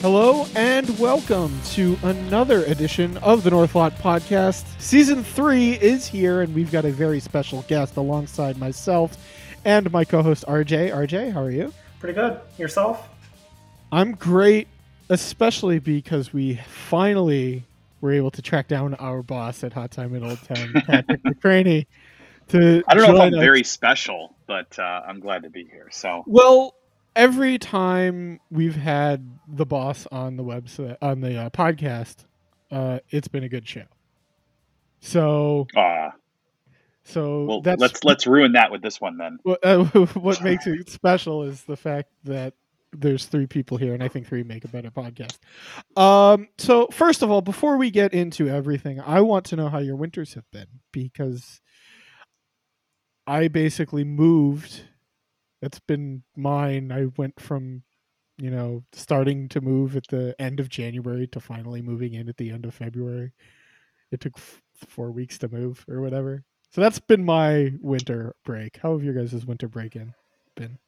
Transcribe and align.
Hello 0.00 0.46
and 0.56 0.98
welcome 0.98 1.56
to 1.66 1.96
another 2.02 2.64
edition 2.64 3.18
of 3.18 3.44
the 3.44 3.50
North 3.50 3.76
Lot 3.76 3.94
Podcast. 3.98 4.64
Season 4.80 5.22
three 5.22 5.74
is 5.74 6.08
here, 6.08 6.40
and 6.40 6.52
we've 6.56 6.72
got 6.72 6.84
a 6.84 6.90
very 6.90 7.20
special 7.20 7.62
guest 7.68 7.96
alongside 7.96 8.58
myself 8.58 9.16
and 9.64 9.92
my 9.92 10.04
co-host 10.04 10.44
RJ. 10.48 10.90
RJ, 10.90 11.32
how 11.34 11.42
are 11.42 11.52
you? 11.52 11.72
Pretty 12.00 12.14
good. 12.14 12.40
Yourself? 12.58 13.08
I'm 13.92 14.16
great, 14.16 14.66
especially 15.08 15.78
because 15.78 16.32
we 16.32 16.56
finally 16.66 17.62
were 18.00 18.10
able 18.12 18.32
to 18.32 18.42
track 18.42 18.66
down 18.66 18.94
our 18.96 19.22
boss 19.22 19.62
at 19.62 19.72
Hot 19.74 19.92
Time 19.92 20.16
in 20.16 20.24
Old 20.24 20.42
Town, 20.42 20.72
Patrick 20.84 21.22
McCraney. 21.22 21.86
To 22.48 22.82
I 22.86 22.94
don't 22.94 23.08
know 23.08 23.16
if 23.16 23.20
I'm 23.20 23.34
us. 23.34 23.40
very 23.40 23.64
special, 23.64 24.36
but 24.46 24.78
uh, 24.78 25.02
I'm 25.06 25.20
glad 25.20 25.42
to 25.42 25.50
be 25.50 25.64
here. 25.64 25.88
So 25.90 26.22
Well, 26.26 26.76
every 27.16 27.58
time 27.58 28.38
we've 28.50 28.76
had 28.76 29.38
the 29.48 29.66
boss 29.66 30.06
on 30.12 30.36
the 30.36 30.44
website 30.44 30.96
on 31.02 31.20
the 31.22 31.36
uh, 31.36 31.50
podcast, 31.50 32.24
uh, 32.70 33.00
it's 33.10 33.28
been 33.28 33.42
a 33.42 33.48
good 33.48 33.66
show. 33.66 33.84
So, 35.00 35.66
uh, 35.76 36.10
so 37.04 37.44
well, 37.44 37.60
that's 37.62 37.80
let's 37.80 38.04
let's 38.04 38.26
ruin 38.26 38.52
that 38.52 38.70
with 38.70 38.82
this 38.82 39.00
one 39.00 39.16
then. 39.16 39.38
what, 39.42 39.64
uh, 39.64 39.84
what 40.14 40.42
makes 40.42 40.66
it 40.66 40.88
special 40.90 41.42
is 41.42 41.62
the 41.62 41.76
fact 41.76 42.10
that 42.24 42.54
there's 42.92 43.26
three 43.26 43.46
people 43.46 43.76
here, 43.76 43.94
and 43.94 44.02
I 44.02 44.08
think 44.08 44.26
three 44.26 44.42
make 44.42 44.64
a 44.64 44.68
better 44.68 44.90
podcast. 44.90 45.38
Um, 46.00 46.48
so 46.58 46.88
first 46.92 47.22
of 47.22 47.30
all, 47.30 47.42
before 47.42 47.76
we 47.76 47.90
get 47.90 48.14
into 48.14 48.48
everything, 48.48 49.00
I 49.00 49.20
want 49.20 49.46
to 49.46 49.56
know 49.56 49.68
how 49.68 49.78
your 49.78 49.96
winters 49.96 50.34
have 50.34 50.50
been 50.50 50.66
because 50.92 51.60
I 53.26 53.48
basically 53.48 54.04
moved. 54.04 54.82
That's 55.62 55.80
been 55.80 56.22
mine. 56.36 56.92
I 56.92 57.06
went 57.16 57.40
from, 57.40 57.82
you 58.38 58.50
know, 58.50 58.84
starting 58.92 59.48
to 59.50 59.60
move 59.60 59.96
at 59.96 60.06
the 60.08 60.34
end 60.38 60.60
of 60.60 60.68
January 60.68 61.26
to 61.28 61.40
finally 61.40 61.82
moving 61.82 62.14
in 62.14 62.28
at 62.28 62.36
the 62.36 62.50
end 62.50 62.64
of 62.66 62.74
February. 62.74 63.32
It 64.12 64.20
took 64.20 64.34
f- 64.36 64.62
four 64.88 65.10
weeks 65.10 65.38
to 65.38 65.48
move 65.48 65.84
or 65.88 66.00
whatever. 66.00 66.44
So 66.70 66.80
that's 66.80 67.00
been 67.00 67.24
my 67.24 67.72
winter 67.80 68.34
break. 68.44 68.78
How 68.82 68.92
have 68.92 69.02
your 69.02 69.14
guys' 69.14 69.46
winter 69.46 69.68
break 69.68 69.96
in 69.96 70.14
been? 70.56 70.78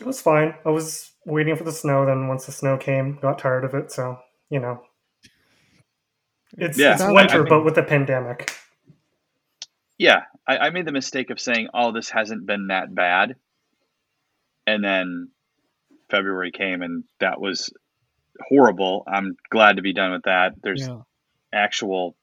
It 0.00 0.06
was 0.06 0.20
fine. 0.20 0.54
I 0.66 0.70
was 0.70 1.12
waiting 1.24 1.56
for 1.56 1.64
the 1.64 1.72
snow. 1.72 2.04
Then 2.04 2.28
once 2.28 2.44
the 2.46 2.52
snow 2.52 2.76
came, 2.76 3.18
got 3.22 3.38
tired 3.38 3.64
of 3.64 3.72
it. 3.74 3.90
So 3.92 4.18
you 4.50 4.58
know, 4.60 4.82
it's, 6.58 6.76
Yeah, 6.76 6.92
it's 6.94 7.02
I- 7.02 7.12
winter, 7.12 7.34
I 7.36 7.38
mean- 7.38 7.48
but 7.48 7.64
with 7.64 7.78
a 7.78 7.82
pandemic. 7.82 8.52
Yeah, 9.98 10.24
I, 10.46 10.58
I 10.58 10.70
made 10.70 10.86
the 10.86 10.92
mistake 10.92 11.30
of 11.30 11.40
saying, 11.40 11.68
"Oh, 11.74 11.92
this 11.92 12.10
hasn't 12.10 12.46
been 12.46 12.68
that 12.68 12.94
bad," 12.94 13.36
and 14.66 14.84
then 14.84 15.30
February 16.10 16.52
came, 16.52 16.82
and 16.82 17.04
that 17.20 17.40
was 17.40 17.72
horrible. 18.48 19.04
I'm 19.06 19.36
glad 19.50 19.76
to 19.76 19.82
be 19.82 19.92
done 19.92 20.12
with 20.12 20.24
that. 20.24 20.54
There's 20.62 20.86
yeah, 20.86 21.02
actual, 21.52 22.16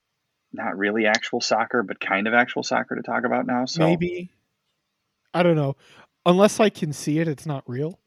not 0.52 0.78
really 0.78 1.06
actual 1.06 1.42
soccer, 1.42 1.84
but 1.84 2.00
kind 2.00 2.28
of 2.28 2.34
actual 2.34 2.64
soccer 2.64 2.96
to 2.96 3.02
talk 3.02 3.26
about 3.26 3.46
now. 3.46 3.66
So 3.66 3.84
maybe. 3.84 4.32
I 5.34 5.44
don't 5.44 5.56
know. 5.56 5.76
Unless 6.26 6.60
I 6.60 6.70
can 6.70 6.94
see 6.94 7.20
it, 7.20 7.28
it's 7.28 7.46
not 7.46 7.64
real. 7.68 8.00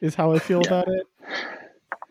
Is 0.00 0.14
how 0.14 0.32
I 0.32 0.38
feel 0.38 0.62
Yeah. 0.62 0.68
about 0.68 0.88
it. 0.88 1.06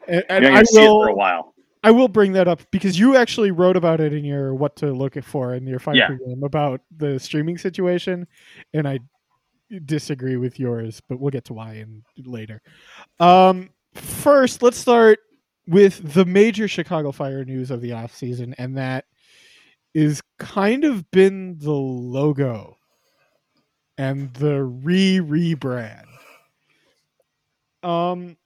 And, 0.05 0.25
and 0.27 0.45
I 0.45 0.59
it 0.59 0.67
for 0.69 1.07
a 1.07 1.11
will. 1.11 1.15
while. 1.15 1.52
I 1.83 1.91
will 1.91 2.07
bring 2.07 2.31
that 2.33 2.47
up 2.47 2.61
because 2.71 2.97
you 2.97 3.15
actually 3.17 3.51
wrote 3.51 3.75
about 3.75 3.99
it 3.99 4.13
in 4.13 4.23
your 4.23 4.55
what 4.55 4.75
to 4.77 4.93
look 4.93 5.21
for 5.23 5.53
in 5.53 5.67
your 5.67 5.79
fire 5.79 5.95
Yeah. 5.95 6.07
program 6.07 6.43
about 6.43 6.81
the 6.95 7.19
streaming 7.19 7.57
situation, 7.57 8.25
and 8.73 8.87
I 8.87 8.99
disagree 9.85 10.37
with 10.37 10.59
yours, 10.59 11.01
but 11.09 11.19
we'll 11.19 11.31
get 11.31 11.45
to 11.45 11.53
why 11.53 11.73
in 11.75 12.03
later. 12.17 12.61
Um, 13.19 13.69
first, 13.93 14.61
let's 14.61 14.77
start 14.77 15.19
with 15.67 16.13
the 16.13 16.25
major 16.25 16.67
Chicago 16.67 17.11
Fire 17.11 17.43
news 17.43 17.71
of 17.71 17.81
the 17.81 17.91
off 17.91 18.15
season, 18.15 18.53
and 18.57 18.77
that 18.77 19.05
is 19.93 20.21
kind 20.39 20.83
of 20.83 21.09
been 21.11 21.57
the 21.59 21.71
logo 21.71 22.77
and 23.97 24.33
the 24.35 24.63
re 24.63 25.19
rebrand. 25.19 26.05
Um, 27.83 28.37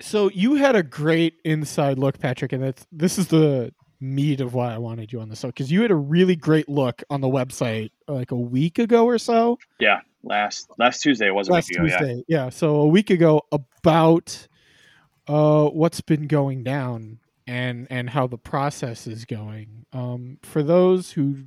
so 0.00 0.30
you 0.30 0.54
had 0.54 0.76
a 0.76 0.82
great 0.82 1.40
inside 1.44 1.98
look, 1.98 2.18
Patrick, 2.18 2.52
and 2.52 2.62
that's 2.62 2.86
this 2.92 3.18
is 3.18 3.28
the 3.28 3.72
meat 4.00 4.40
of 4.40 4.54
why 4.54 4.72
I 4.72 4.78
wanted 4.78 5.12
you 5.12 5.20
on 5.20 5.28
the 5.28 5.36
show 5.36 5.48
because 5.48 5.72
you 5.72 5.82
had 5.82 5.90
a 5.90 5.96
really 5.96 6.36
great 6.36 6.68
look 6.68 7.02
on 7.10 7.20
the 7.20 7.28
website 7.28 7.90
like 8.06 8.30
a 8.30 8.36
week 8.36 8.78
ago 8.78 9.06
or 9.06 9.18
so. 9.18 9.58
Yeah, 9.80 10.00
last 10.22 10.68
last 10.78 11.02
Tuesday 11.02 11.26
it 11.26 11.34
was 11.34 11.48
a 11.48 11.52
Last 11.52 11.70
week 11.70 11.78
ago. 11.78 11.86
Yeah. 11.88 11.98
Tuesday, 11.98 12.24
yeah. 12.28 12.48
So 12.50 12.76
a 12.76 12.86
week 12.86 13.10
ago 13.10 13.42
about 13.52 14.46
uh, 15.26 15.66
what's 15.66 16.00
been 16.00 16.26
going 16.26 16.62
down 16.62 17.18
and 17.46 17.86
and 17.90 18.10
how 18.10 18.26
the 18.26 18.38
process 18.38 19.06
is 19.06 19.24
going. 19.24 19.86
Um, 19.92 20.38
for 20.42 20.62
those 20.62 21.12
who 21.12 21.44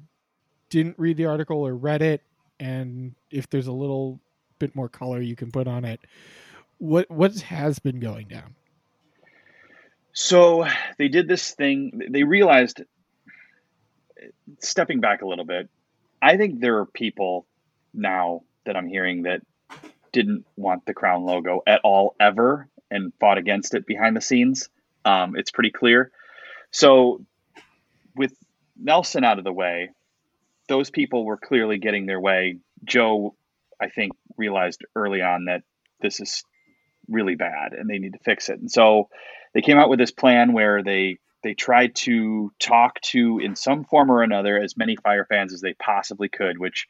didn't 0.70 0.98
read 0.98 1.18
the 1.18 1.26
article 1.26 1.66
or 1.66 1.76
read 1.76 2.02
it, 2.02 2.22
and 2.60 3.16
if 3.30 3.50
there's 3.50 3.68
a 3.68 3.72
little 3.72 4.20
bit 4.60 4.76
more 4.76 4.90
color 4.90 5.22
you 5.22 5.36
can 5.36 5.52
put 5.52 5.68
on 5.68 5.86
it, 5.86 6.00
what 6.82 7.12
what 7.12 7.40
has 7.42 7.78
been 7.78 8.00
going 8.00 8.28
down? 8.28 8.56
So 10.14 10.66
they 10.98 11.10
did 11.10 11.28
this 11.28 11.52
thing. 11.52 12.02
They 12.10 12.24
realized, 12.24 12.82
stepping 14.60 15.00
back 15.00 15.22
a 15.22 15.28
little 15.28 15.46
bit, 15.46 15.70
I 16.22 16.38
think 16.38 16.60
there 16.60 16.80
are 16.80 16.86
people 16.88 17.46
now 17.94 18.42
that 18.66 18.76
I'm 18.76 18.88
hearing 18.88 19.24
that 19.24 19.42
didn't 20.12 20.46
want 20.58 20.86
the 20.86 20.94
crown 20.94 21.24
logo 21.24 21.62
at 21.68 21.82
all 21.84 22.16
ever 22.20 22.68
and 22.90 23.14
fought 23.20 23.38
against 23.38 23.76
it 23.76 23.86
behind 23.86 24.18
the 24.18 24.22
scenes. 24.22 24.68
Um, 25.06 25.36
it's 25.38 25.52
pretty 25.52 25.72
clear. 25.72 26.12
So 26.72 27.24
with 28.16 28.34
Nelson 28.76 29.24
out 29.24 29.38
of 29.38 29.44
the 29.44 29.54
way, 29.54 29.92
those 30.68 30.90
people 30.90 31.26
were 31.26 31.38
clearly 31.38 31.78
getting 31.78 32.08
their 32.08 32.20
way. 32.20 32.58
Joe, 32.84 33.36
I 33.80 33.90
think, 33.90 34.14
realized 34.36 34.84
early 34.96 35.22
on 35.22 35.46
that 35.46 35.62
this 36.02 36.20
is 36.20 36.44
really 37.12 37.36
bad 37.36 37.74
and 37.74 37.90
they 37.90 38.00
need 38.00 38.14
to 38.14 38.20
fix 38.20 38.50
it. 38.50 38.60
And 38.60 38.72
so 38.72 39.10
they 39.54 39.62
came 39.62 39.78
out 39.78 39.90
with 39.90 40.00
this 40.00 40.12
plan 40.12 40.54
where 40.54 40.84
they 40.84 41.18
they 41.44 41.54
tried 41.54 41.96
to 41.96 42.52
talk 42.60 43.02
to 43.02 43.40
in 43.40 43.56
some 43.56 43.84
form 43.84 44.12
or 44.12 44.22
another 44.22 44.60
as 44.62 44.78
many 44.78 44.96
fire 44.96 45.26
fans 45.26 45.54
as 45.54 45.62
they 45.62 45.74
possibly 45.74 46.30
could, 46.30 46.60
which 46.60 46.88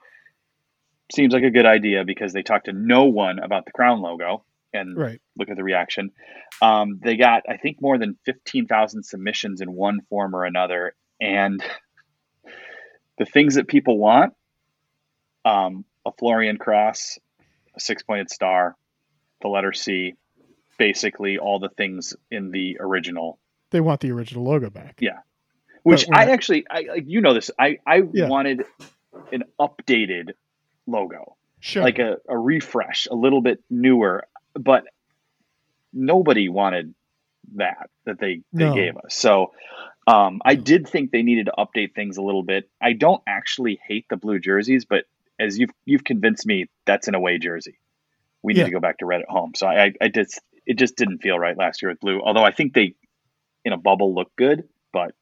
seems 1.13 1.33
like 1.33 1.43
a 1.43 1.51
good 1.51 1.65
idea 1.65 2.03
because 2.03 2.33
they 2.33 2.43
talked 2.43 2.65
to 2.65 2.73
no 2.73 3.05
one 3.05 3.39
about 3.39 3.65
the 3.65 3.71
crown 3.71 4.01
logo 4.01 4.43
and 4.73 4.97
Right. 4.97 5.21
look 5.37 5.49
at 5.49 5.57
the 5.57 5.63
reaction. 5.63 6.11
Um, 6.61 6.99
they 7.03 7.17
got 7.17 7.43
I 7.49 7.57
think 7.57 7.81
more 7.81 7.97
than 7.97 8.17
fifteen 8.25 8.67
thousand 8.67 9.03
submissions 9.03 9.61
in 9.61 9.71
one 9.73 10.01
form 10.09 10.35
or 10.35 10.45
another, 10.45 10.95
and 11.19 11.63
the 13.17 13.25
things 13.25 13.55
that 13.55 13.67
people 13.67 13.97
want: 13.97 14.33
um, 15.45 15.85
a 16.05 16.11
Florian 16.17 16.57
cross, 16.57 17.17
a 17.75 17.79
six-pointed 17.79 18.29
star, 18.29 18.75
the 19.41 19.47
letter 19.47 19.73
C, 19.73 20.15
basically 20.77 21.37
all 21.37 21.59
the 21.59 21.69
things 21.69 22.15
in 22.29 22.51
the 22.51 22.77
original. 22.79 23.39
They 23.71 23.81
want 23.81 24.01
the 24.01 24.11
original 24.11 24.43
logo 24.43 24.69
back. 24.69 24.97
Yeah. 24.99 25.19
Which 25.83 26.05
I 26.11 26.23
we're- 26.25 26.33
actually, 26.33 26.65
I 26.69 26.81
like 26.81 27.03
you 27.07 27.21
know 27.21 27.33
this. 27.33 27.51
I 27.57 27.79
I 27.85 28.03
Yeah. 28.13 28.27
wanted 28.27 28.63
an 29.31 29.43
updated 29.59 30.31
logo, 30.87 31.35
Sure. 31.59 31.83
like 31.83 31.99
a, 31.99 32.17
a 32.27 32.37
refresh, 32.37 33.07
a 33.09 33.15
little 33.15 33.41
bit 33.41 33.63
newer, 33.69 34.25
but 34.53 34.85
nobody 35.93 36.49
wanted 36.49 36.93
that 37.55 37.89
that 38.05 38.19
they 38.19 38.41
they 38.53 38.65
No. 38.65 38.73
gave 38.75 38.97
us. 38.97 39.13
So 39.15 39.53
um, 40.07 40.41
I 40.43 40.55
did 40.55 40.87
think 40.87 41.11
they 41.11 41.21
needed 41.21 41.45
to 41.47 41.53
update 41.57 41.93
things 41.93 42.17
a 42.17 42.21
little 42.23 42.43
bit. 42.43 42.69
I 42.81 42.93
don't 42.93 43.21
actually 43.27 43.79
hate 43.87 44.05
the 44.09 44.17
blue 44.17 44.39
jerseys, 44.39 44.85
but 44.85 45.05
as 45.39 45.57
you've 45.57 45.71
you've 45.85 46.03
convinced 46.03 46.45
me, 46.45 46.67
that's 46.85 47.07
an 47.07 47.15
away 47.15 47.37
jersey. 47.37 47.79
We 48.43 48.53
need 48.53 48.59
Yeah. 48.61 48.65
to 48.65 48.71
go 48.71 48.79
back 48.79 48.97
to 48.99 49.05
red 49.05 49.21
at 49.21 49.29
home. 49.29 49.53
So 49.55 49.67
I, 49.67 49.93
I, 50.01 50.07
just 50.07 50.39
it 50.65 50.77
just 50.77 50.95
didn't 50.95 51.19
feel 51.19 51.37
right 51.37 51.57
last 51.57 51.81
year 51.81 51.89
with 51.91 51.99
blue. 51.99 52.21
Although 52.21 52.43
I 52.43 52.51
think 52.51 52.73
they 52.73 52.95
in 53.63 53.73
a 53.73 53.77
bubble 53.77 54.13
look 54.15 54.31
good, 54.35 54.67
but 54.91 55.13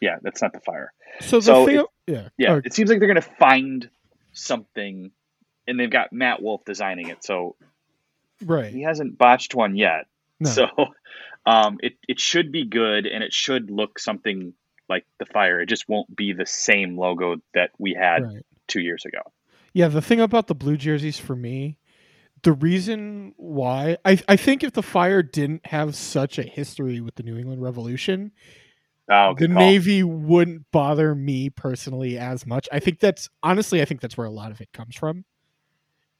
yeah, 0.00 0.16
that's 0.22 0.40
not 0.42 0.52
the 0.52 0.60
fire. 0.60 0.92
so 1.20 1.40
the 1.40 1.64
thing, 1.66 1.76
it- 1.80 1.86
yeah, 2.06 2.28
Yeah, 2.38 2.52
Oh, 2.54 2.62
it 2.64 2.72
seems 2.74 2.88
like 2.90 2.98
they're 2.98 3.08
going 3.08 3.20
to 3.20 3.30
find 3.38 3.88
something, 4.32 5.10
and 5.66 5.80
they've 5.80 5.90
got 5.90 6.12
Matt 6.12 6.42
Wolff 6.42 6.64
designing 6.64 7.08
it, 7.08 7.24
so 7.24 7.56
right. 8.44 8.72
he 8.72 8.82
hasn't 8.82 9.18
botched 9.18 9.54
one 9.54 9.76
yet. 9.76 10.06
No. 10.40 10.50
So 10.50 10.68
um, 11.46 11.78
it 11.82 11.94
it 12.08 12.20
should 12.20 12.52
be 12.52 12.64
good, 12.64 13.06
and 13.06 13.22
it 13.24 13.32
should 13.32 13.70
look 13.70 13.98
something 13.98 14.52
like 14.88 15.04
the 15.18 15.26
fire. 15.26 15.60
It 15.60 15.66
just 15.66 15.88
won't 15.88 16.14
be 16.14 16.32
the 16.32 16.46
same 16.46 16.96
logo 16.96 17.36
that 17.54 17.70
we 17.78 17.94
had 17.94 18.22
right. 18.24 18.46
two 18.68 18.80
years 18.80 19.04
ago. 19.04 19.20
Yeah, 19.72 19.88
the 19.88 20.00
thing 20.02 20.20
about 20.20 20.46
the 20.46 20.54
blue 20.54 20.76
jerseys 20.76 21.18
for 21.18 21.34
me, 21.36 21.76
the 22.46 22.52
reason 22.52 23.34
why 23.36 23.96
I 24.04 24.18
I 24.28 24.36
think 24.36 24.62
if 24.62 24.72
the 24.72 24.82
Fire 24.82 25.20
didn't 25.22 25.66
have 25.66 25.96
such 25.96 26.38
a 26.38 26.42
history 26.44 27.00
with 27.00 27.16
the 27.16 27.24
New 27.24 27.36
England 27.36 27.60
Revolution, 27.60 28.30
Oh, 29.10 29.34
the 29.36 29.46
call. 29.48 29.56
navy 29.56 30.02
wouldn't 30.04 30.70
bother 30.72 31.14
me 31.14 31.50
personally 31.50 32.16
as 32.18 32.46
much. 32.46 32.68
I 32.72 32.78
think 32.78 33.00
that's 33.00 33.28
honestly, 33.42 33.82
I 33.82 33.84
think 33.84 34.00
that's 34.00 34.16
where 34.16 34.26
a 34.28 34.30
lot 34.30 34.50
of 34.52 34.60
it 34.60 34.72
comes 34.72 34.94
from. 34.96 35.24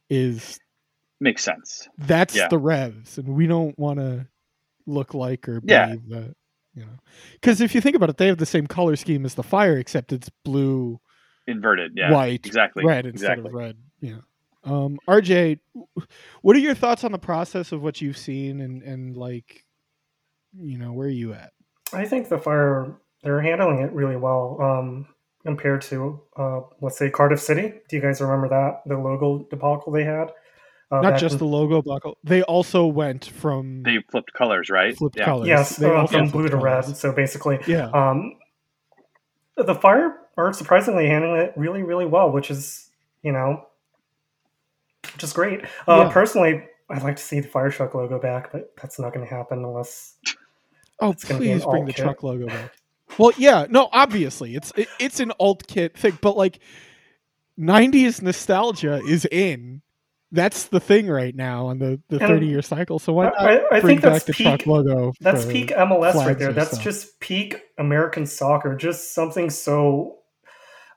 Is 0.09 0.59
makes 1.21 1.43
sense. 1.45 1.89
that's 1.99 2.35
Yeah. 2.37 2.49
the 2.49 2.59
revs, 2.59 3.19
and 3.19 3.29
we 3.29 3.47
don't 3.47 3.77
want 3.79 3.99
to 4.01 4.27
look 4.87 5.15
like 5.15 5.49
or 5.49 5.61
be 5.61 5.73
Yeah. 5.73 5.95
the 6.09 6.35
you 6.75 6.83
know 6.85 6.99
because 7.35 7.61
if 7.61 7.75
you 7.75 7.81
think 7.81 7.97
about 7.97 8.11
it, 8.11 8.17
they 8.19 8.27
have 8.29 8.39
the 8.39 8.47
same 8.47 8.67
color 8.67 8.97
scheme 8.97 9.25
as 9.25 9.35
the 9.35 9.43
fire, 9.43 9.79
except 9.79 10.13
it's 10.13 10.29
blue, 10.45 11.01
Inverted. 11.47 11.93
Yeah. 11.97 12.13
white, 12.13 12.47
Exactly. 12.47 12.85
red 12.85 13.07
instead 13.07 13.39
exactly. 13.39 13.49
of 13.49 13.55
red. 13.55 13.77
Yeah. 14.01 14.19
Um, 14.67 14.99
RJ, 15.09 15.61
what 16.43 16.57
are 16.57 16.59
your 16.61 16.75
thoughts 16.75 17.05
on 17.05 17.13
the 17.13 17.19
process 17.19 17.73
of 17.73 17.83
what 17.83 18.01
you've 18.01 18.19
seen 18.19 18.61
and 18.61 18.83
and 18.83 19.17
like, 19.17 19.65
you 20.59 20.77
know, 20.79 20.93
where 20.93 21.07
are 21.07 21.11
you 21.11 21.33
at? 21.33 21.53
I 21.93 22.05
think 22.05 22.29
the 22.29 22.39
fire 22.39 22.97
they're 23.23 23.41
handling 23.41 23.79
it 23.81 23.93
really 23.93 24.17
well 24.17 24.59
um, 24.61 25.07
compared 25.45 25.83
to 25.83 26.21
uh, 26.37 26.61
let's 26.81 26.99
say 26.99 27.11
Cardiff 27.11 27.41
City. 27.41 27.75
Do 27.89 27.97
you 27.97 28.03
guys 28.03 28.21
remember 28.21 28.49
that 28.49 28.83
the 28.87 28.99
logo 28.99 29.47
debacle 29.51 29.93
they 29.93 30.05
had? 30.05 30.33
Uh, 30.91 31.01
Not 31.01 31.19
just 31.19 31.35
in- 31.35 31.39
the 31.39 31.45
logo 31.47 31.83
buckle. 31.83 32.17
They 32.23 32.43
also 32.43 32.87
went 32.87 33.25
from 33.25 33.83
They 33.83 33.99
flipped 34.11 34.33
colors, 34.35 34.71
right? 34.71 34.97
flipped 34.97 35.17
yeah. 35.19 35.25
colors. 35.25 35.49
yes 35.49 35.77
They 35.77 35.91
also 35.91 36.13
from 36.19 36.29
flipped 36.31 36.33
blue 36.33 36.49
to 36.49 36.65
red. 36.65 36.83
So 36.97 37.13
basically, 37.13 37.59
Yeah. 37.67 37.87
um, 37.91 38.35
the 39.57 39.75
fire 39.75 40.17
are 40.37 40.53
surprisingly 40.53 41.07
handling 41.07 41.41
it 41.41 41.53
really 41.57 41.83
really 41.83 42.07
well, 42.07 42.31
which 42.31 42.51
is 42.51 42.89
you 43.23 43.33
know 43.33 43.65
which 45.15 45.25
is 45.25 45.33
great. 45.33 45.65
Uh, 45.89 46.05
Yeah. 46.07 46.13
Personally, 46.13 46.65
I'd 46.91 47.03
like 47.03 47.17
to 47.17 47.23
see 47.23 47.41
the 47.41 47.49
fire 47.49 47.71
truck 47.71 47.95
logo 47.95 48.19
back, 48.19 48.53
but 48.53 48.73
that's 48.81 48.99
not 48.99 49.13
going 49.13 49.27
to 49.27 49.33
happen 49.35 49.59
unless 49.65 50.15
Oh, 51.01 51.11
It's 51.11 51.25
gonna 51.25 51.41
be 51.41 51.47
please 51.53 51.65
bring 51.65 51.85
the 51.85 51.93
kit. 51.93 52.05
truck 52.05 52.23
logo 52.23 52.47
back. 52.47 52.73
Well, 53.19 53.33
yeah, 53.37 53.67
no, 53.69 53.89
obviously 53.93 54.55
it's 54.57 54.73
it, 54.77 54.89
it's 54.99 55.21
an 55.21 55.33
alt 55.39 55.67
kit 55.67 55.97
thing, 55.97 56.19
but 56.23 56.37
like 56.37 56.59
'90s 57.59 58.23
nostalgia 58.23 59.01
is 59.07 59.27
in. 59.31 59.83
That's 60.33 60.65
the 60.65 60.81
thing 60.81 61.07
right 61.07 61.35
now 61.35 61.67
on 61.67 61.79
the 61.79 62.01
the 62.09 62.19
And 62.19 62.29
30 62.29 62.47
year 62.47 62.63
cycle. 62.63 62.99
So 62.99 63.13
why 63.13 63.27
not 63.27 63.41
I, 63.41 63.59
I 63.71 63.81
bring 63.81 64.01
think 64.01 64.01
that's 64.01 64.25
back 64.25 64.27
the 64.27 64.33
peak. 64.33 64.47
truck 64.47 64.67
logo? 64.67 65.13
That's 65.21 65.45
peak 65.47 65.71
MLS 65.71 66.15
right 66.15 66.39
there. 66.39 66.53
That's 66.53 66.73
stuff. 66.73 66.83
just 66.83 67.21
peak 67.21 67.61
American 67.79 68.27
soccer. 68.27 68.75
Just 68.75 69.15
something 69.15 69.51
so 69.51 70.19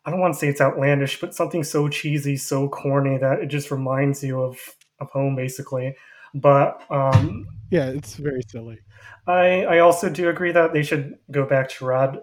I 0.06 0.12
don't 0.12 0.20
want 0.20 0.34
to 0.34 0.40
say 0.40 0.48
it's 0.48 0.62
outlandish, 0.62 1.20
but 1.20 1.36
something 1.36 1.64
so 1.64 1.88
cheesy, 1.90 2.38
so 2.38 2.68
corny 2.70 3.18
that 3.18 3.40
it 3.40 3.48
just 3.48 3.72
reminds 3.72 4.24
you 4.24 4.42
of 4.42 4.58
of 5.00 5.10
home 5.12 5.36
basically. 5.36 5.96
But 6.34 6.82
um, 6.90 7.48
Yeah, 7.72 7.90
it's 7.90 8.16
very 8.16 8.42
silly. 8.50 8.80
I 9.28 9.64
I 9.66 9.80
also 9.80 10.10
do 10.10 10.30
agree 10.30 10.52
that 10.52 10.74
they 10.74 10.84
should 10.84 11.16
go 11.32 11.46
back 11.46 11.70
to 11.70 11.86
red. 11.86 12.20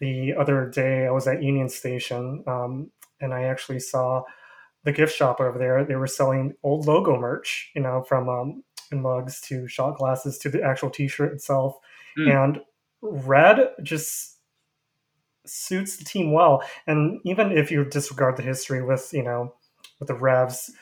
The 0.00 0.34
other 0.34 0.68
day 0.70 1.06
I 1.06 1.10
was 1.10 1.26
at 1.28 1.42
Union 1.42 1.68
Station 1.68 2.42
um, 2.46 2.90
and 3.20 3.32
I 3.32 3.44
actually 3.44 3.80
saw 3.80 4.22
the 4.84 4.92
gift 4.92 5.14
shop 5.14 5.40
over 5.40 5.58
there. 5.58 5.84
They 5.84 5.94
were 5.96 6.06
selling 6.06 6.54
old 6.62 6.86
logo 6.86 7.18
merch, 7.18 7.70
you 7.74 7.80
know, 7.82 8.04
from 8.06 8.28
um, 8.28 8.62
mugs 8.92 9.40
to 9.42 9.66
shot 9.66 9.96
glasses 9.96 10.36
to 10.38 10.48
the 10.50 10.62
actual 10.62 10.90
T-shirt 10.90 11.32
itself, 11.32 11.76
Hmm. 12.16 12.28
and 12.30 12.60
red 13.02 13.70
just 13.82 14.33
suits 15.46 15.96
the 15.96 16.04
team 16.04 16.32
well. 16.32 16.62
And 16.86 17.20
even 17.24 17.52
if 17.52 17.70
you 17.70 17.84
disregard 17.84 18.36
the 18.36 18.42
history 18.42 18.82
with 18.82 19.10
you 19.12 19.22
know 19.22 19.54
with 19.98 20.08
the 20.08 20.14
Revs, 20.14 20.72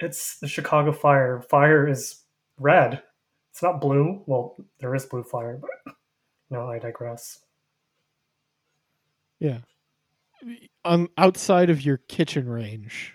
it's 0.00 0.38
the 0.38 0.48
Chicago 0.48 0.92
Fire. 0.92 1.40
Fire 1.40 1.88
is 1.88 2.22
red. 2.58 3.02
It's 3.50 3.62
not 3.62 3.80
blue. 3.80 4.22
Well, 4.26 4.56
there 4.80 4.94
is 4.94 5.06
blue 5.06 5.22
fire, 5.22 5.58
but 5.60 5.94
no, 6.50 6.68
I 6.68 6.78
digress. 6.78 7.40
Yeah. 9.38 9.60
On 10.84 11.08
outside 11.16 11.70
of 11.70 11.82
your 11.82 11.96
kitchen 11.96 12.48
range, 12.48 13.14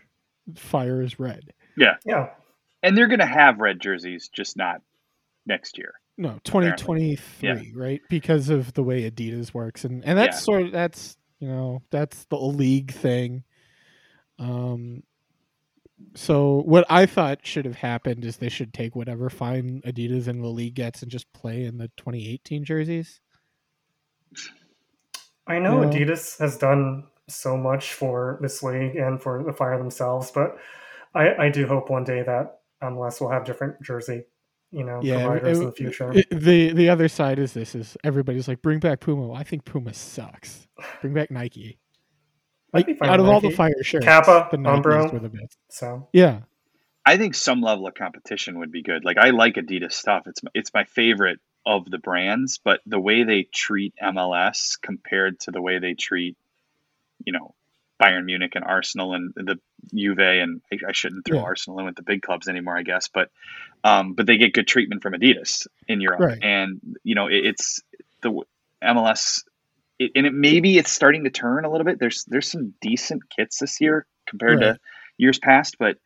fire 0.56 1.01
is 1.01 1.19
red. 1.19 1.53
Yeah, 1.77 1.95
And 2.83 2.98
they're 2.98 3.07
going 3.07 3.19
to 3.19 3.25
have 3.25 3.59
red 3.59 3.80
jerseys, 3.80 4.30
just 4.30 4.57
not 4.57 4.81
next 5.45 5.77
year. 5.77 5.94
No, 6.17 6.39
2023, 6.43 7.47
Yeah. 7.49 7.61
right? 7.75 8.01
Because 8.09 8.49
of 8.49 8.73
the 8.73 8.83
way 8.83 9.09
Adidas 9.09 9.53
works 9.53 9.85
and 9.85 10.03
and 10.05 10.17
that's 10.17 10.37
Yeah. 10.37 10.41
sort 10.41 10.61
of 10.63 10.71
that's, 10.71 11.17
you 11.39 11.47
know, 11.47 11.81
that's 11.89 12.25
the 12.25 12.37
league 12.37 12.91
thing. 12.91 13.43
Um 14.37 15.03
so 16.15 16.61
what 16.65 16.85
I 16.89 17.05
thought 17.05 17.45
should 17.45 17.65
have 17.65 17.75
happened 17.75 18.25
is 18.25 18.37
they 18.37 18.49
should 18.49 18.73
take 18.73 18.95
whatever 18.95 19.29
fine 19.29 19.81
Adidas 19.85 20.27
and 20.27 20.43
the 20.43 20.47
league 20.47 20.73
gets 20.75 21.01
and 21.01 21.11
just 21.11 21.31
play 21.33 21.63
in 21.65 21.77
the 21.77 21.89
2018 21.97 22.65
jerseys. 22.65 23.21
I 25.47 25.59
know 25.59 25.81
Yeah. 25.81 25.89
Adidas 25.89 26.39
has 26.39 26.57
done 26.57 27.07
so 27.27 27.55
much 27.57 27.93
for 27.93 28.39
this 28.41 28.61
league 28.63 28.95
and 28.95 29.21
for 29.21 29.43
the 29.43 29.53
Fire 29.53 29.77
themselves, 29.77 30.31
but 30.31 30.57
I, 31.13 31.45
I 31.45 31.49
do 31.49 31.65
hope 31.67 31.89
one 31.89 32.03
day 32.03 32.23
that 32.23 32.59
MLS 32.81 33.21
will 33.21 33.29
have 33.29 33.45
different 33.45 33.81
jersey, 33.81 34.25
you 34.71 34.83
know, 34.83 35.01
Yeah, 35.03 35.25
providers 35.25 35.57
it- 35.57 35.62
in 35.62 35.65
the 35.68 35.71
future. 35.73 36.12
it- 36.13 36.29
the 36.29 36.71
the 36.73 36.89
other 36.89 37.07
side 37.07 37.39
is 37.39 37.53
this 37.53 37.75
is 37.75 37.97
everybody's 38.03 38.47
like 38.47 38.62
bring 38.62 38.79
back 38.79 39.00
Puma. 39.01 39.27
Well, 39.27 39.38
I 39.38 39.44
think 39.44 39.65
Puma 39.65 39.94
sucks. 39.94 40.68
Bring 41.01 41.13
back 41.13 41.29
Nike. 41.31 41.77
Like 42.73 42.85
be 42.88 42.94
fine 42.94 43.09
out 43.09 43.19
of 43.19 43.25
with 43.25 43.33
all 43.33 43.41
the 43.41 43.51
fire 43.51 43.73
shirts, 43.83 44.06
Kappa, 44.06 44.47
the 44.50 44.57
Nikes 44.57 44.81
Umbro. 44.83 45.13
were 45.13 45.19
the 45.19 45.29
best. 45.29 45.57
so 45.69 46.07
Yeah. 46.13 46.41
I 47.06 47.18
think 47.18 47.33
some 47.35 47.62
level 47.62 47.88
of 47.88 47.95
competition 47.95 48.59
would 48.59 48.71
be 48.71 48.83
good. 48.83 49.03
Like 49.03 49.18
I 49.18 49.31
like 49.31 49.56
Adidas 49.56 49.94
stuff. 49.94 50.23
It's 50.27 50.41
it's 50.53 50.74
my 50.74 50.83
favorite 50.85 51.39
of 51.65 51.89
the 51.89 51.97
brands, 51.97 52.59
but 52.63 52.79
the 52.85 53.00
way 53.00 53.24
they 53.24 53.44
treat 53.44 53.94
MLS 54.01 54.77
compared 54.81 55.39
to 55.41 55.51
the 55.51 55.62
way 55.62 55.79
they 55.79 55.94
treat, 55.95 56.38
you 57.25 57.33
know, 57.33 57.53
Bayern 58.01 58.25
Munich 58.25 58.53
and 58.56 58.63
Arsenal 58.65 59.13
and 59.13 59.31
the 59.36 59.59
Juve 59.94 60.19
and 60.19 60.62
I, 60.74 60.77
I 60.89 60.92
shouldn't 60.92 61.25
throw 61.25 61.38
Yeah. 61.38 61.44
Arsenal 61.44 61.80
in 61.80 61.86
with 61.86 61.95
the 61.95 62.03
big 62.03 62.21
clubs 62.21 62.48
anymore, 62.48 62.75
I 62.77 62.83
guess, 62.83 63.07
but 63.13 63.30
um, 63.83 64.13
but 64.13 64.25
they 64.25 64.38
get 64.38 64.53
good 64.53 64.68
treatment 64.68 65.01
from 65.03 65.13
Adidas 65.13 65.68
in 65.88 66.01
Europe, 66.01 66.19
Right. 66.21 66.39
and 66.42 66.80
you 67.03 67.15
know 67.15 67.27
it, 67.27 67.45
it's 67.45 67.81
the 68.21 68.42
MLS, 68.83 69.44
it, 70.00 70.12
and 70.15 70.25
it 70.25 70.33
maybe 70.33 70.77
it's 70.77 70.92
starting 70.92 71.24
to 71.25 71.30
turn 71.30 71.65
a 71.65 71.69
little 71.71 71.86
bit. 71.86 72.00
There's 72.00 72.24
there's 72.25 72.50
some 72.50 72.74
decent 72.81 73.24
kits 73.30 73.59
this 73.59 73.80
year 73.81 74.06
compared 74.27 74.59
Right. 74.59 74.74
to 74.74 74.80
years 75.18 75.38
past, 75.39 75.75
but 75.80 75.98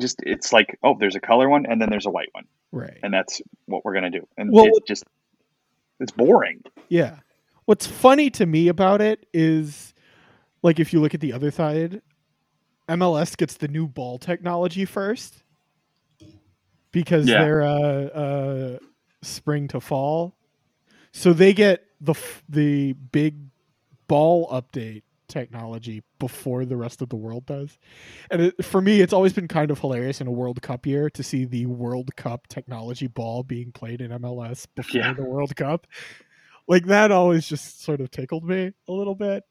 just 0.00 0.20
it's 0.24 0.52
like 0.52 0.78
oh 0.82 0.96
there's 0.98 1.16
a 1.16 1.20
color 1.20 1.48
one 1.48 1.66
and 1.66 1.80
then 1.80 1.90
there's 1.90 2.06
a 2.06 2.10
white 2.10 2.30
one 2.32 2.44
Right. 2.72 2.98
and 3.02 3.12
that's 3.12 3.42
what 3.66 3.84
we're 3.84 3.92
gonna 3.94 4.10
do 4.10 4.26
and 4.38 4.50
Well, 4.50 4.64
it 4.66 4.86
just 4.86 5.04
it's 5.98 6.12
boring 6.12 6.62
Yeah. 6.88 7.16
What's 7.66 7.86
funny 7.86 8.30
to 8.30 8.46
me 8.46 8.68
about 8.68 9.00
it 9.02 9.26
is 9.34 9.92
like 10.62 10.78
if 10.80 10.92
you 10.92 11.00
look 11.00 11.14
at 11.14 11.20
the 11.20 11.32
other 11.32 11.50
side, 11.50 12.02
MLS 12.88 13.36
gets 13.36 13.54
the 13.56 13.68
new 13.68 13.86
ball 13.86 14.18
technology 14.18 14.84
first 14.84 15.42
because 16.92 17.28
Yeah. 17.28 17.42
they're 17.42 17.62
uh, 17.62 17.76
uh, 17.76 18.78
spring 19.22 19.68
to 19.68 19.80
fall. 19.80 20.34
So 21.12 21.32
they 21.32 21.52
get 21.52 21.84
the 22.00 22.12
f- 22.12 22.42
the 22.48 22.92
big 22.92 23.36
ball 24.08 24.48
update 24.50 25.02
technology 25.28 26.02
before 26.18 26.64
the 26.64 26.76
rest 26.76 27.00
of 27.02 27.08
the 27.08 27.16
world 27.16 27.46
does. 27.46 27.78
And 28.30 28.42
it, 28.42 28.64
for 28.64 28.80
me, 28.80 29.00
it's 29.00 29.12
always 29.12 29.32
been 29.32 29.46
kind 29.46 29.70
of 29.70 29.78
hilarious 29.78 30.20
in 30.20 30.26
a 30.26 30.32
World 30.32 30.60
Cup 30.62 30.86
year 30.86 31.08
to 31.10 31.22
see 31.22 31.44
the 31.44 31.66
World 31.66 32.14
Cup 32.16 32.48
technology 32.48 33.06
ball 33.06 33.44
being 33.44 33.70
played 33.70 34.00
in 34.00 34.10
MLS 34.10 34.66
before 34.74 35.00
Yeah. 35.00 35.12
the 35.12 35.24
World 35.24 35.54
Cup. 35.54 35.86
Like 36.66 36.86
that 36.86 37.12
always 37.12 37.46
just 37.46 37.82
sort 37.82 38.00
of 38.00 38.10
tickled 38.10 38.44
me 38.44 38.72
a 38.88 38.92
little 38.92 39.14
bit. 39.14 39.44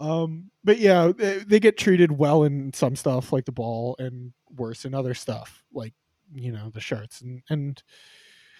Um, 0.00 0.50
but 0.64 0.78
yeah, 0.78 1.12
they, 1.16 1.38
they 1.38 1.60
get 1.60 1.78
treated 1.78 2.12
well 2.12 2.44
in 2.44 2.72
some 2.72 2.96
stuff 2.96 3.32
like 3.32 3.44
the 3.44 3.52
ball 3.52 3.96
and 3.98 4.32
worse 4.56 4.84
in 4.84 4.94
other 4.94 5.14
stuff 5.14 5.64
like 5.72 5.94
you 6.32 6.52
know 6.52 6.70
the 6.70 6.80
shirts 6.80 7.20
and 7.20 7.42
and 7.50 7.82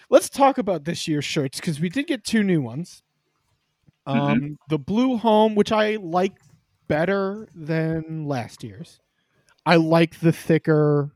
let's 0.09 0.29
talk 0.29 0.57
about 0.57 0.83
this 0.83 1.07
year's 1.07 1.25
shirts 1.25 1.59
because 1.59 1.79
we 1.79 1.89
did 1.89 2.07
get 2.07 2.23
two 2.23 2.43
new 2.43 2.61
ones. 2.61 3.01
Um, 4.07 4.57
the 4.69 4.77
blue 4.77 5.17
home, 5.17 5.55
which 5.55 5.71
I 5.71 5.95
like 5.95 6.33
better 6.87 7.47
than 7.55 8.25
last 8.27 8.63
year's. 8.63 8.99
I 9.65 9.77
like 9.77 10.19
the 10.19 10.31
thicker 10.31 11.11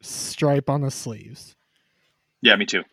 stripe 0.00 0.70
on 0.70 0.82
the 0.82 0.92
sleeves. 0.92 1.56
yeah 2.40 2.54
me 2.54 2.64
too 2.64 2.84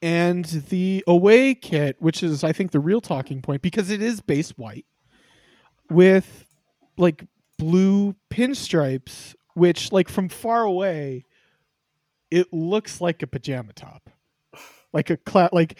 And 0.00 0.44
the 0.44 1.04
away 1.06 1.54
kit, 1.54 1.96
which 1.98 2.22
is 2.22 2.42
I 2.42 2.52
think 2.52 2.70
the 2.70 2.80
real 2.80 3.02
talking 3.02 3.42
point 3.42 3.60
because 3.60 3.90
it 3.90 4.00
is 4.00 4.20
base 4.20 4.50
white 4.50 4.86
with 5.90 6.46
like 6.96 7.24
blue 7.58 8.14
pinstripes, 8.30 9.34
which 9.54 9.92
like 9.92 10.08
from 10.08 10.28
far 10.28 10.62
away, 10.64 11.24
it 12.30 12.52
looks 12.52 13.00
like 13.00 13.22
a 13.22 13.26
pajama 13.26 13.72
top, 13.72 14.10
like 14.92 15.10
a 15.10 15.16
cla- 15.16 15.50
like 15.52 15.78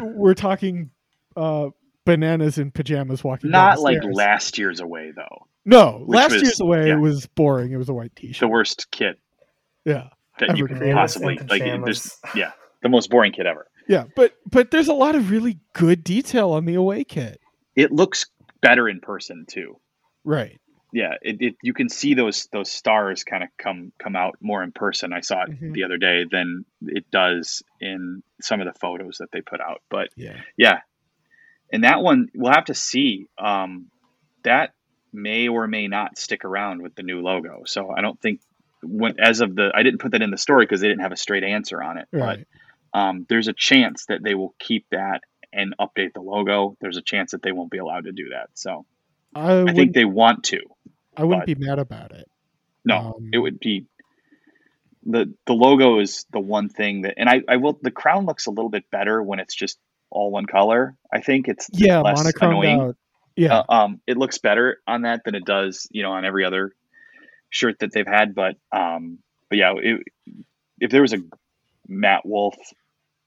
we're 0.00 0.34
talking 0.34 0.90
uh 1.36 1.68
bananas 2.04 2.58
in 2.58 2.70
pajamas 2.70 3.22
walking. 3.22 3.50
down 3.50 3.60
not 3.70 3.76
the 3.76 3.82
like 3.82 3.98
last 4.14 4.58
year's 4.58 4.80
away 4.80 5.12
though 5.14 5.46
No, 5.64 6.02
which 6.06 6.16
last 6.16 6.32
was- 6.32 6.42
year's 6.42 6.60
away 6.60 6.88
yeah. 6.88 6.96
was 6.96 7.26
boring. 7.26 7.72
It 7.72 7.76
was 7.76 7.88
a 7.88 7.94
white 7.94 8.14
the 8.14 8.22
t-shirt. 8.28 8.40
The 8.40 8.48
worst 8.48 8.90
kit 8.90 9.18
Yeah, 9.84 10.08
that 10.38 10.56
you 10.56 10.66
could 10.66 10.80
possibly 10.92 11.38
like 11.48 11.62
there's 11.62 12.16
yeah 12.34 12.52
the 12.82 12.88
most 12.88 13.10
boring 13.10 13.32
kit 13.32 13.46
ever 13.46 13.66
Yeah, 13.88 14.04
but 14.14 14.34
but 14.50 14.70
there's 14.70 14.88
a 14.88 14.94
lot 14.94 15.14
of 15.14 15.30
really 15.30 15.58
good 15.72 16.02
detail 16.04 16.50
on 16.52 16.64
the 16.64 16.74
away 16.74 17.04
kit. 17.04 17.40
It 17.74 17.92
looks 17.92 18.26
better 18.60 18.88
in 18.88 19.00
person 19.00 19.44
too. 19.48 19.78
Right. 20.24 20.60
Yeah, 20.92 21.14
it, 21.20 21.36
it 21.40 21.56
you 21.62 21.74
can 21.74 21.88
see 21.88 22.14
those 22.14 22.48
those 22.52 22.70
stars 22.70 23.24
kind 23.24 23.42
of 23.42 23.48
come 23.58 23.92
come 23.98 24.16
out 24.16 24.36
more 24.40 24.62
in 24.62 24.72
person. 24.72 25.12
I 25.12 25.20
saw 25.20 25.42
it 25.42 25.50
Mhm. 25.50 25.72
the 25.74 25.84
other 25.84 25.98
day 25.98 26.24
than 26.30 26.64
it 26.82 27.04
does 27.10 27.62
in 27.80 28.22
some 28.40 28.60
of 28.60 28.66
the 28.72 28.78
photos 28.80 29.18
that 29.18 29.30
they 29.32 29.40
put 29.40 29.60
out. 29.60 29.82
But 29.90 30.08
Yeah. 30.16 30.40
yeah, 30.56 30.80
and 31.72 31.84
that 31.84 32.00
one 32.02 32.28
we'll 32.34 32.52
have 32.52 32.66
to 32.66 32.74
see. 32.74 33.26
Um, 33.38 33.90
that 34.44 34.72
may 35.12 35.48
or 35.48 35.66
may 35.66 35.88
not 35.88 36.18
stick 36.18 36.44
around 36.44 36.82
with 36.82 36.94
the 36.94 37.02
new 37.02 37.20
logo. 37.20 37.62
So 37.66 37.90
I 37.90 38.00
don't 38.00 38.20
think 38.20 38.40
when 38.82 39.18
as 39.18 39.40
of 39.40 39.54
the 39.56 39.72
I 39.74 39.82
didn't 39.82 39.98
put 40.00 40.12
that 40.12 40.22
in 40.22 40.30
the 40.30 40.38
story 40.38 40.64
because 40.66 40.80
they 40.80 40.88
didn't 40.88 41.02
have 41.02 41.12
a 41.12 41.16
straight 41.16 41.42
answer 41.44 41.82
on 41.82 41.98
it. 41.98 42.06
Right. 42.12 42.46
But 42.92 42.98
um, 42.98 43.26
there's 43.28 43.48
a 43.48 43.52
chance 43.52 44.06
that 44.06 44.22
they 44.22 44.34
will 44.34 44.54
keep 44.58 44.86
that 44.92 45.22
and 45.52 45.74
update 45.78 46.12
the 46.14 46.20
logo. 46.20 46.76
There's 46.80 46.96
a 46.96 47.02
chance 47.02 47.32
that 47.32 47.42
they 47.42 47.52
won't 47.52 47.70
be 47.70 47.78
allowed 47.78 48.04
to 48.04 48.12
do 48.12 48.30
that. 48.30 48.50
So 48.54 48.86
I, 49.34 49.62
I 49.62 49.72
think 49.72 49.94
they 49.94 50.04
want 50.04 50.44
to. 50.44 50.60
I 51.16 51.24
wouldn't 51.24 51.46
be 51.46 51.54
mad 51.54 51.78
about 51.78 52.12
it. 52.12 52.28
No, 52.84 53.14
Um, 53.16 53.30
it 53.32 53.38
would 53.38 53.58
be 53.58 53.86
the 55.04 55.32
the 55.46 55.54
logo 55.54 56.00
is 56.00 56.26
the 56.32 56.40
one 56.40 56.68
thing 56.68 57.02
that, 57.02 57.14
and 57.16 57.28
I 57.28 57.42
I 57.48 57.56
will 57.56 57.78
the 57.80 57.90
crown 57.90 58.26
looks 58.26 58.46
a 58.46 58.50
little 58.50 58.70
bit 58.70 58.90
better 58.90 59.22
when 59.22 59.38
it's 59.38 59.54
just 59.54 59.78
all 60.10 60.30
one 60.30 60.46
color. 60.46 60.96
I 61.12 61.20
think 61.20 61.48
it's 61.48 61.68
Yeah, 61.72 62.00
less 62.00 62.32
annoying. 62.40 62.80
out. 62.80 62.96
Yeah. 63.36 63.58
Uh, 63.68 63.72
um, 63.72 64.00
it 64.06 64.16
looks 64.16 64.38
better 64.38 64.78
on 64.86 65.02
that 65.02 65.22
than 65.24 65.34
it 65.34 65.44
does, 65.44 65.86
you 65.90 66.02
know, 66.02 66.12
on 66.12 66.24
every 66.24 66.44
other 66.44 66.72
shirt 67.50 67.78
that 67.80 67.92
they've 67.92 68.06
had. 68.06 68.34
But 68.34 68.56
um, 68.72 69.18
but 69.48 69.58
yeah, 69.58 69.74
it, 69.76 70.02
if 70.80 70.90
there 70.90 71.02
was 71.02 71.12
a 71.12 71.18
Matt 71.88 72.24
Wolff 72.24 72.56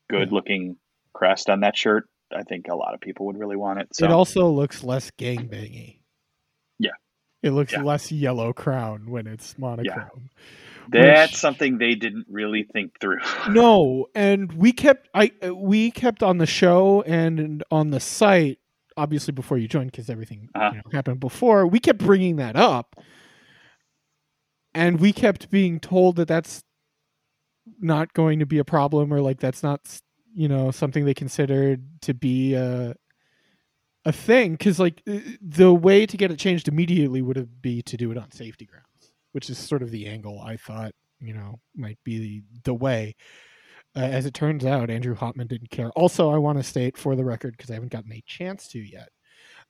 good 0.10 0.32
looking 0.32 0.78
crest 1.14 1.50
on 1.50 1.62
that 1.62 1.78
shirt, 1.78 2.08
I 2.36 2.44
think 2.44 2.68
a 2.70 2.76
lot 2.76 2.94
of 2.94 3.02
people 3.02 3.26
would 3.28 3.38
really 3.38 3.56
want 3.56 3.80
it. 3.80 3.88
So 3.94 4.06
It 4.06 4.12
also 4.12 4.48
looks 4.50 4.84
less 4.84 5.12
gangbangy. 5.18 6.00
Yeah. 6.78 6.92
It 7.44 7.52
looks 7.52 7.74
Yeah. 7.74 7.82
less 7.84 8.12
yellow 8.12 8.54
crown 8.54 9.10
when 9.10 9.26
it's 9.28 9.58
monochrome. 9.58 10.30
that's 10.92 11.32
which- 11.34 11.40
something 11.40 11.78
they 11.78 11.94
didn't 11.96 12.26
really 12.30 12.64
think 12.64 13.00
through. 13.00 13.20
No, 13.52 14.08
and 14.16 14.52
we 14.54 14.72
kept 14.72 15.08
I 15.14 15.32
we 15.54 15.92
kept 15.92 16.24
on 16.24 16.38
the 16.40 16.46
show 16.48 17.02
and 17.04 17.64
on 17.72 17.92
the 17.92 18.00
site 18.00 18.60
obviously 18.98 19.32
before 19.32 19.58
you 19.58 19.68
joined 19.68 19.92
because 19.92 20.10
everything 20.10 20.50
Uh-huh. 20.56 20.72
you 20.74 20.78
know, 20.78 20.84
happened 20.92 21.20
before. 21.20 21.66
We 21.68 21.80
kept 21.80 22.00
bringing 22.00 22.36
that 22.38 22.56
up, 22.58 22.96
and 24.74 25.00
we 25.00 25.14
kept 25.14 25.50
being 25.50 25.80
told 25.80 26.16
that 26.18 26.28
that's 26.28 26.64
not 27.80 28.14
going 28.14 28.40
to 28.40 28.46
be 28.46 28.58
a 28.58 28.66
problem 28.66 29.14
or 29.14 29.22
like 29.22 29.40
that's 29.40 29.64
not 29.64 29.82
you 30.34 30.48
know 30.48 30.72
something 30.72 31.06
they 31.06 31.14
considered 31.14 31.84
to 32.02 32.14
be 32.14 32.54
a 32.54 32.96
a 34.06 34.12
thing 34.12 34.54
because 34.54 34.80
like 34.80 35.02
uh, 35.08 35.20
the 35.42 35.74
way 35.74 36.06
to 36.06 36.18
get 36.18 36.32
it 36.32 36.40
changed 36.40 36.68
immediately 36.68 37.22
would 37.22 37.36
have 37.36 37.62
be 37.62 37.82
to 37.82 37.98
do 37.98 38.12
it 38.12 38.18
on 38.18 38.32
safety 38.32 38.66
grounds 38.66 39.14
which 39.34 39.50
is 39.50 39.58
sort 39.58 39.82
of 39.82 39.92
the 39.92 40.08
angle 40.08 40.40
i 40.42 40.56
thought 40.56 40.94
you 41.20 41.34
know 41.34 41.60
might 41.76 42.00
be 42.04 42.20
the, 42.20 42.44
the 42.64 42.74
way. 42.74 43.16
Uh, 43.96 44.02
as 44.02 44.26
it 44.26 44.34
turns 44.36 44.64
out 44.64 44.90
andrew 44.90 45.16
hauptman 45.16 45.48
didn't 45.48 45.72
care. 45.72 45.90
Also 45.92 46.30
i 46.30 46.38
want 46.38 46.58
to 46.58 46.64
state 46.64 46.96
for 46.98 47.16
the 47.16 47.26
record 47.26 47.58
because 47.58 47.72
i 47.72 47.74
haven't 47.74 47.92
gotten 47.92 48.14
a 48.14 48.24
chance 48.26 48.68
to 48.68 48.80
yet 48.80 49.10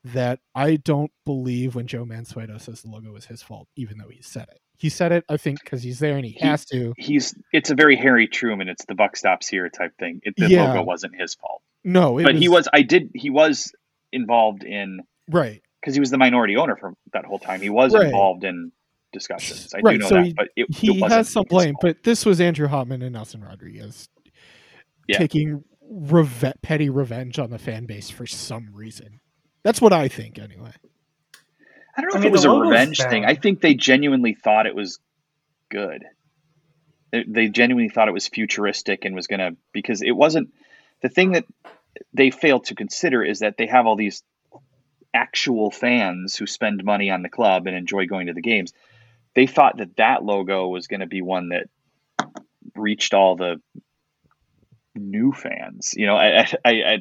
that 0.04 0.40
i 0.54 0.76
don't 0.76 1.12
believe 1.26 1.74
when 1.74 1.88
joe 1.88 2.04
mansueto 2.04 2.60
says 2.60 2.82
the 2.82 2.90
logo 2.90 3.14
was 3.14 3.26
his 3.26 3.42
fault 3.42 3.68
even 3.78 3.98
though 3.98 4.10
he 4.10 4.22
said 4.22 4.48
it 4.52 4.60
he 4.80 4.90
said 4.90 5.12
it 5.12 5.24
i 5.30 5.38
think 5.38 5.62
because 5.64 5.84
he's 5.84 6.00
there 6.00 6.16
and 6.16 6.26
he 6.26 6.32
He- 6.32 6.40
has 6.48 6.66
to 6.66 6.94
He's 6.98 7.36
it's 7.54 7.70
a 7.70 7.76
very 7.76 7.96
Harry 7.96 8.28
Truman. 8.28 8.68
It's 8.70 8.86
the 8.86 8.96
buck 8.96 9.16
stops 9.16 9.48
here 9.48 9.70
type 9.70 9.92
thing. 10.00 10.22
It, 10.24 10.34
the 10.38 10.48
Yeah. 10.50 10.70
logo 10.74 10.84
wasn't 10.84 11.16
his 11.20 11.36
fault, 11.36 11.62
no 11.84 12.18
it 12.18 12.24
but 12.24 12.36
he 12.36 12.50
was. 12.50 12.68
I 12.74 12.82
did. 12.82 13.12
He 13.14 13.30
was 13.30 13.72
involved 14.12 14.64
in 14.64 15.02
right 15.30 15.62
because 15.82 15.94
he 15.94 16.00
was 16.00 16.10
the 16.10 16.18
minority 16.18 16.56
owner 16.58 16.76
for 16.76 16.94
that 17.14 17.26
whole 17.26 17.40
time. 17.40 17.62
He 17.62 17.70
was 17.70 17.94
Right. 17.94 18.06
involved 18.06 18.44
in 18.44 18.72
discussions. 19.14 19.74
I 19.74 19.80
Right, 19.80 19.94
do 19.94 20.00
know 20.00 20.08
so 20.08 20.16
that, 20.16 20.26
he- 20.26 20.34
but 20.34 20.50
it, 20.56 20.74
he 20.76 20.98
it 21.04 21.10
has 21.12 21.30
some 21.30 21.46
blame, 21.50 21.76
but 21.82 22.04
this 22.04 22.26
was 22.26 22.40
Andrew 22.42 22.68
Hauptman 22.68 23.04
and 23.04 23.12
Nelson 23.14 23.42
Rodriguez 23.42 24.08
Yeah. 25.08 25.18
taking 25.18 25.64
reve- 25.90 26.54
petty 26.62 26.90
revenge 26.90 27.40
on 27.40 27.50
the 27.50 27.58
fan 27.60 27.86
base 27.86 28.10
for 28.10 28.26
some 28.28 28.70
reason. 28.74 29.20
That's 29.64 29.82
what 29.82 29.92
I 29.94 30.08
think, 30.08 30.38
anyway. 30.40 30.72
I 32.00 32.02
don't 32.02 32.12
know 32.12 32.16
I 32.16 32.18
if 32.20 32.24
mean, 32.24 32.30
it 32.30 32.32
was 32.32 32.46
a 32.46 32.50
revenge 32.50 32.98
bad. 33.00 33.10
thing. 33.10 33.26
I 33.26 33.36
think 33.36 33.60
they 33.60 33.74
genuinely 33.74 34.34
thought 34.34 34.68
it 34.68 34.76
was 34.76 35.00
good. 35.70 36.06
They, 37.12 37.26
they 37.28 37.48
genuinely 37.50 37.90
thought 37.90 38.08
it 38.08 38.14
was 38.14 38.30
futuristic 38.30 39.04
and 39.04 39.14
was 39.16 39.28
going 39.28 39.40
to 39.40 39.58
because 39.74 40.02
it 40.02 40.12
wasn't 40.12 40.54
the 41.02 41.10
thing 41.10 41.34
that 41.34 41.44
they 42.14 42.32
failed 42.32 42.66
to 42.68 42.76
consider 42.76 43.22
is 43.22 43.40
that 43.40 43.58
they 43.58 43.68
have 43.68 43.86
all 43.86 43.98
these 43.98 44.24
actual 45.14 45.72
fans 45.72 46.38
who 46.38 46.48
spend 46.48 46.86
money 46.86 47.10
on 47.10 47.22
the 47.22 47.30
club 47.30 47.68
and 47.68 47.76
enjoy 47.76 48.06
going 48.06 48.28
to 48.28 48.34
the 48.34 48.42
games. 48.42 48.72
They 49.36 49.46
thought 49.46 49.78
that 49.78 49.98
that 49.98 50.24
logo 50.24 50.70
was 50.70 50.88
going 50.88 51.02
to 51.02 51.06
be 51.06 51.22
one 51.22 51.50
that 51.50 51.68
reached 52.76 53.14
all 53.14 53.36
the 53.36 53.62
new 54.96 55.34
fans. 55.34 55.94
You 55.98 56.06
know, 56.06 56.16
I, 56.16 56.44
I, 56.44 56.48
I, 56.64 56.98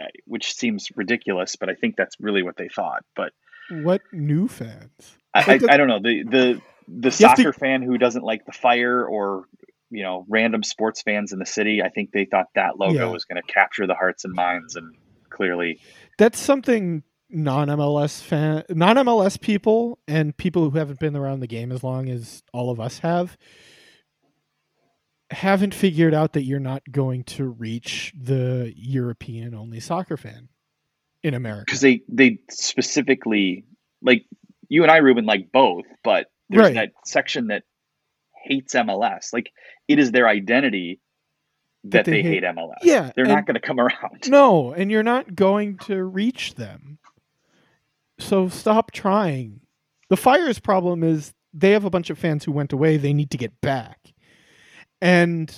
I 0.00 0.06
which 0.24 0.54
seems 0.54 0.88
ridiculous, 0.96 1.56
but 1.56 1.68
I 1.68 1.74
think 1.74 1.96
that's 1.96 2.16
really 2.18 2.42
what 2.42 2.56
they 2.56 2.68
thought. 2.68 3.04
But 3.14 3.32
What 3.70 4.02
new 4.12 4.48
fans? 4.48 5.16
I, 5.34 5.40
I, 5.46 5.60
I 5.74 5.76
don't 5.76 5.88
know 5.88 6.00
the 6.00 6.22
the 6.24 6.62
the 6.88 7.10
have 7.10 7.36
to- 7.36 7.42
soccer 7.42 7.52
fan 7.52 7.82
who 7.82 7.98
doesn't 7.98 8.24
like 8.24 8.44
the 8.46 8.52
fire 8.52 9.04
or 9.06 9.44
you 9.90 10.02
know 10.02 10.24
random 10.28 10.62
sports 10.62 11.02
fans 11.02 11.32
in 11.32 11.38
the 11.38 11.46
city. 11.46 11.82
I 11.82 11.88
think 11.90 12.10
they 12.12 12.24
thought 12.24 12.46
that 12.54 12.78
logo 12.78 12.94
Yeah. 12.94 13.06
was 13.12 13.24
going 13.24 13.40
to 13.42 13.52
capture 13.52 13.86
the 13.86 13.94
hearts 13.94 14.24
and 14.24 14.34
minds, 14.34 14.76
and 14.76 14.94
clearly, 15.30 15.80
That's 16.18 16.38
something 16.38 17.02
non 17.30 17.68
MLS 17.68 18.22
fan, 18.22 18.64
non 18.70 18.96
MLS 18.96 19.38
people, 19.40 19.98
and 20.08 20.34
people 20.36 20.68
who 20.70 20.78
haven't 20.78 20.98
been 20.98 21.14
around 21.16 21.40
the 21.40 21.46
game 21.46 21.70
as 21.72 21.84
long 21.84 22.08
as 22.08 22.42
all 22.54 22.70
of 22.70 22.80
us 22.80 23.00
have, 23.00 23.36
haven't 25.30 25.74
figured 25.74 26.14
out 26.14 26.32
that 26.32 26.42
you're 26.44 26.58
not 26.58 26.82
going 26.90 27.22
to 27.24 27.46
reach 27.48 28.12
the 28.18 28.72
European 28.76 29.54
only 29.54 29.80
soccer 29.80 30.16
fan 30.16 30.48
in 31.28 31.34
America. 31.34 31.64
because 31.66 31.80
they 31.80 32.00
they 32.08 32.38
specifically 32.50 33.64
like 34.02 34.24
you 34.68 34.82
and 34.82 34.90
I, 34.92 34.96
Ruben, 34.98 35.24
like 35.26 35.50
both, 35.52 35.84
but 36.02 36.26
there's 36.50 36.62
Right. 36.66 36.74
that 36.74 36.92
section 37.04 37.48
that 37.48 37.62
hates 38.44 38.74
MLS. 38.74 39.32
Like 39.32 39.50
it 39.86 39.98
is 39.98 40.10
their 40.12 40.26
identity 40.28 41.00
that, 41.84 42.04
they 42.04 42.12
they, 42.12 42.22
hate- 42.22 42.42
hate, 42.42 42.54
MLS. 42.54 42.78
Yeah, 42.82 43.10
they're 43.14 43.24
not 43.24 43.46
going 43.46 43.54
to 43.54 43.60
come 43.60 43.78
around. 43.80 44.28
No, 44.28 44.72
and 44.72 44.90
you're 44.90 45.02
not 45.02 45.34
going 45.34 45.78
to 45.86 46.02
reach 46.04 46.54
them. 46.56 46.98
So 48.18 48.48
stop 48.48 48.90
trying. 48.92 49.60
The 50.08 50.16
Fire's 50.16 50.58
problem 50.58 51.02
is 51.04 51.34
they 51.54 51.70
have 51.70 51.84
a 51.84 51.90
bunch 51.90 52.10
of 52.10 52.18
fans 52.18 52.44
who 52.44 52.52
went 52.52 52.72
away. 52.72 52.96
They 52.96 53.12
need 53.12 53.30
to 53.30 53.38
get 53.38 53.58
back. 53.60 54.12
And 55.00 55.54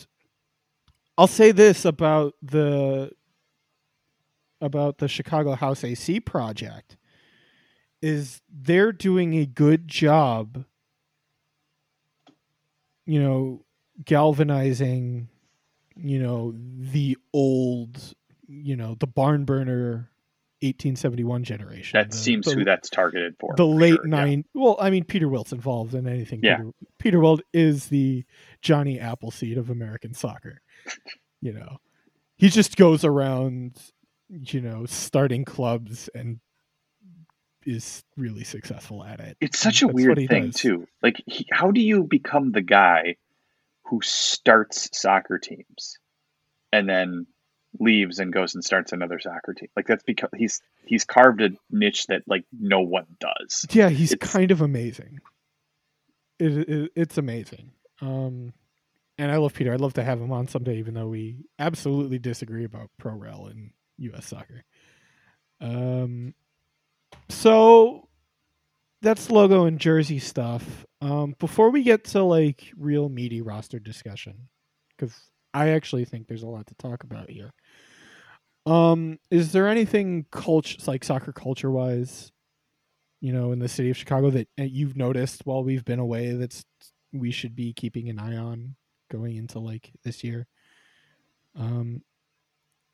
I'll 1.17 1.27
say 1.27 1.53
this 1.53 1.85
about 1.85 2.35
the 2.43 3.11
about 4.61 4.99
the 4.99 5.09
Chicago 5.09 5.55
House 5.55 5.83
AC 5.85 6.21
project 6.21 6.97
is 8.03 8.41
they're 8.51 8.93
doing 8.93 9.35
a 9.35 9.47
good 9.47 9.87
job 9.89 10.65
you 13.07 13.21
know 13.23 13.65
galvanizing 14.05 15.29
you 15.97 16.19
know 16.19 16.55
the 16.79 17.17
old 17.33 18.15
you 18.47 18.77
know 18.77 18.95
the 19.01 19.07
barn 19.07 19.45
burner 19.45 20.11
1871 20.63 21.45
generation 21.45 21.99
That 21.99 22.11
the- 22.11 22.17
seems 22.17 22.47
the, 22.47 22.55
who 22.55 22.65
that's 22.65 22.91
targeted 22.91 23.37
for. 23.39 23.55
the 23.57 23.65
for 23.65 23.75
late 23.75 23.95
sure, 23.95 24.07
yeah. 24.07 24.11
nine 24.17 24.45
well 24.55 24.77
i 24.81 24.91
mean 24.91 25.05
peter 25.05 25.29
wilt's 25.29 25.53
involved 25.53 25.95
in 25.95 26.07
anything 26.07 26.41
Yeah. 26.43 26.59
peter, 26.59 26.71
peter 26.99 27.21
wilt 27.21 27.41
is 27.53 27.87
the 27.89 28.25
johnny 28.63 28.99
appleseed 29.01 29.59
of 29.59 29.71
american 29.71 30.15
soccer 30.15 30.61
you 31.43 31.53
know 31.53 31.79
he 32.37 32.49
just 32.49 32.77
goes 32.77 33.05
around 33.05 33.79
you 34.31 34.61
know 34.61 34.87
starting 34.87 35.45
clubs 35.45 36.09
and 36.15 36.41
is 37.67 38.03
really 38.17 38.45
successful 38.45 39.05
at 39.05 39.21
it 39.21 39.37
It's 39.41 39.59
such 39.59 39.83
a 39.83 39.87
That's 39.87 39.95
weird 39.95 40.17
thing 40.29 40.47
does. 40.47 40.55
too. 40.55 40.87
Like, 41.03 41.23
he, 41.27 41.47
how 41.53 41.71
do 41.71 41.81
you 41.81 42.05
become 42.05 42.53
the 42.53 42.63
guy 42.63 43.17
who 43.85 44.01
starts 44.03 44.89
soccer 44.99 45.39
teams 45.39 45.99
and 46.73 46.89
then 46.89 47.27
leaves 47.79 48.19
and 48.19 48.33
goes 48.33 48.55
and 48.55 48.65
starts 48.65 48.93
another 48.93 49.19
soccer 49.21 49.53
team? 49.53 49.69
Like 49.77 49.87
that's 49.87 50.03
because 50.05 50.31
he's 50.35 50.63
he's 50.87 51.05
carved 51.05 51.43
a 51.43 51.51
niche 51.71 52.07
that 52.07 52.23
like 52.27 52.45
no 52.59 52.81
one 52.81 53.07
does. 53.21 53.67
Yeah, 53.73 53.91
he's 53.91 54.13
It's- 54.13 54.33
kind 54.33 54.51
of 54.51 54.61
amazing. 54.63 55.19
It, 56.39 56.69
it 56.69 56.93
it's 56.97 57.19
amazing. 57.19 57.73
Um, 58.01 58.55
and 59.19 59.31
I 59.31 59.37
love 59.37 59.53
Peter. 59.53 59.75
I'd 59.75 59.81
love 59.83 59.93
to 59.95 60.03
have 60.05 60.19
him 60.19 60.33
on 60.33 60.49
someday, 60.49 60.79
even 60.79 60.95
though 60.95 61.09
we 61.09 61.45
absolutely 61.59 62.19
disagree 62.19 62.65
about 62.65 62.89
pro 62.99 63.13
rel 63.13 63.47
and 63.49 63.73
U.S. 64.01 64.27
soccer. 64.27 64.65
Um, 65.61 66.35
so 67.29 68.09
that's 69.03 69.31
logo 69.31 69.65
and 69.65 69.79
jersey 69.79 70.19
stuff. 70.19 70.87
Um, 71.01 71.35
before 71.39 71.71
we 71.71 71.83
get 71.83 72.05
to 72.07 72.23
like 72.23 72.73
real 72.77 73.09
meaty 73.09 73.41
roster 73.41 73.79
discussion, 73.79 74.49
because 74.91 75.15
I 75.55 75.71
actually 75.71 76.05
think 76.05 76.27
there's 76.27 76.43
a 76.43 76.49
lot 76.49 76.67
to 76.67 76.75
talk 76.75 77.05
about 77.05 77.31
here. 77.31 77.53
Um, 78.67 79.19
is 79.31 79.53
there 79.53 79.69
anything 79.69 80.27
culture 80.31 80.79
like 80.87 81.03
soccer 81.03 81.33
culture 81.33 81.71
wise, 81.71 82.31
you 83.21 83.33
know, 83.33 83.53
in 83.53 83.59
the 83.59 83.69
city 83.69 83.91
of 83.91 83.97
Chicago 83.97 84.31
that 84.31 84.49
uh, 84.59 84.65
you've 84.65 84.97
noticed 84.97 85.47
while 85.47 85.65
we've 85.65 85.85
been 85.85 85.99
away 85.99 86.33
that's 86.33 86.65
we 87.13 87.31
should 87.31 87.57
be 87.57 87.73
keeping 87.73 88.09
an 88.09 88.19
eye 88.19 88.37
on 88.37 88.77
going 89.11 89.37
into 89.37 89.59
like 89.59 89.91
this 90.05 90.23
year? 90.23 90.47
Um, 91.57 92.03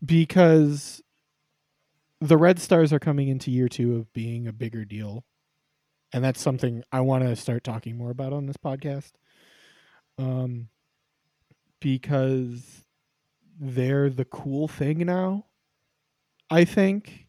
because 0.05 1.03
the 2.21 2.37
Red 2.37 2.59
Stars 2.59 2.93
are 2.93 2.99
coming 2.99 3.29
into 3.29 3.51
year 3.51 3.69
two 3.69 3.97
of 3.97 4.13
being 4.13 4.47
a 4.47 4.53
bigger 4.53 4.85
deal, 4.85 5.25
and 6.13 6.25
that's 6.25 6.41
something 6.41 6.83
I 6.93 7.01
want 7.01 7.25
to 7.25 7.37
start 7.37 7.65
talking 7.65 7.97
more 7.97 8.11
about 8.11 8.33
on 8.33 8.47
this 8.47 8.57
podcast. 8.57 9.13
Um, 10.19 10.69
because 11.81 12.85
they're 13.61 14.11
the 14.11 14.25
cool 14.25 14.69
thing 14.69 14.99
now. 15.07 15.45
I 16.51 16.65
think 16.65 17.27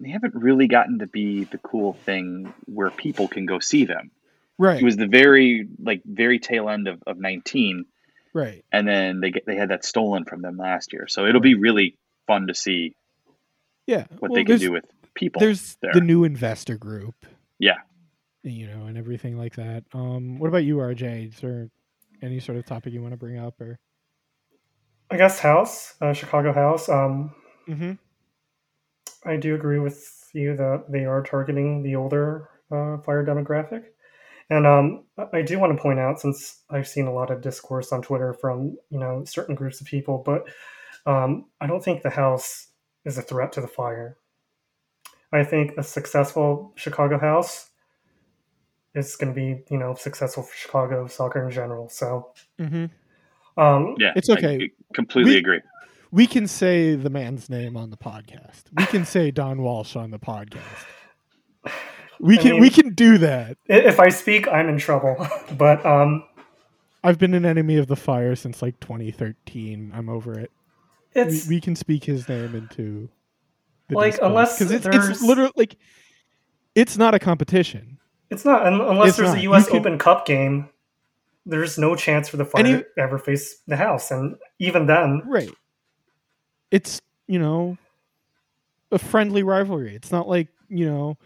They 0.00 0.10
haven't 0.10 0.34
really 0.34 0.66
gotten 0.68 0.98
to 0.98 1.06
be 1.06 1.44
the 1.44 1.58
cool 1.58 1.94
thing 1.94 2.52
where 2.66 2.90
people 2.90 3.28
can 3.28 3.46
go 3.46 3.58
see 3.58 3.84
them. 3.84 4.10
right, 4.58 4.80
It 4.80 4.84
was 4.84 4.96
the 4.96 5.06
very 5.06 5.68
like 5.82 6.02
very 6.04 6.38
tail 6.38 6.68
end 6.68 6.88
of, 6.88 7.02
of 7.06 7.18
19 7.18 7.86
right. 8.34 8.64
and 8.70 8.86
then 8.86 9.20
they 9.20 9.30
get 9.30 9.46
they 9.46 9.56
had 9.56 9.70
that 9.70 9.84
stolen 9.84 10.24
from 10.26 10.42
them 10.42 10.56
last 10.58 10.92
year. 10.92 11.06
So 11.08 11.26
it'll 11.26 11.40
be 11.40 11.54
really 11.54 11.96
fun 12.26 12.48
to 12.48 12.54
see 12.54 12.94
Yeah, 13.86 14.04
what 14.18 14.30
well, 14.30 14.34
they 14.34 14.44
can 14.44 14.58
do 14.58 14.72
with 14.72 14.84
people. 15.14 15.40
There's 15.40 15.76
there. 15.80 15.92
the 15.94 16.00
new 16.02 16.24
investor 16.24 16.76
group, 16.76 17.14
Yeah. 17.58 17.78
you 18.42 18.66
know, 18.66 18.86
and 18.86 18.98
everything 18.98 19.38
like 19.38 19.54
that. 19.56 19.84
Um, 19.94 20.38
what 20.38 20.48
about 20.48 20.64
you, 20.64 20.76
RJ? 20.78 21.28
Is 21.28 21.40
there 21.40 21.70
any 22.22 22.40
sort 22.40 22.58
of 22.58 22.66
topic 22.66 22.92
you 22.92 23.00
want 23.00 23.12
to 23.12 23.18
bring 23.18 23.38
up, 23.38 23.60
or? 23.60 23.78
I 25.10 25.16
guess 25.16 25.38
House, 25.38 25.94
uh, 26.00 26.12
Chicago 26.12 26.52
House. 26.52 26.88
Um, 26.88 27.34
Mm-hmm. 27.68 27.92
I 29.26 29.36
do 29.36 29.54
agree 29.54 29.78
with 29.78 30.06
you 30.34 30.54
that 30.56 30.84
they 30.90 31.04
are 31.06 31.22
targeting 31.22 31.82
the 31.82 31.96
older 31.96 32.48
uh, 32.70 32.98
fire 32.98 33.24
demographic. 33.24 33.84
And 34.50 34.66
um, 34.66 35.04
I- 35.18 35.38
I 35.38 35.42
do 35.42 35.58
want 35.58 35.76
to 35.76 35.82
point 35.82 35.98
out, 35.98 36.20
since 36.20 36.62
I've 36.70 36.86
seen 36.88 37.06
a 37.06 37.12
lot 37.14 37.30
of 37.30 37.40
discourse 37.40 37.92
on 37.92 38.02
Twitter 38.02 38.34
from 38.34 38.76
you 38.90 38.98
know 38.98 39.24
certain 39.24 39.54
groups 39.54 39.80
of 39.80 39.86
people, 39.86 40.22
but 40.24 40.44
um, 41.06 41.46
I 41.60 41.66
don't 41.66 41.82
think 41.84 42.02
the 42.02 42.10
House 42.10 42.68
is 43.04 43.18
a 43.18 43.22
threat 43.22 43.52
to 43.52 43.60
the 43.60 43.68
fire. 43.68 44.16
I 45.32 45.44
think 45.44 45.72
a 45.76 45.82
successful 45.82 46.72
Chicago 46.76 47.18
House 47.18 47.70
is 48.94 49.16
going 49.16 49.34
to 49.34 49.38
be 49.38 49.64
you 49.70 49.78
know 49.78 49.94
successful 49.94 50.42
for 50.44 50.54
Chicago 50.54 51.06
soccer 51.06 51.44
in 51.44 51.50
general. 51.50 51.88
So 51.88 52.32
Mm-hmm. 52.60 53.60
um, 53.60 53.94
Yeah. 53.98 54.12
It's 54.16 54.28
I 54.30 54.34
okay. 54.34 54.70
completely 54.94 55.32
We- 55.32 55.38
agree. 55.38 55.60
We 56.12 56.28
can 56.28 56.46
say 56.46 56.94
the 56.94 57.10
man's 57.10 57.50
name 57.50 57.76
on 57.76 57.90
the 57.90 57.96
podcast. 57.96 58.62
We 58.76 58.86
can 58.86 59.04
say 59.04 59.32
Don 59.32 59.62
Walsh 59.62 59.96
on 59.96 60.12
the 60.12 60.18
podcast. 60.20 60.84
We 62.24 62.38
I 62.38 62.42
can 62.42 62.50
mean- 62.52 62.60
we 62.62 62.70
can 62.70 62.94
do 62.94 63.18
that. 63.18 63.58
if 63.66 64.00
I 64.00 64.08
speak, 64.08 64.48
I'm 64.48 64.68
in 64.70 64.78
trouble. 64.78 65.14
but 65.58 65.84
um, 65.84 66.24
I've 67.02 67.18
been 67.18 67.34
an 67.34 67.44
enemy 67.44 67.76
of 67.76 67.86
the 67.86 67.96
fire 67.96 68.34
since 68.34 68.62
like 68.62 68.80
2013. 68.80 69.92
I'm 69.94 70.08
over 70.08 70.38
it. 70.38 70.50
We, 71.14 71.20
it's 71.22 71.46
we 71.48 71.60
can 71.60 71.76
speak 71.76 72.04
his 72.04 72.26
name 72.28 72.54
into 72.54 73.10
the 73.88 73.94
Like, 73.96 74.18
unless 74.22 74.58
because 74.58 74.72
it's, 74.72 74.86
it's 74.86 75.22
literally 75.22 75.52
like 75.54 75.76
it's 76.74 76.96
not 76.96 77.12
a 77.14 77.18
competition. 77.18 77.98
It's 78.30 78.44
not 78.46 78.66
un- 78.66 78.80
unless 78.80 79.08
It's 79.10 79.16
there's 79.18 79.28
not. 79.28 79.38
a 79.38 79.42
U.S. 79.42 79.64
You 79.66 79.70
can- 79.72 79.80
Open 79.80 79.98
Cup 79.98 80.24
game. 80.26 80.70
There's 81.46 81.76
no 81.76 81.94
chance 81.94 82.30
for 82.30 82.38
the 82.38 82.46
Fire 82.46 82.64
Any- 82.64 82.78
to 82.78 82.86
ever 82.96 83.18
face 83.18 83.58
the 83.66 83.76
House, 83.76 84.10
and 84.10 84.36
even 84.58 84.86
then, 84.86 85.20
Right. 85.26 85.50
It's, 86.70 87.02
you 87.28 87.38
know, 87.38 87.76
a 88.90 88.98
friendly 88.98 89.42
rivalry. 89.42 89.94
It's 89.94 90.10
not 90.10 90.26
like, 90.26 90.48
you 90.68 90.86
know, 90.86 91.18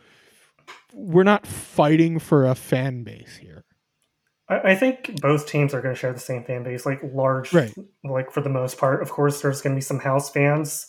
we're 0.93 1.23
not 1.25 1.47
fighting 1.47 2.19
for 2.19 2.47
a 2.47 2.55
fan 2.55 3.03
base 3.03 3.37
here. 3.41 3.65
I, 4.49 4.71
I 4.73 4.75
think 4.77 5.21
both 5.21 5.47
teams 5.47 5.75
are 5.75 5.81
going 5.83 5.95
to 5.95 5.99
share 6.01 6.13
the 6.13 6.19
same 6.21 6.45
fan 6.45 6.63
base, 6.63 6.87
like 6.87 7.01
large, 7.03 7.53
Right. 7.53 7.75
like 8.05 8.31
for 8.31 8.41
the 8.41 8.49
most 8.49 8.79
part. 8.79 9.03
Of 9.03 9.11
course, 9.11 9.41
there's 9.43 9.61
going 9.61 9.75
to 9.75 9.79
be 9.79 9.83
some 9.83 9.99
House 10.01 10.31
fans 10.31 10.87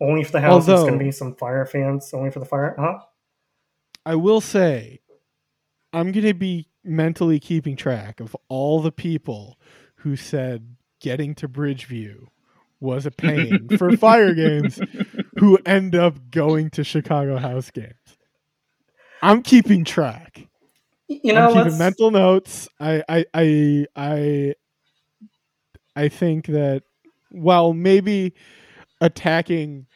only 0.00 0.24
for 0.24 0.32
the 0.32 0.40
House. 0.40 0.66
there's 0.66 0.80
going 0.80 0.98
to 0.98 1.04
be 1.04 1.12
some 1.12 1.34
Fire 1.36 1.64
fans 1.66 2.12
only 2.12 2.30
for 2.30 2.40
the 2.40 2.44
Fire. 2.46 2.74
Huh? 2.78 2.98
I 4.04 4.14
will 4.16 4.40
say, 4.40 5.00
I'm 5.92 6.12
going 6.12 6.26
to 6.26 6.34
be 6.34 6.68
mentally 6.84 7.40
keeping 7.40 7.76
track 7.76 8.20
of 8.20 8.36
all 8.48 8.80
the 8.80 8.92
people 8.92 9.58
who 9.96 10.14
said 10.16 10.76
getting 11.00 11.34
to 11.36 11.48
Bridgeview 11.48 12.26
was 12.78 13.06
a 13.06 13.10
pain 13.10 13.68
for 13.78 13.96
fire 13.96 14.34
games 14.34 14.78
who 15.38 15.58
end 15.66 15.94
up 15.94 16.30
going 16.30 16.70
to 16.70 16.84
Chicago 16.84 17.38
house 17.38 17.70
games. 17.70 18.15
I'm 19.22 19.42
keeping 19.42 19.84
track. 19.84 20.46
You 21.08 21.32
know, 21.32 21.46
I'm 21.46 21.48
keeping 21.48 21.64
let's, 21.64 21.78
mental 21.78 22.10
notes. 22.10 22.68
I, 22.80 23.02
I, 23.08 23.24
I, 23.32 23.86
I, 23.94 24.54
I 25.94 26.08
think 26.08 26.46
that 26.46 26.82
while 27.30 27.72
maybe 27.72 28.34
attacking 29.00 29.86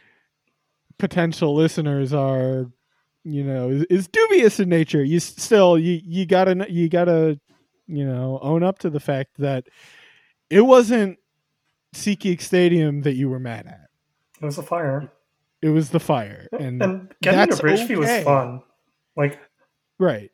potential 0.99 1.55
listeners 1.55 2.13
are, 2.13 2.71
you 3.25 3.45
know, 3.45 3.71
is, 3.71 3.85
is 3.85 4.09
dubious 4.09 4.61
in 4.61 4.69
nature, 4.69 5.03
you 5.03 5.21
still 5.21 5.79
you 5.79 6.01
you 6.05 6.27
gotta 6.27 6.67
you 6.71 6.89
gotta 6.89 7.39
you 7.87 8.07
know 8.07 8.39
own 8.43 8.63
up 8.63 8.79
to 8.81 8.91
the 8.91 9.01
fact 9.01 9.31
that 9.39 9.67
it 10.49 10.63
wasn't 10.63 11.19
SeatGeek 11.95 12.41
Stadium 12.41 13.03
that 13.03 13.15
you 13.15 13.29
were 13.29 13.41
mad 13.41 13.67
at. 13.67 13.89
it 14.41 14.45
was 14.45 14.59
a 14.59 14.63
Fire, 14.63 15.11
It 15.61 15.71
was 15.71 15.91
the 15.91 16.01
fire, 16.01 16.47
and, 16.53 16.83
and, 16.83 17.15
getting 17.23 17.57
to 17.57 17.63
Bridgeview 17.63 18.03
okay. 18.03 18.19
was 18.19 18.25
fun. 18.25 18.63
Like 19.21 19.39
right. 19.99 20.31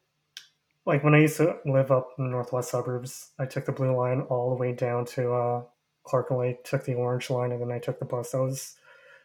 like 0.86 1.02
when 1.02 1.12
I 1.14 1.18
used 1.22 1.38
to 1.38 1.56
live 1.66 1.90
up 1.90 2.10
in 2.18 2.24
the 2.24 2.30
northwest 2.30 2.70
suburbs, 2.70 3.30
I 3.36 3.44
took 3.46 3.66
the 3.66 3.72
blue 3.72 3.96
line 3.96 4.20
all 4.30 4.50
the 4.50 4.54
way 4.56 4.72
down 4.72 5.04
to 5.06 5.32
uh, 5.32 5.62
Clark 6.04 6.30
Lake, 6.30 6.62
took 6.62 6.84
the 6.84 6.94
orange 6.94 7.28
line, 7.28 7.50
and 7.50 7.60
then 7.60 7.72
I 7.72 7.80
took 7.80 7.98
the 7.98 8.04
bus. 8.04 8.30
That 8.30 8.42
was 8.42 8.76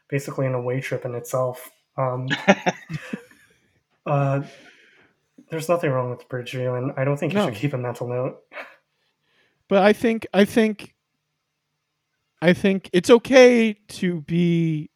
basically 0.10 0.47
an 0.47 0.56
away 0.56 0.82
trip 0.82 1.06
in 1.06 1.13
itself. 1.13 1.69
Um, 1.95 2.28
uh, 4.06 4.41
there's 5.50 5.69
nothing 5.69 5.91
wrong 5.91 6.10
with 6.10 6.28
Bridgeview, 6.28 6.78
and 6.78 6.91
I 6.97 7.04
don't 7.04 7.17
think 7.17 7.34
you 7.34 7.39
No. 7.39 7.45
should 7.45 7.56
keep 7.56 7.74
a 7.74 7.78
mental 7.78 8.08
note. 8.08 8.39
but 9.67 9.84
I 9.84 9.93
think 9.93 10.26
I 10.34 10.45
think 10.45 10.95
I 12.41 12.54
think 12.54 12.89
it's 12.93 13.10
okay 13.10 13.74
to 13.74 14.21
be 14.21 14.89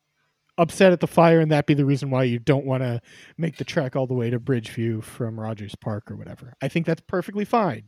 upset 0.57 0.91
at 0.91 0.99
the 0.99 1.07
fire 1.07 1.39
and 1.39 1.51
that 1.51 1.65
be 1.65 1.73
the 1.73 1.85
reason 1.85 2.09
why 2.09 2.23
you 2.23 2.39
don't 2.39 2.65
want 2.65 2.81
to 2.81 3.01
make 3.37 3.57
the 3.57 3.63
trek 3.63 3.95
all 3.95 4.07
the 4.07 4.13
way 4.13 4.29
to 4.29 4.39
Bridgeview 4.39 5.03
from 5.03 5.39
Rogers 5.39 5.75
Park 5.75 6.09
or 6.09 6.15
whatever. 6.15 6.53
I 6.61 6.67
think 6.67 6.85
that's 6.85 7.01
perfectly 7.01 7.45
fine. 7.45 7.83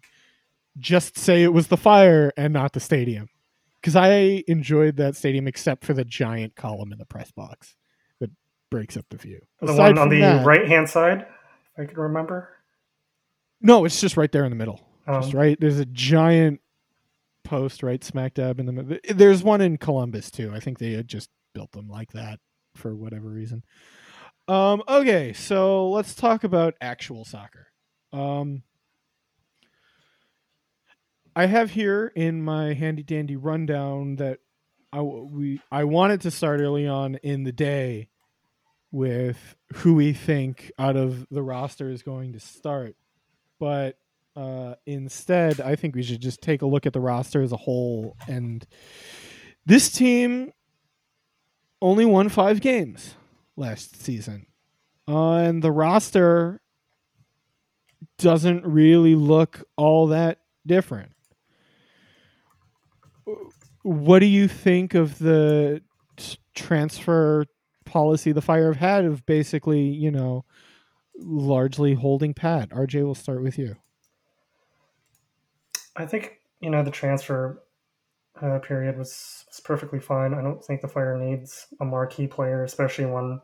Just 0.77 1.17
say 1.17 1.43
it 1.43 1.53
was 1.53 1.67
the 1.67 1.77
fire 1.77 2.31
and 2.37 2.53
not 2.53 2.73
the 2.73 2.79
stadium. 2.79 3.29
Cuz 3.81 3.95
I 3.95 4.43
enjoyed 4.47 4.97
that 4.97 5.15
stadium 5.15 5.47
except 5.47 5.85
for 5.85 5.93
the 5.93 6.03
giant 6.03 6.55
column 6.55 6.91
in 6.91 6.97
the 6.97 7.05
press 7.05 7.31
box 7.31 7.75
that 8.19 8.31
breaks 8.69 8.97
up 8.97 9.05
the 9.09 9.17
view. 9.17 9.41
The 9.61 9.71
Aside 9.71 9.95
one 9.95 9.97
on 9.97 10.09
the 10.09 10.43
right 10.45 10.67
hand 10.67 10.89
side, 10.89 11.25
I 11.77 11.85
can 11.85 11.97
remember. 11.97 12.49
No, 13.61 13.85
it's 13.85 14.01
just 14.01 14.17
right 14.17 14.31
there 14.31 14.43
in 14.43 14.51
the 14.51 14.55
middle. 14.55 14.87
Um, 15.07 15.21
Just 15.21 15.33
right. 15.33 15.59
There's 15.59 15.79
a 15.79 15.85
giant 15.85 16.59
post 17.43 17.81
right 17.81 18.03
smack 18.03 18.33
dab 18.35 18.59
in 18.59 18.65
the 18.65 18.73
middle. 18.73 18.97
There's 19.15 19.41
one 19.41 19.61
in 19.61 19.77
Columbus 19.77 20.29
too. 20.29 20.51
I 20.53 20.59
think 20.59 20.79
they 20.79 20.91
had 20.91 21.07
just 21.07 21.29
built 21.53 21.71
them 21.71 21.87
like 21.87 22.11
that 22.11 22.39
for 22.77 22.95
whatever 22.95 23.29
reason. 23.29 23.63
Um, 24.47 24.81
okay, 24.87 25.33
so 25.33 25.89
let's 25.89 26.15
talk 26.15 26.43
about 26.43 26.75
actual 26.79 27.25
soccer. 27.25 27.67
Um, 28.13 28.63
I 31.35 31.45
have 31.45 31.71
here 31.71 32.11
in 32.15 32.41
my 32.41 32.73
handy 32.73 33.03
dandy 33.03 33.35
rundown 33.35 34.15
that 34.15 34.39
I 34.91 35.01
we 35.01 35.61
I 35.71 35.83
wanted 35.83 36.21
to 36.21 36.31
start 36.31 36.61
early 36.61 36.87
on 36.87 37.15
in 37.15 37.43
the 37.43 37.51
day 37.51 38.07
with 38.91 39.55
who 39.75 39.93
we 39.95 40.13
think 40.13 40.71
out 40.79 40.95
of 40.95 41.27
the 41.29 41.43
roster 41.43 41.89
is 41.89 42.01
going 42.01 42.33
to 42.33 42.39
start, 42.39 42.95
but 43.59 43.97
uh, 44.37 44.75
instead, 44.85 45.59
I 45.59 45.75
think 45.75 45.95
we 45.95 46.03
should 46.03 46.21
just 46.21 46.41
take 46.41 46.61
a 46.61 46.67
look 46.67 46.85
at 46.85 46.93
the 46.93 46.99
roster 46.99 47.41
as 47.41 47.51
a 47.51 47.57
whole. 47.57 48.15
And 48.27 48.65
this 49.65 49.91
team 49.91 50.51
only 51.81 52.05
won 52.05 52.29
five 52.29 52.61
games 52.61 53.15
last 53.55 54.01
season. 54.01 54.45
Uh, 55.07 55.35
and 55.35 55.61
the 55.61 55.71
roster 55.71 56.61
doesn't 58.17 58.65
really 58.65 59.15
look 59.15 59.63
all 59.77 60.07
that 60.07 60.39
different. 60.65 61.11
What 63.83 64.19
do 64.19 64.25
you 64.25 64.47
think 64.47 64.93
of 64.95 65.17
the 65.17 65.81
transfer 66.53 67.45
policy 67.85 68.31
the 68.31 68.41
Fire 68.41 68.73
have 68.73 68.77
had 68.77 69.05
of 69.05 69.25
basically, 69.25 69.81
you 69.81 70.11
know, 70.11 70.43
largely 71.17 71.93
holding 71.93 72.33
pat? 72.33 72.69
RJ, 72.69 73.03
we'll 73.03 73.15
start 73.15 73.41
with 73.41 73.57
you. 73.57 73.77
I 75.95 76.05
think 76.05 76.39
you 76.59 76.69
know 76.69 76.83
the 76.83 76.91
transfer 76.91 77.61
uh, 78.41 78.59
period 78.59 78.97
was, 78.97 79.45
was 79.47 79.59
perfectly 79.59 79.99
fine. 79.99 80.33
I 80.33 80.41
don't 80.41 80.63
think 80.63 80.81
the 80.81 80.87
Fire 80.87 81.17
needs 81.17 81.67
a 81.79 81.85
marquee 81.85 82.27
player, 82.27 82.63
especially 82.63 83.05
when 83.05 83.41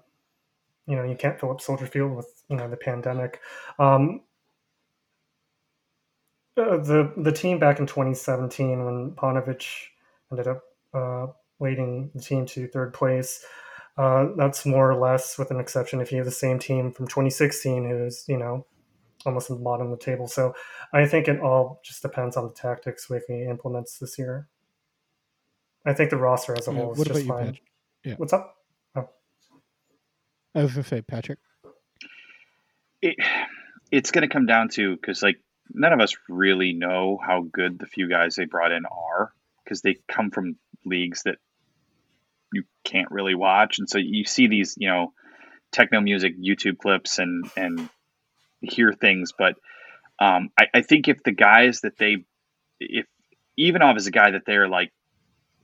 you 0.87 0.95
know 0.95 1.03
you 1.03 1.15
can't 1.15 1.39
fill 1.39 1.51
up 1.51 1.61
Soldier 1.61 1.85
Field 1.85 2.15
with 2.15 2.43
you 2.49 2.55
know 2.55 2.69
the 2.69 2.77
pandemic. 2.77 3.39
Um, 3.79 4.21
uh, 6.57 6.77
the 6.77 7.13
the 7.17 7.31
team 7.31 7.59
back 7.59 7.79
in 7.79 7.87
2017 7.87 8.85
when 8.85 9.11
Paunovic 9.11 9.65
ended 10.31 10.47
up 10.47 10.63
uh, 10.93 11.27
leading 11.59 12.11
the 12.13 12.21
team 12.21 12.45
to 12.47 12.67
third 12.67 12.93
place. 12.93 13.45
Uh, 13.95 14.29
that's 14.37 14.65
more 14.65 14.89
or 14.89 14.95
less, 14.95 15.37
with 15.37 15.51
an 15.51 15.59
exception, 15.59 16.01
if 16.01 16.11
you 16.11 16.17
have 16.17 16.25
the 16.25 16.31
same 16.31 16.57
team 16.57 16.91
from 16.91 17.07
2016 17.07 17.87
who's 17.89 18.25
you 18.27 18.37
know 18.37 18.65
almost 19.25 19.49
at 19.49 19.57
the 19.57 19.63
bottom 19.63 19.91
of 19.91 19.97
the 19.97 20.05
table. 20.05 20.27
So 20.27 20.53
I 20.91 21.05
think 21.05 21.27
it 21.27 21.39
all 21.39 21.79
just 21.83 22.01
depends 22.01 22.37
on 22.37 22.47
the 22.47 22.53
tactics 22.53 23.09
Wicky 23.09 23.45
implements 23.45 23.97
this 23.99 24.17
year. 24.19 24.47
I 25.85 25.93
think 25.93 26.09
the 26.11 26.17
roster 26.17 26.55
as 26.57 26.67
a 26.67 26.71
Yeah, 26.71 26.77
whole 26.79 26.93
is 26.93 27.03
just 27.03 27.23
about 27.23 27.23
you, 27.23 27.27
fine. 27.27 27.59
Yeah. 28.05 28.15
What's 28.17 28.33
up? 28.33 28.55
I 30.55 30.61
was 30.63 30.73
gonna 30.73 30.83
say 30.83 31.01
Patrick. 31.01 31.39
it, 33.01 33.15
it's 33.91 34.11
going 34.11 34.27
to 34.27 34.33
come 34.33 34.45
down 34.45 34.69
to 34.69 34.95
because 34.95 35.23
like 35.23 35.39
none 35.73 35.93
of 35.93 35.99
us 36.01 36.15
really 36.29 36.73
know 36.73 37.19
how 37.25 37.43
good 37.51 37.79
the 37.79 37.87
few 37.87 38.09
guys 38.09 38.35
they 38.35 38.45
brought 38.45 38.71
in 38.71 38.85
are 38.85 39.33
because 39.63 39.81
they 39.81 39.97
come 40.07 40.31
from 40.31 40.57
leagues 40.85 41.23
that 41.23 41.37
you 42.53 42.63
can't 42.83 43.11
really 43.11 43.35
watch 43.35 43.79
and 43.79 43.89
so 43.89 43.97
you 43.97 44.25
see 44.25 44.47
these 44.47 44.75
you 44.77 44.89
know 44.89 45.13
techno 45.71 46.01
music 46.01 46.33
youtube 46.39 46.77
clips 46.77 47.19
and 47.19 47.49
and 47.57 47.89
hear 48.61 48.93
things 48.93 49.33
but 49.37 49.55
um, 50.19 50.49
I, 50.59 50.67
I 50.75 50.81
think 50.81 51.07
if 51.07 51.23
the 51.23 51.31
guys 51.31 51.81
that 51.81 51.97
they 51.97 52.17
if 52.79 53.05
Ivanov 53.57 53.97
is 53.97 54.07
a 54.07 54.11
guy 54.11 54.31
that 54.31 54.43
they're 54.45 54.69
like 54.69 54.91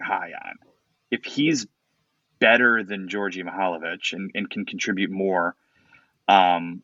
high 0.01 0.31
on 0.33 0.55
if 1.11 1.25
he's 1.25 1.67
better 2.39 2.83
than 2.83 3.09
Djordje 3.09 3.43
Mihailovic 3.43 4.13
and, 4.13 4.31
and 4.33 4.49
can 4.49 4.65
contribute 4.65 5.11
more 5.11 5.55
um, 6.29 6.83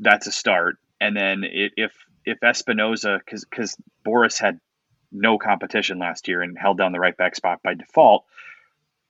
that's 0.00 0.26
a 0.26 0.32
start. 0.32 0.76
And 1.00 1.16
then 1.16 1.44
if 1.44 1.92
if 2.24 2.40
Espinoza, 2.40 3.18
because 3.18 3.44
because 3.44 3.76
Boris 4.04 4.38
had 4.38 4.60
no 5.10 5.38
competition 5.38 5.98
last 5.98 6.28
year 6.28 6.42
and 6.42 6.58
held 6.58 6.78
down 6.78 6.92
the 6.92 7.00
right 7.00 7.16
back 7.16 7.36
spot 7.36 7.60
by 7.62 7.74
default, 7.74 8.24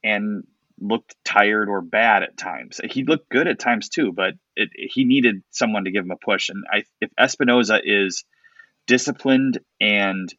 and 0.05 0.45
looked 0.81 1.15
tired 1.25 1.69
or 1.69 1.81
bad 1.81 2.23
at 2.23 2.37
times. 2.37 2.81
He 2.91 3.05
looked 3.05 3.29
good 3.29 3.47
at 3.47 3.59
times 3.59 3.89
too, 3.89 4.13
but 4.13 4.35
it, 4.57 4.71
he 4.75 5.05
needed 5.05 5.43
someone 5.51 5.85
to 5.85 5.91
give 5.91 6.05
him 6.05 6.11
a 6.11 6.17
push. 6.17 6.49
And 6.49 6.65
I, 6.71 6.85
if 7.01 7.11
Espinoza 7.19 7.81
is 7.85 8.25
disciplined 8.87 9.61
and 9.81 10.33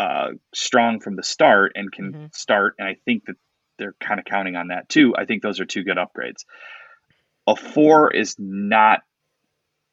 uh, 0.00 0.32
strong 0.54 0.98
from 1.00 1.14
the 1.14 1.22
start 1.22 1.72
and 1.74 1.92
can 1.92 2.12
Mhm. 2.12 2.34
start, 2.34 2.74
and 2.78 2.88
I 2.88 2.94
think 3.04 3.26
that 3.26 3.36
they're 3.76 3.96
kind 4.00 4.18
of 4.18 4.24
counting 4.24 4.56
on 4.56 4.68
that 4.68 4.88
too. 4.88 5.14
I 5.14 5.26
think 5.26 5.42
those 5.42 5.60
are 5.60 5.66
two 5.66 5.84
good 5.84 5.98
upgrades. 5.98 6.46
Offor 7.46 8.14
is 8.14 8.36
not 8.38 9.02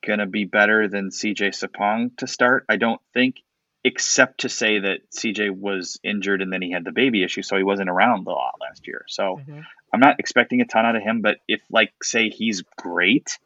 going 0.06 0.20
to 0.20 0.26
be 0.26 0.46
better 0.46 0.88
than 0.88 1.12
CJ 1.12 1.50
Sapong 1.50 2.16
to 2.18 2.28
start. 2.28 2.66
I 2.70 2.78
don't 2.78 3.02
think, 3.14 3.42
except 3.84 4.42
to 4.42 4.50
say 4.50 4.80
that 4.80 5.00
CJ 5.12 5.50
was 5.50 6.00
injured 6.04 6.42
and 6.42 6.54
then 6.54 6.62
he 6.62 6.72
had 6.72 6.86
the 6.86 6.92
baby 6.92 7.24
issue, 7.24 7.42
so 7.42 7.58
he 7.58 7.64
wasn't 7.64 7.90
around 7.90 8.28
a 8.28 8.32
lot 8.32 8.56
last 8.62 8.88
year. 8.88 9.04
So 9.08 9.42
I'm 9.94 10.00
not 10.00 10.20
expecting 10.20 10.62
a 10.62 10.66
ton 10.66 10.86
out 10.86 10.96
of 10.96 11.02
him. 11.02 11.22
But 11.22 11.40
if, 11.48 11.62
like, 11.70 11.92
say 12.02 12.30
he's 12.30 12.62
great, 12.78 13.40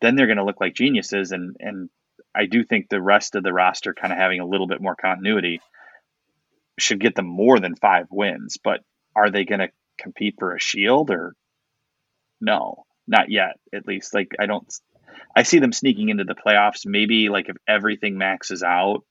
then 0.00 0.14
they're 0.14 0.26
going 0.26 0.38
to 0.38 0.44
look 0.44 0.60
like 0.60 0.74
geniuses. 0.74 1.32
And 1.32 1.56
and 1.58 1.90
I 2.34 2.46
do 2.46 2.62
think 2.62 2.88
the 2.88 3.02
rest 3.02 3.34
of 3.34 3.42
the 3.42 3.52
roster 3.52 3.94
kind 3.94 4.12
of 4.12 4.18
having 4.18 4.40
a 4.40 4.46
little 4.46 4.66
bit 4.68 4.80
more 4.80 4.96
continuity 4.96 5.60
should 6.78 7.00
get 7.00 7.14
them 7.14 7.26
more 7.26 7.60
than 7.60 7.76
five 7.76 8.06
wins. 8.10 8.58
But 8.62 8.80
are 9.14 9.30
they 9.30 9.44
going 9.44 9.60
to 9.60 9.70
compete 9.98 10.36
for 10.38 10.54
a 10.54 10.60
shield 10.60 11.10
or 11.10 11.34
no? 12.40 12.84
Not 13.06 13.30
yet, 13.30 13.58
at 13.72 13.86
least. 13.86 14.14
Like 14.14 14.32
I 14.38 14.46
don't. 14.46 14.66
I 15.36 15.42
see 15.42 15.58
them 15.58 15.72
sneaking 15.72 16.08
into 16.08 16.24
the 16.24 16.34
playoffs. 16.34 16.86
Maybe 16.86 17.28
like 17.28 17.48
if 17.48 17.56
everything 17.68 18.18
maxes 18.18 18.62
out, 18.62 19.04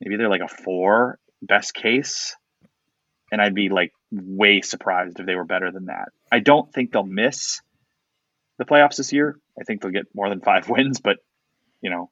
maybe 0.00 0.16
they're 0.16 0.30
like 0.30 0.42
a 0.42 0.48
four 0.48 1.18
best 1.42 1.74
case, 1.74 2.36
and 3.32 3.40
I'd 3.40 3.54
be 3.54 3.68
like 3.68 3.92
way 4.10 4.60
surprised 4.60 5.18
if 5.18 5.26
they 5.26 5.34
were 5.34 5.44
better 5.44 5.72
than 5.72 5.86
that. 5.86 6.10
I 6.30 6.38
don't 6.38 6.72
think 6.72 6.92
they'll 6.92 7.02
miss 7.02 7.60
the 8.58 8.64
playoffs 8.64 8.96
this 8.96 9.12
year. 9.12 9.36
I 9.60 9.64
think 9.64 9.82
they'll 9.82 9.90
get 9.90 10.14
more 10.14 10.28
than 10.28 10.40
five 10.40 10.68
wins, 10.68 11.00
but 11.00 11.18
you 11.80 11.90
know, 11.90 12.10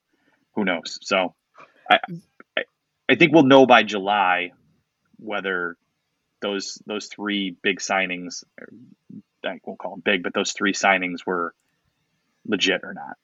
who 0.54 0.64
knows? 0.64 0.98
So, 1.02 1.35
I 1.90 1.98
I, 3.08 3.12
I 3.12 3.16
think 3.16 3.32
we'll 3.32 3.44
know 3.44 3.66
by 3.66 3.82
July 3.82 4.52
whether 5.18 5.76
those 6.42 6.80
those 6.86 7.06
three 7.06 7.56
big 7.62 7.80
signings, 7.80 8.44
I 9.44 9.58
won't 9.64 9.78
call 9.78 9.92
them 9.92 10.02
big, 10.04 10.22
but 10.22 10.34
those 10.34 10.52
three 10.52 10.72
signings 10.72 11.18
were 11.26 11.54
legit 12.46 12.82
or 12.84 12.94
not. 12.94 13.16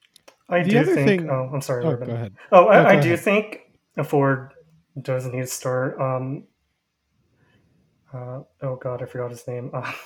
I 0.48 0.62
The 0.62 0.70
do 0.70 0.84
think. 0.84 1.20
thing- 1.20 1.30
Oh, 1.30 1.50
I'm 1.52 1.60
sorry. 1.60 1.84
Oh, 1.84 1.90
Ruben. 1.92 2.08
go 2.08 2.14
ahead. 2.14 2.34
Oh, 2.50 2.68
I, 2.68 2.76
No, 2.78 2.82
go 2.84 2.88
I 2.88 3.00
do 3.00 3.08
ahead. 3.08 3.20
think 3.20 3.60
Offor 3.96 4.50
does 5.00 5.26
need 5.26 5.42
to 5.42 5.46
start. 5.46 6.00
Um, 6.00 6.44
uh, 8.12 8.40
oh 8.62 8.76
God, 8.76 9.02
I 9.02 9.06
forgot 9.06 9.30
his 9.30 9.46
name. 9.46 9.70
Uh, 9.72 9.92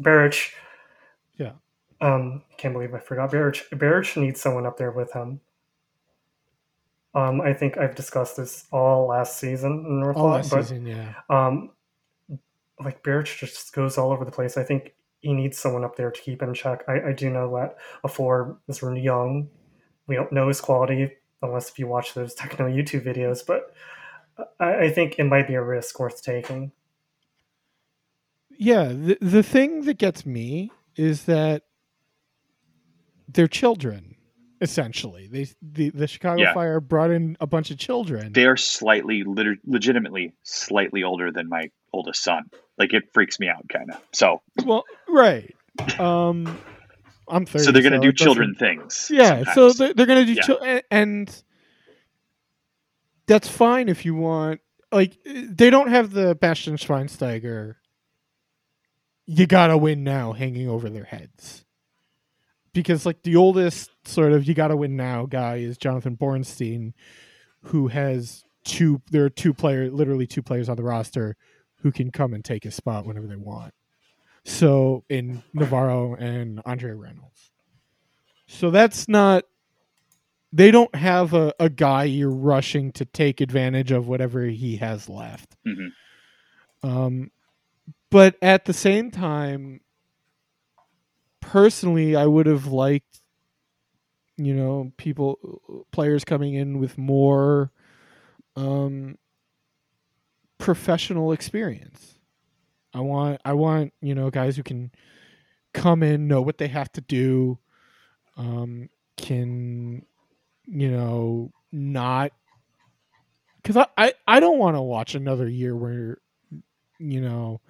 Beric. 0.00 0.52
Yeah. 1.38 1.52
Um, 2.00 2.42
can't 2.58 2.74
believe 2.74 2.94
I 2.94 2.98
forgot 2.98 3.30
Beric. 3.30 3.64
Beric 3.72 4.16
needs 4.16 4.40
someone 4.40 4.66
up 4.66 4.76
there 4.76 4.90
with 4.92 5.12
him. 5.12 5.40
Um, 7.16 7.40
I 7.40 7.54
think 7.54 7.78
I've 7.78 7.94
discussed 7.94 8.36
this 8.36 8.66
all 8.70 9.06
last 9.08 9.38
season 9.38 9.84
in 9.88 10.00
North 10.00 10.18
All 10.18 10.26
Lot, 10.26 10.32
last 10.34 10.50
but 10.50 10.62
season, 10.62 10.86
yeah. 10.86 11.14
um, 11.30 11.70
like 12.78 13.02
Beric 13.02 13.26
just 13.26 13.72
goes 13.72 13.96
all 13.96 14.12
over 14.12 14.24
the 14.24 14.30
place. 14.30 14.58
I 14.58 14.62
think 14.62 14.94
he 15.20 15.32
needs 15.32 15.58
someone 15.58 15.82
up 15.82 15.96
there 15.96 16.10
to 16.10 16.20
keep 16.20 16.42
in 16.42 16.52
check. 16.52 16.84
I, 16.86 17.08
I 17.08 17.12
do 17.12 17.30
know 17.30 17.50
that 17.56 17.78
Offor 18.04 18.58
is 18.68 18.82
really 18.82 19.00
young. 19.00 19.48
We 20.06 20.14
don't 20.14 20.30
know 20.30 20.48
his 20.48 20.60
quality 20.60 21.10
unless 21.40 21.70
if 21.70 21.78
you 21.78 21.86
watch 21.86 22.12
those 22.12 22.34
techno 22.34 22.68
YouTube 22.68 23.06
videos, 23.06 23.44
but 23.46 23.72
I, 24.60 24.84
I 24.84 24.90
think 24.90 25.18
it 25.18 25.24
might 25.24 25.48
be 25.48 25.54
a 25.54 25.62
risk 25.62 25.98
worth 25.98 26.22
taking. 26.22 26.72
Yeah, 28.58 28.88
the 28.88 29.16
the 29.22 29.42
thing 29.42 29.82
that 29.82 29.96
gets 29.96 30.26
me 30.26 30.70
is 30.96 31.24
that 31.24 31.62
they're 33.28 33.48
children, 33.48 34.15
essentially. 34.60 35.28
They 35.28 35.46
the, 35.62 35.90
the 35.90 36.06
Chicago 36.06 36.40
Yeah. 36.42 36.54
Fire 36.54 36.80
brought 36.80 37.10
in 37.10 37.36
a 37.40 37.46
bunch 37.46 37.70
of 37.70 37.78
children. 37.78 38.32
They 38.32 38.46
are 38.46 38.56
slightly, 38.56 39.22
lit- 39.24 39.58
legitimately, 39.66 40.32
slightly 40.42 41.02
older 41.02 41.30
than 41.32 41.48
my 41.48 41.70
oldest 41.92 42.22
son. 42.22 42.44
Like 42.78 42.92
it 42.94 43.04
freaks 43.12 43.38
me 43.40 43.48
out, 43.48 43.68
kind 43.68 43.90
of. 43.90 44.00
So, 44.12 44.42
well, 44.64 44.84
right. 45.08 45.54
Um, 45.98 46.58
I'm 47.28 47.44
thirty. 47.46 47.64
so 47.64 47.72
they're 47.72 47.82
gonna 47.82 48.00
do 48.00 48.12
children 48.12 48.54
things. 48.54 49.08
Yeah, 49.12 49.52
so 49.52 49.70
they're, 49.72 49.92
they're 49.94 50.06
gonna 50.06 50.24
do, 50.24 50.32
Yeah. 50.34 50.42
chil- 50.42 50.80
and 50.90 51.42
that's 53.26 53.48
fine 53.48 53.88
if 53.88 54.04
you 54.04 54.14
want. 54.14 54.60
Like, 54.92 55.18
they 55.24 55.68
don't 55.68 55.88
have 55.88 56.12
the 56.12 56.34
Bastian 56.34 56.76
Schweinsteiger. 56.76 57.74
You 59.26 59.46
gotta 59.48 59.76
win 59.76 60.04
now, 60.04 60.32
hanging 60.32 60.68
over 60.68 60.88
their 60.88 61.04
heads, 61.04 61.64
because 62.82 63.06
like 63.06 63.22
the 63.22 63.36
oldest 63.36 63.90
sort 64.06 64.32
of 64.32 64.46
you 64.46 64.54
gotta 64.54 64.76
win 64.76 64.96
now 64.96 65.26
guy 65.26 65.56
is 65.56 65.76
Jonathan 65.78 66.16
Bornstein, 66.16 66.92
who 67.62 67.88
has 67.88 68.44
two. 68.64 69.02
There 69.10 69.24
are 69.24 69.30
two 69.30 69.54
player, 69.54 69.90
literally 69.90 70.26
two 70.26 70.42
players 70.42 70.68
on 70.68 70.76
the 70.76 70.82
roster, 70.82 71.36
who 71.82 71.90
can 71.90 72.10
come 72.10 72.34
and 72.34 72.44
take 72.44 72.64
his 72.64 72.74
spot 72.74 73.06
whenever 73.06 73.26
they 73.26 73.36
want. 73.36 73.74
So 74.44 75.04
in 75.08 75.42
Navarro 75.52 76.14
and 76.14 76.60
Andre 76.64 76.92
Reynolds. 76.92 77.50
So 78.46 78.70
that's 78.70 79.08
not. 79.08 79.44
They 80.52 80.70
don't 80.70 80.94
have 80.94 81.34
a, 81.34 81.52
a 81.58 81.68
guy 81.68 82.04
you're 82.04 82.30
rushing 82.30 82.92
to 82.92 83.04
take 83.04 83.40
advantage 83.40 83.90
of 83.90 84.06
whatever 84.06 84.44
he 84.44 84.76
has 84.76 85.08
left. 85.08 85.56
Mhm. 85.66 85.88
Um, 86.82 87.30
but 88.10 88.36
at 88.40 88.64
the 88.64 88.72
same 88.72 89.10
time, 89.10 89.80
personally, 91.46 92.16
I 92.16 92.26
would 92.26 92.46
have 92.46 92.66
liked, 92.66 93.20
you 94.36 94.54
know, 94.54 94.92
people, 94.96 95.84
players 95.92 96.24
coming 96.24 96.54
in 96.54 96.80
with 96.80 96.98
more 96.98 97.70
um, 98.56 99.16
professional 100.58 101.32
experience. 101.32 102.16
I 102.92 103.00
want, 103.00 103.40
I 103.44 103.52
want, 103.52 103.92
you 104.00 104.14
know, 104.14 104.30
guys 104.30 104.56
who 104.56 104.62
can 104.62 104.90
come 105.72 106.02
in, 106.02 106.26
know 106.26 106.42
what 106.42 106.58
they 106.58 106.68
have 106.68 106.90
to 106.92 107.00
do, 107.00 107.58
um, 108.36 108.88
can, 109.16 110.04
you 110.66 110.90
know, 110.90 111.52
not 111.70 112.32
because 113.62 113.76
I, 113.76 113.86
I, 113.96 114.12
I 114.26 114.40
don't 114.40 114.58
want 114.58 114.76
to 114.76 114.82
watch 114.82 115.14
another 115.14 115.48
year 115.48 115.74
where, 115.76 116.18
you 116.98 117.20
know, 117.20 117.60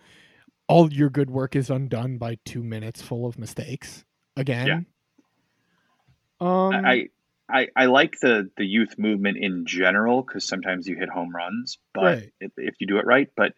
all 0.68 0.92
your 0.92 1.10
good 1.10 1.30
work 1.30 1.54
is 1.56 1.70
undone 1.70 2.18
by 2.18 2.38
two 2.44 2.62
minutes 2.62 3.00
full 3.02 3.26
of 3.26 3.38
mistakes 3.38 4.04
again. 4.36 4.86
Um, 6.40 6.72
I 6.72 7.08
I, 7.48 7.68
I 7.76 7.86
like 7.86 8.18
the 8.20 8.50
the 8.56 8.66
youth 8.66 8.98
movement 8.98 9.38
in 9.38 9.66
general 9.66 10.22
because 10.22 10.46
sometimes 10.46 10.86
you 10.86 10.96
hit 10.96 11.08
home 11.08 11.34
runs, 11.34 11.78
but 11.94 12.02
Right. 12.02 12.32
if, 12.40 12.52
if 12.56 12.74
you 12.80 12.86
do 12.86 12.98
it 12.98 13.06
right. 13.06 13.28
But 13.36 13.52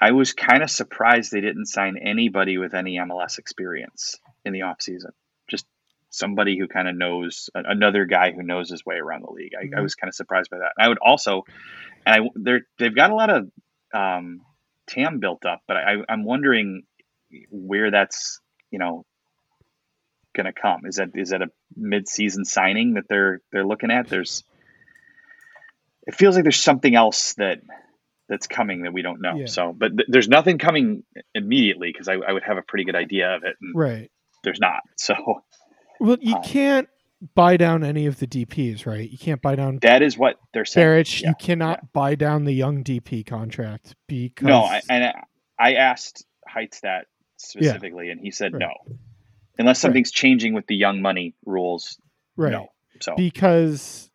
I 0.00 0.12
was 0.12 0.32
kind 0.32 0.62
of 0.62 0.70
surprised 0.70 1.32
they 1.32 1.40
didn't 1.40 1.66
sign 1.66 1.96
anybody 1.96 2.58
with 2.58 2.74
any 2.74 2.96
MLS 2.98 3.38
experience 3.38 4.16
in 4.44 4.52
the 4.52 4.60
offseason. 4.60 5.10
Just 5.48 5.66
somebody 6.10 6.56
who 6.58 6.68
kind 6.68 6.88
of 6.88 6.96
knows 6.96 7.50
another 7.54 8.04
guy 8.04 8.32
who 8.32 8.42
knows 8.42 8.70
his 8.70 8.84
way 8.86 8.96
around 8.96 9.22
the 9.22 9.32
league. 9.32 9.52
I, 9.56 9.62
I 9.76 9.80
Mhm. 9.80 9.82
was 9.82 9.94
kind 9.96 10.08
of 10.08 10.14
surprised 10.14 10.50
by 10.50 10.58
that. 10.58 10.72
I 10.78 10.88
would 10.88 10.98
also, 10.98 11.44
and 12.06 12.24
I 12.24 12.28
they're 12.36 12.66
they've 12.78 12.94
got 12.94 13.10
a 13.10 13.14
lot 13.14 13.30
of 13.30 13.50
um, 13.92 14.40
TAM 14.86 15.18
built 15.20 15.44
up, 15.44 15.60
but 15.66 15.76
I, 15.76 15.96
I'm 16.08 16.24
wondering 16.24 16.82
where 17.50 17.90
that's 17.90 18.40
you 18.70 18.78
know 18.78 19.04
going 20.34 20.46
to 20.46 20.52
come. 20.52 20.82
Is 20.86 20.96
that 20.96 21.10
is 21.14 21.30
that 21.30 21.42
a 21.42 21.48
mid-season 21.76 22.44
signing 22.44 22.94
that 22.94 23.04
they're 23.08 23.40
they're 23.52 23.66
looking 23.66 23.90
at? 23.90 24.08
There's 24.08 24.44
it 26.06 26.14
feels 26.14 26.34
like 26.34 26.44
there's 26.44 26.60
something 26.60 26.94
else 26.94 27.34
that 27.34 27.60
that's 28.28 28.46
coming 28.46 28.82
that 28.82 28.92
we 28.92 29.02
don't 29.02 29.20
know. 29.20 29.36
Yeah. 29.36 29.46
So, 29.46 29.72
but 29.76 29.96
th- 29.96 30.08
there's 30.08 30.28
nothing 30.28 30.58
coming 30.58 31.04
immediately 31.34 31.90
because 31.92 32.08
I, 32.08 32.14
I 32.14 32.32
would 32.32 32.42
have 32.42 32.56
a 32.56 32.62
pretty 32.62 32.84
good 32.84 32.96
idea 32.96 33.36
of 33.36 33.44
it, 33.44 33.56
and 33.60 33.74
Right. 33.74 34.10
there's 34.42 34.60
not. 34.60 34.80
So 34.96 35.14
Well, 36.00 36.16
you 36.20 36.34
Um, 36.36 36.42
can't 36.42 36.88
buy 37.34 37.56
down 37.56 37.84
any 37.84 38.06
of 38.06 38.18
the 38.18 38.26
DPs, 38.26 38.86
right? 38.86 39.08
You 39.08 39.18
can't 39.18 39.40
buy 39.40 39.54
down 39.56 39.78
that 39.82 40.02
is 40.02 40.18
what 40.18 40.36
they're 40.52 40.64
saying. 40.64 40.84
Beric. 40.84 41.22
yeah, 41.22 41.28
you 41.28 41.34
cannot 41.38 41.92
buy 41.92 42.14
down 42.14 42.44
the 42.44 42.52
young 42.52 42.84
DP 42.84 43.24
contract 43.24 43.94
because 44.06 44.46
No, 44.46 44.62
I, 44.62 44.82
and 44.90 45.04
I, 45.04 45.22
I 45.58 45.72
asked 45.74 46.26
Heitz 46.48 46.80
that 46.80 47.06
specifically, 47.36 48.10
and 48.10 48.20
he 48.20 48.30
said 48.30 48.52
Right. 48.52 48.60
no, 48.60 48.96
unless 49.58 49.80
something's 49.80 50.10
changing 50.10 50.54
with 50.54 50.66
the 50.66 50.76
young 50.76 51.00
money 51.00 51.34
rules. 51.46 51.98
right 52.36 52.52
No. 52.52 52.68
So 53.00 53.14
because 53.16 54.10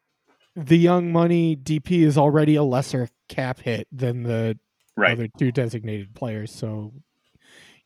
the 0.56 0.78
young 0.78 1.12
money 1.12 1.56
DP 1.56 2.04
is 2.04 2.18
already 2.18 2.56
a 2.56 2.64
lesser 2.64 3.10
cap 3.28 3.60
hit 3.60 3.88
than 3.92 4.24
the 4.24 4.58
right, 4.96 5.12
other 5.14 5.28
two 5.38 5.52
designated 5.52 6.14
players, 6.16 6.52
so 6.54 6.94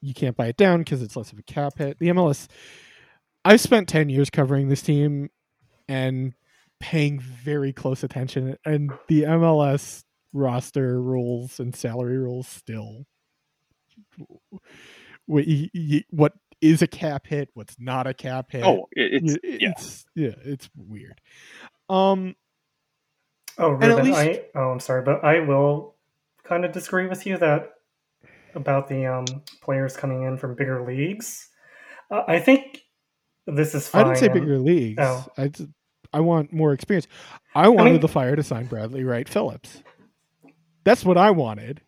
you 0.01 0.13
can't 0.13 0.35
buy 0.35 0.47
it 0.47 0.57
down 0.57 0.79
because 0.79 1.01
it's 1.01 1.15
less 1.15 1.31
of 1.31 1.39
a 1.39 1.43
cap 1.43 1.77
hit. 1.77 1.97
The 1.99 2.07
MLS, 2.09 2.47
I've 3.45 3.61
spent 3.61 3.87
ten 3.89 4.09
years 4.09 4.29
covering 4.29 4.69
this 4.69 4.81
team 4.81 5.29
and 5.87 6.33
paying 6.79 7.19
very 7.19 7.73
close 7.73 8.03
attention, 8.03 8.57
and 8.65 8.91
the 9.07 9.23
MLS 9.23 10.03
roster 10.33 11.01
rules 11.01 11.59
and 11.59 11.75
salary 11.75 12.17
rules 12.17 12.47
still. 12.47 13.05
What, 15.25 15.45
y- 15.47 15.69
y- 15.73 16.03
what 16.09 16.33
is 16.61 16.81
a 16.81 16.87
cap 16.87 17.27
hit? 17.27 17.49
What's 17.53 17.75
not 17.79 18.07
a 18.07 18.13
cap 18.13 18.51
hit? 18.51 18.63
oh, 18.63 18.87
it, 18.91 19.23
it's 19.23 19.37
yeah. 19.43 19.69
it's 19.69 20.05
yeah, 20.15 20.33
it's 20.45 20.69
weird. 20.75 21.19
Um, 21.89 22.35
Oh, 23.59 23.73
And 23.75 23.83
Ruben, 23.83 24.05
least- 24.05 24.17
I 24.17 24.41
oh, 24.55 24.69
I'm 24.71 24.79
sorry, 24.79 25.03
but 25.03 25.23
I 25.23 25.39
will 25.41 25.95
kind 26.43 26.65
of 26.65 26.71
disagree 26.71 27.05
with 27.07 27.25
you 27.27 27.37
that 27.37 27.73
about 28.55 28.87
the 28.87 29.05
um, 29.05 29.25
players 29.61 29.95
coming 29.95 30.23
in 30.23 30.37
from 30.37 30.55
bigger 30.55 30.83
leagues. 30.83 31.49
Uh, 32.09 32.23
I 32.27 32.39
think 32.39 32.79
this 33.47 33.75
is 33.75 33.93
I 33.93 34.03
didn't 34.03 34.17
say 34.17 34.27
bigger 34.27 34.55
um, 34.55 34.65
leagues. 34.65 34.99
Oh. 35.01 35.25
I 35.37 35.51
I 36.13 36.19
want 36.19 36.53
more 36.53 36.73
experience. 36.73 37.07
I 37.55 37.67
wanted 37.69 37.91
mean- 37.91 38.01
the 38.01 38.07
Fire 38.07 38.35
to 38.35 38.43
sign 38.43 38.65
Bradley 38.65 39.03
Wright 39.03 39.27
Phillips. 39.27 39.81
That's 40.83 41.05
what 41.05 41.17
I 41.17 41.31
wanted. 41.31 41.81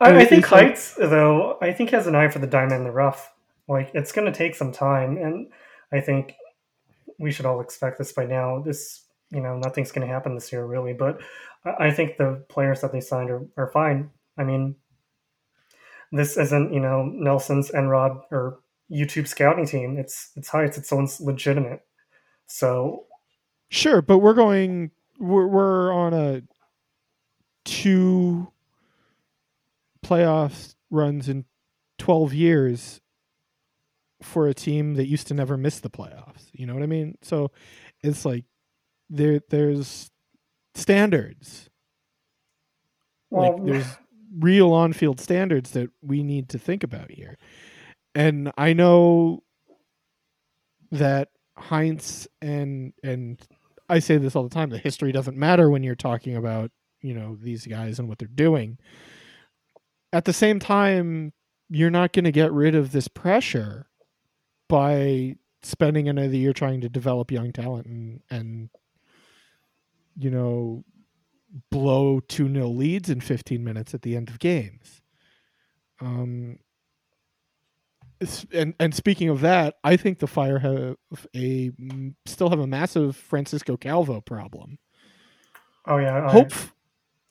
I, 0.00 0.18
I 0.20 0.24
think 0.24 0.50
like- 0.50 0.74
Heitz, 0.74 0.96
though, 0.96 1.58
I 1.62 1.72
think 1.72 1.90
he 1.90 1.96
has 1.96 2.06
an 2.06 2.16
eye 2.16 2.28
for 2.28 2.40
the 2.40 2.46
diamond 2.46 2.74
in 2.74 2.84
the 2.84 2.90
rough. 2.90 3.32
Like 3.68 3.90
it's 3.94 4.12
going 4.12 4.30
to 4.30 4.36
take 4.36 4.54
some 4.54 4.72
time, 4.72 5.16
and 5.16 5.50
I 5.92 6.00
think 6.00 6.34
we 7.18 7.30
should 7.30 7.46
all 7.46 7.60
expect 7.60 7.98
this 7.98 8.12
by 8.12 8.26
now. 8.26 8.60
This, 8.60 9.04
you 9.30 9.40
know, 9.40 9.56
nothing's 9.56 9.92
going 9.92 10.06
to 10.06 10.12
happen 10.12 10.34
this 10.34 10.52
year, 10.52 10.66
really. 10.66 10.92
But 10.92 11.20
I, 11.64 11.86
I 11.86 11.90
think 11.92 12.16
the 12.16 12.44
players 12.48 12.80
that 12.80 12.92
they 12.92 13.00
signed 13.00 13.30
are, 13.30 13.46
are 13.56 13.70
fine. 13.70 14.10
I 14.36 14.42
mean, 14.44 14.74
this 16.10 16.36
isn't, 16.36 16.72
you 16.74 16.80
know, 16.80 17.04
Nelson's 17.04 17.70
Enrod 17.70 18.22
or 18.30 18.58
YouTube 18.92 19.26
scouting 19.26 19.66
team. 19.66 19.96
It's 19.98 20.30
it's 20.36 20.48
Heitz. 20.50 20.78
It's 20.78 20.88
someone's 20.88 21.20
legitimate. 21.20 21.80
So 22.46 23.06
Sure, 23.72 24.02
but 24.02 24.18
we're 24.18 24.34
going. 24.34 24.90
We're, 25.18 25.46
we're 25.46 25.92
on 25.92 26.12
a 26.12 26.42
two 27.64 28.52
playoff 30.04 30.74
runs 30.90 31.26
in 31.26 31.46
twelve 31.96 32.34
years 32.34 33.00
for 34.20 34.46
a 34.46 34.52
team 34.52 34.94
that 34.96 35.06
used 35.06 35.26
to 35.28 35.34
never 35.34 35.56
miss 35.56 35.80
the 35.80 35.88
playoffs. 35.88 36.50
You 36.52 36.66
know 36.66 36.74
what 36.74 36.82
I 36.82 36.86
mean? 36.86 37.16
So 37.22 37.50
it's 38.02 38.26
like 38.26 38.44
there 39.08 39.40
there's 39.48 40.10
standards. 40.74 41.70
well, 43.30 43.52
like 43.52 43.64
there's 43.64 43.96
real 44.38 44.74
on-field 44.74 45.18
standards 45.18 45.70
that 45.70 45.88
we 46.02 46.22
need 46.22 46.50
to 46.50 46.58
think 46.58 46.84
about 46.84 47.10
here 47.10 47.38
and 48.14 48.50
i 48.56 48.72
know 48.72 49.42
that 50.90 51.28
heitz 51.58 52.26
and 52.40 52.92
and 53.02 53.40
i 53.88 53.98
say 53.98 54.16
this 54.16 54.36
all 54.36 54.42
the 54.42 54.54
time 54.54 54.70
the 54.70 54.78
history 54.78 55.12
doesn't 55.12 55.36
matter 55.36 55.70
when 55.70 55.82
you're 55.82 55.94
talking 55.94 56.36
about 56.36 56.70
you 57.00 57.14
know 57.14 57.36
these 57.40 57.66
guys 57.66 57.98
and 57.98 58.08
what 58.08 58.18
they're 58.18 58.28
doing 58.28 58.78
at 60.12 60.24
the 60.24 60.32
same 60.32 60.58
time 60.58 61.32
you're 61.68 61.90
not 61.90 62.12
going 62.12 62.24
to 62.24 62.32
get 62.32 62.52
rid 62.52 62.74
of 62.74 62.92
this 62.92 63.08
pressure 63.08 63.86
by 64.68 65.36
spending 65.62 66.08
another 66.08 66.36
year 66.36 66.52
trying 66.52 66.80
to 66.80 66.88
develop 66.88 67.30
young 67.30 67.52
talent 67.52 67.86
and 67.86 68.20
and 68.30 68.68
you 70.16 70.30
know 70.30 70.84
blow 71.70 72.20
2 72.20 72.48
nil 72.48 72.74
leads 72.74 73.10
in 73.10 73.20
15 73.20 73.62
minutes 73.62 73.94
at 73.94 74.02
the 74.02 74.16
end 74.16 74.28
of 74.28 74.38
games. 74.38 75.02
Um, 76.00 76.58
and 78.52 78.74
and 78.80 78.94
speaking 78.94 79.28
of 79.28 79.40
that, 79.40 79.74
I 79.84 79.96
think 79.96 80.18
the 80.18 80.26
Fire 80.26 80.58
have 80.58 80.96
a 81.36 81.70
still 82.26 82.50
have 82.50 82.58
a 82.60 82.66
massive 82.66 83.16
Francisco 83.16 83.76
Calvo 83.76 84.20
problem. 84.20 84.78
oh 85.86 85.98
yeah, 85.98 86.30
Hope 86.30 86.52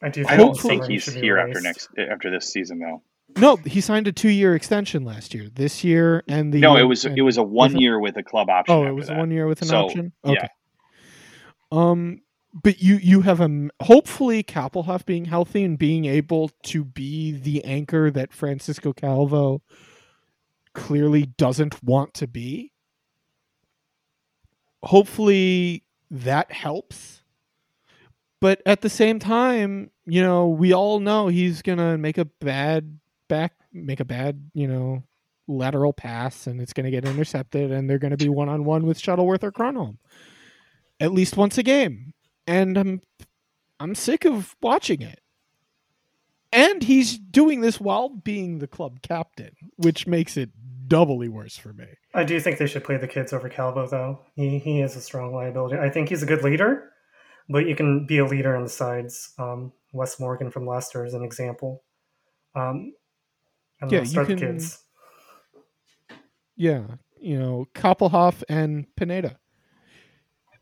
I 0.02 0.10
do. 0.10 0.26
I 0.28 0.36
don't 0.38 0.58
think 0.60 0.86
he's 0.86 1.04
should 1.04 1.16
be 1.16 1.22
here 1.22 1.38
after 1.38 1.62
next 1.62 1.90
after 1.98 2.30
this 2.32 2.52
season 2.52 2.80
though. 2.80 3.02
no, 3.38 3.56
he 3.58 3.82
signed 3.82 4.08
a 4.08 4.12
two 4.12 4.30
year 4.30 4.56
extension 4.56 5.06
last 5.06 5.34
year. 5.34 5.50
This 5.54 5.84
year 5.84 6.24
and 6.28 6.54
the 6.54 6.60
No, 6.60 6.74
year- 6.76 6.84
it 6.84 6.88
was 6.88 7.06
and- 7.06 7.18
it 7.18 7.22
was 7.22 7.38
a 7.38 7.44
one 7.44 7.78
year 7.78 8.00
with 8.00 8.18
a 8.18 8.24
club 8.24 8.50
option. 8.50 8.76
Oh, 8.76 8.86
it 8.88 8.92
was 8.92 9.08
that. 9.08 9.18
one 9.18 9.32
year 9.32 9.48
with 9.48 9.62
an 9.62 9.68
So, 9.70 9.86
option. 9.86 10.12
yeah. 10.26 10.32
Okay. 10.32 10.48
Um, 11.72 12.22
but 12.54 12.82
you 12.82 12.96
you 12.98 13.22
have 13.22 13.40
a 13.40 13.70
hopefully 13.82 14.44
Kappelhof 14.44 15.06
being 15.06 15.26
healthy 15.26 15.64
and 15.64 15.78
being 15.80 16.06
able 16.06 16.50
to 16.64 16.84
be 16.84 17.32
the 17.32 17.64
anchor 17.64 18.12
that 18.12 18.34
Francisco 18.34 18.92
Calvo 18.92 19.62
clearly 20.74 21.26
doesn't 21.26 21.84
want 21.84 22.14
to 22.16 22.28
be. 22.28 22.72
Hopefully 24.84 25.84
that 26.10 26.52
helps. 26.52 27.22
But 28.40 28.62
at 28.66 28.82
the 28.82 28.90
same 28.90 29.20
time, 29.20 29.92
you 30.06 30.22
know, 30.22 30.48
we 30.48 30.74
all 30.74 31.00
know 31.00 31.28
he's 31.28 31.62
gonna 31.62 31.98
make 31.98 32.18
a 32.18 32.26
bad 32.26 33.00
back, 33.28 33.54
make 33.72 34.00
a 34.00 34.06
bad, 34.06 34.50
you 34.54 34.68
know, 34.68 35.04
lateral 35.48 35.94
pass, 35.94 36.48
and 36.48 36.60
it's 36.60 36.74
gonna 36.74 36.90
get 36.90 37.06
intercepted, 37.06 37.72
and 37.72 37.90
they're 37.90 38.00
gonna 38.00 38.18
be 38.18 38.30
one 38.30 38.50
on 38.50 38.66
one 38.66 38.86
with 38.86 39.00
Shuttleworth 39.00 39.44
or 39.44 39.52
Kronholm 39.52 39.98
at 41.02 41.12
least 41.12 41.36
once 41.36 41.58
a 41.58 41.64
game, 41.64 42.14
and 42.48 42.78
I'm 42.78 43.02
I'm 43.80 43.96
sick 43.96 44.24
of 44.24 44.56
watching 44.62 45.02
it. 45.02 45.20
And 46.54 46.84
he's 46.84 47.18
doing 47.18 47.62
this 47.62 47.80
while 47.80 48.10
being 48.10 48.60
the 48.60 48.68
club 48.68 49.02
captain, 49.02 49.52
which 49.78 50.06
makes 50.06 50.36
it 50.36 50.50
doubly 50.88 51.30
worse 51.30 51.56
for 51.58 51.72
me. 51.74 51.86
I 52.14 52.26
do 52.26 52.40
think 52.42 52.58
they 52.58 52.68
should 52.68 52.84
play 52.84 52.98
the 52.98 53.08
kids 53.08 53.32
over 53.32 53.48
Calvo, 53.48 53.88
though. 53.88 54.20
He 54.36 54.60
he 54.60 54.82
is 54.82 54.96
a 54.98 55.02
strong 55.02 55.34
liability. 55.34 55.78
I 55.78 55.90
think 55.90 56.10
he's 56.10 56.24
a 56.24 56.26
good 56.26 56.44
leader, 56.44 56.92
but 57.48 57.66
you 57.68 57.76
can 57.76 58.06
be 58.06 58.18
a 58.18 58.26
leader 58.26 58.56
on 58.56 58.64
the 58.64 58.70
sides. 58.70 59.34
Um, 59.40 59.72
Wes 59.94 60.20
Morgan 60.20 60.52
from 60.52 60.66
Leicester 60.68 61.06
is 61.06 61.14
an 61.14 61.24
example. 61.24 61.84
Um, 62.56 62.94
Yeah, 63.84 63.88
yeah, 63.90 64.00
you 64.02 64.06
start 64.06 64.28
the 64.28 64.36
can- 64.36 64.52
kids. 64.58 64.84
Yeah, 66.58 66.84
you 67.20 67.40
know, 67.40 67.66
Kappelhof 67.74 68.44
and 68.50 68.86
Pineda. 68.96 69.38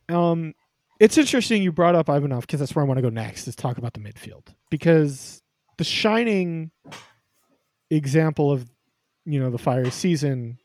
Um, 0.08 0.54
it's 0.99 1.17
interesting 1.17 1.62
you 1.63 1.71
brought 1.71 1.95
up 1.95 2.10
Ivanov 2.10 2.41
because 2.41 2.60
that's 2.60 2.75
where 2.75 2.84
I 2.86 2.88
want 2.88 2.99
to 2.99 3.02
go 3.02 3.10
next. 3.10 3.47
Is 3.47 3.56
talk 3.56 3.78
about 3.78 3.93
the 3.93 3.99
midfield 3.99 4.47
because 4.69 5.41
the 5.80 5.84
shining 5.86 6.70
example 7.89 8.52
of 8.52 8.70
you 9.26 9.39
know 9.39 9.50
the 9.50 9.58
fire 9.58 9.89
season 9.89 10.58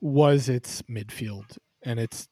was 0.00 0.48
its 0.48 0.82
midfield 0.82 1.58
and 1.84 1.98
it's 2.00 2.28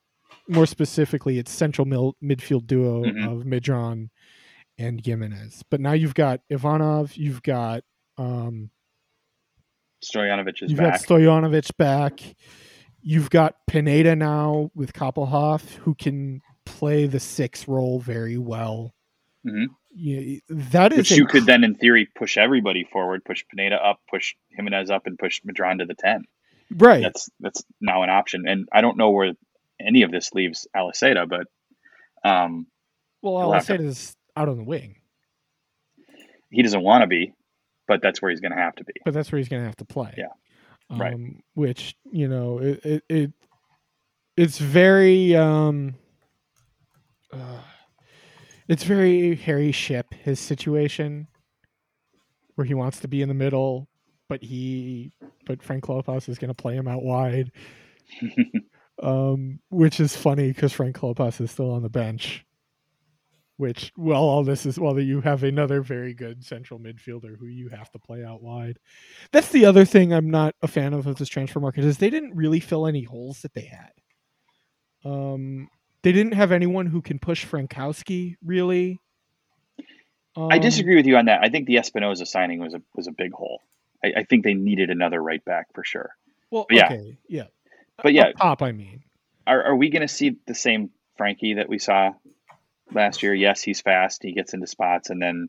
more 0.49 0.65
specifically 0.67 1.39
its 1.39 1.51
central 1.51 1.87
mil- 1.87 2.17
midfield 2.23 2.67
duo 2.67 3.03
Mhm. 3.05 3.27
of 3.41 3.45
Medrán 3.45 4.11
and 4.79 5.05
Gimenez. 5.05 5.63
But 5.71 5.81
now 5.81 5.93
you've 5.93 6.15
got 6.15 6.41
Ivanov, 6.51 7.17
you've 7.17 7.43
got 7.43 7.83
um, 8.17 8.71
Stojanovic 10.05 10.63
is 10.63 10.71
You've 10.71 10.79
back. 10.79 11.01
got 11.01 11.09
Stojanovic 11.09 11.77
back. 11.79 12.21
You've 13.01 13.31
got 13.31 13.57
Pineda 13.67 14.15
now 14.17 14.71
with 14.75 14.93
Kappelhof, 14.93 15.75
who 15.77 15.95
can 15.95 16.41
play 16.67 17.07
the 17.07 17.21
six 17.21 17.67
role 17.67 17.99
very 18.01 18.39
well. 18.39 18.95
Mhm. 19.97 20.41
Yeah, 20.49 20.55
that 20.71 20.93
is 20.93 20.99
Which 20.99 21.11
you 21.13 21.27
could 21.27 21.47
then, 21.47 21.65
in 21.65 21.75
theory, 21.75 22.07
push 22.15 22.37
everybody 22.37 22.85
forward, 22.85 23.25
push 23.25 23.45
Pineda 23.49 23.77
up, 23.77 24.01
push 24.11 24.35
Gimenez 24.57 24.91
up, 24.91 25.07
and 25.07 25.19
push 25.19 25.41
Medrán 25.43 25.79
to 25.79 25.87
the 25.87 25.95
ten. 25.95 26.25
right. 26.77 27.03
That's 27.03 27.29
that's 27.41 27.63
now 27.81 28.03
an 28.03 28.11
option, 28.11 28.47
and 28.49 28.69
I 28.73 28.81
don't 28.81 28.97
know 28.97 29.11
where 29.11 29.33
any 29.81 30.03
of 30.03 30.11
this 30.11 30.33
leaves 30.33 30.67
Aliseda, 30.77 31.29
but 31.29 31.47
um, 32.29 32.67
well, 33.23 33.37
he'll 33.39 33.47
I'll 33.49 33.53
have 33.55 33.65
say 33.65 33.77
to- 33.77 33.85
is 33.85 34.17
out 34.37 34.49
on 34.49 34.57
the 34.57 34.65
wing, 34.65 34.97
he 36.51 36.63
doesn't 36.63 36.83
want 36.83 37.03
to 37.03 37.07
be, 37.07 37.33
but 37.87 38.01
that's 38.03 38.21
where 38.23 38.31
he's 38.31 38.41
going 38.41 38.53
to 38.53 38.59
have 38.59 38.75
to 38.77 38.85
be. 38.85 38.95
but 39.05 39.15
that's 39.15 39.31
where 39.31 39.39
he's 39.39 39.49
going 39.49 39.63
to 39.63 39.67
have 39.67 39.77
to 39.77 39.85
play. 39.85 40.15
Yeah. 40.17 40.27
Um, 40.91 40.99
Right. 41.01 41.17
Which 41.55 41.95
you 42.11 42.29
know, 42.29 42.59
it 42.59 42.85
it, 42.85 43.03
it 43.09 43.33
it's 44.37 44.59
very 44.59 45.35
um, 45.37 45.95
uh, 47.33 47.61
it's 48.69 48.85
very 48.85 49.35
Harry 49.37 49.73
Shipp 49.73 50.15
his 50.15 50.41
situation, 50.41 51.29
where 52.55 52.65
he 52.65 52.75
wants 52.75 53.01
to 53.01 53.09
be 53.09 53.23
in 53.23 53.29
the 53.29 53.35
middle, 53.35 53.89
but 54.29 54.43
he 54.43 55.13
but 55.47 55.63
Frank 55.63 55.85
Klopas 55.85 56.29
is 56.29 56.39
going 56.39 56.49
to 56.49 56.55
play 56.55 56.75
him 56.75 56.89
out 56.89 57.03
wide. 57.03 57.53
um, 59.03 59.61
which 59.71 60.01
is 60.01 60.17
funny 60.17 60.49
because 60.49 60.73
Frank 60.73 60.97
Klopas 60.97 61.41
is 61.41 61.51
still 61.51 61.71
on 61.71 61.83
the 61.83 61.89
bench. 61.89 62.45
Which, 63.57 63.93
well, 63.97 64.23
all 64.23 64.43
this 64.43 64.67
is 64.67 64.81
while 64.81 64.99
you 64.99 65.21
have 65.21 65.45
another 65.45 65.81
very 65.81 66.13
good 66.13 66.45
central 66.45 66.81
midfielder 66.81 67.39
who 67.39 67.47
you 67.47 67.69
have 67.69 67.89
to 67.93 68.01
play 68.01 68.25
out 68.25 68.43
wide. 68.43 68.81
That's 69.31 69.51
the 69.51 69.65
other 69.65 69.85
thing 69.85 70.13
I'm 70.13 70.29
not 70.29 70.57
a 70.63 70.67
fan 70.67 70.93
of 70.93 71.07
of 71.07 71.17
this 71.17 71.29
transfer 71.29 71.61
market 71.61 71.85
is 71.85 71.99
they 71.99 72.11
didn't 72.11 72.35
really 72.35 72.59
fill 72.59 72.87
any 72.87 73.05
holes 73.05 73.43
that 73.43 73.55
they 73.55 73.67
had. 73.67 73.93
Um, 75.05 75.69
they 76.05 76.13
didn't 76.13 76.35
have 76.35 76.53
anyone 76.53 76.87
who 76.87 77.01
can 77.03 77.19
push 77.19 77.45
Frankowski 77.47 78.37
really. 78.45 79.01
I 80.37 80.57
Um, 80.57 80.61
disagree 80.61 80.97
with 80.97 81.07
you 81.07 81.17
on 81.17 81.27
that. 81.27 81.41
I 81.43 81.49
think 81.49 81.67
the 81.67 81.77
Espinoza 81.77 82.27
signing 82.27 82.61
was 82.61 82.75
a 82.75 82.83
was 82.95 83.07
a 83.07 83.13
big 83.13 83.33
hole. 83.33 83.61
I, 84.05 84.13
I 84.19 84.25
think 84.25 84.45
they 84.45 84.55
needed 84.55 84.91
another 84.91 85.21
right 85.21 85.45
back 85.45 85.69
for 85.75 85.83
sure. 85.83 86.11
Well, 86.51 86.67
yeah. 86.71 86.87
okay, 86.87 87.17
yeah, 87.29 87.45
But 88.03 88.13
yeah, 88.13 88.29
Up 88.29 88.37
top, 88.37 88.63
I 88.63 88.73
mean, 88.73 89.03
are, 89.47 89.65
are 89.65 89.77
we 89.77 89.91
going 89.91 90.03
to 90.03 90.09
see 90.09 90.37
the 90.47 90.55
same 90.55 90.91
Frankie 91.17 91.55
that 91.55 91.69
we 91.69 91.79
saw 91.79 92.13
last 92.93 93.23
year? 93.23 93.35
Yes, 93.35 93.63
he's 93.63 93.81
fast. 93.81 94.23
He 94.23 94.33
gets 94.33 94.53
into 94.55 94.67
spots 94.67 95.11
and 95.11 95.21
then 95.23 95.49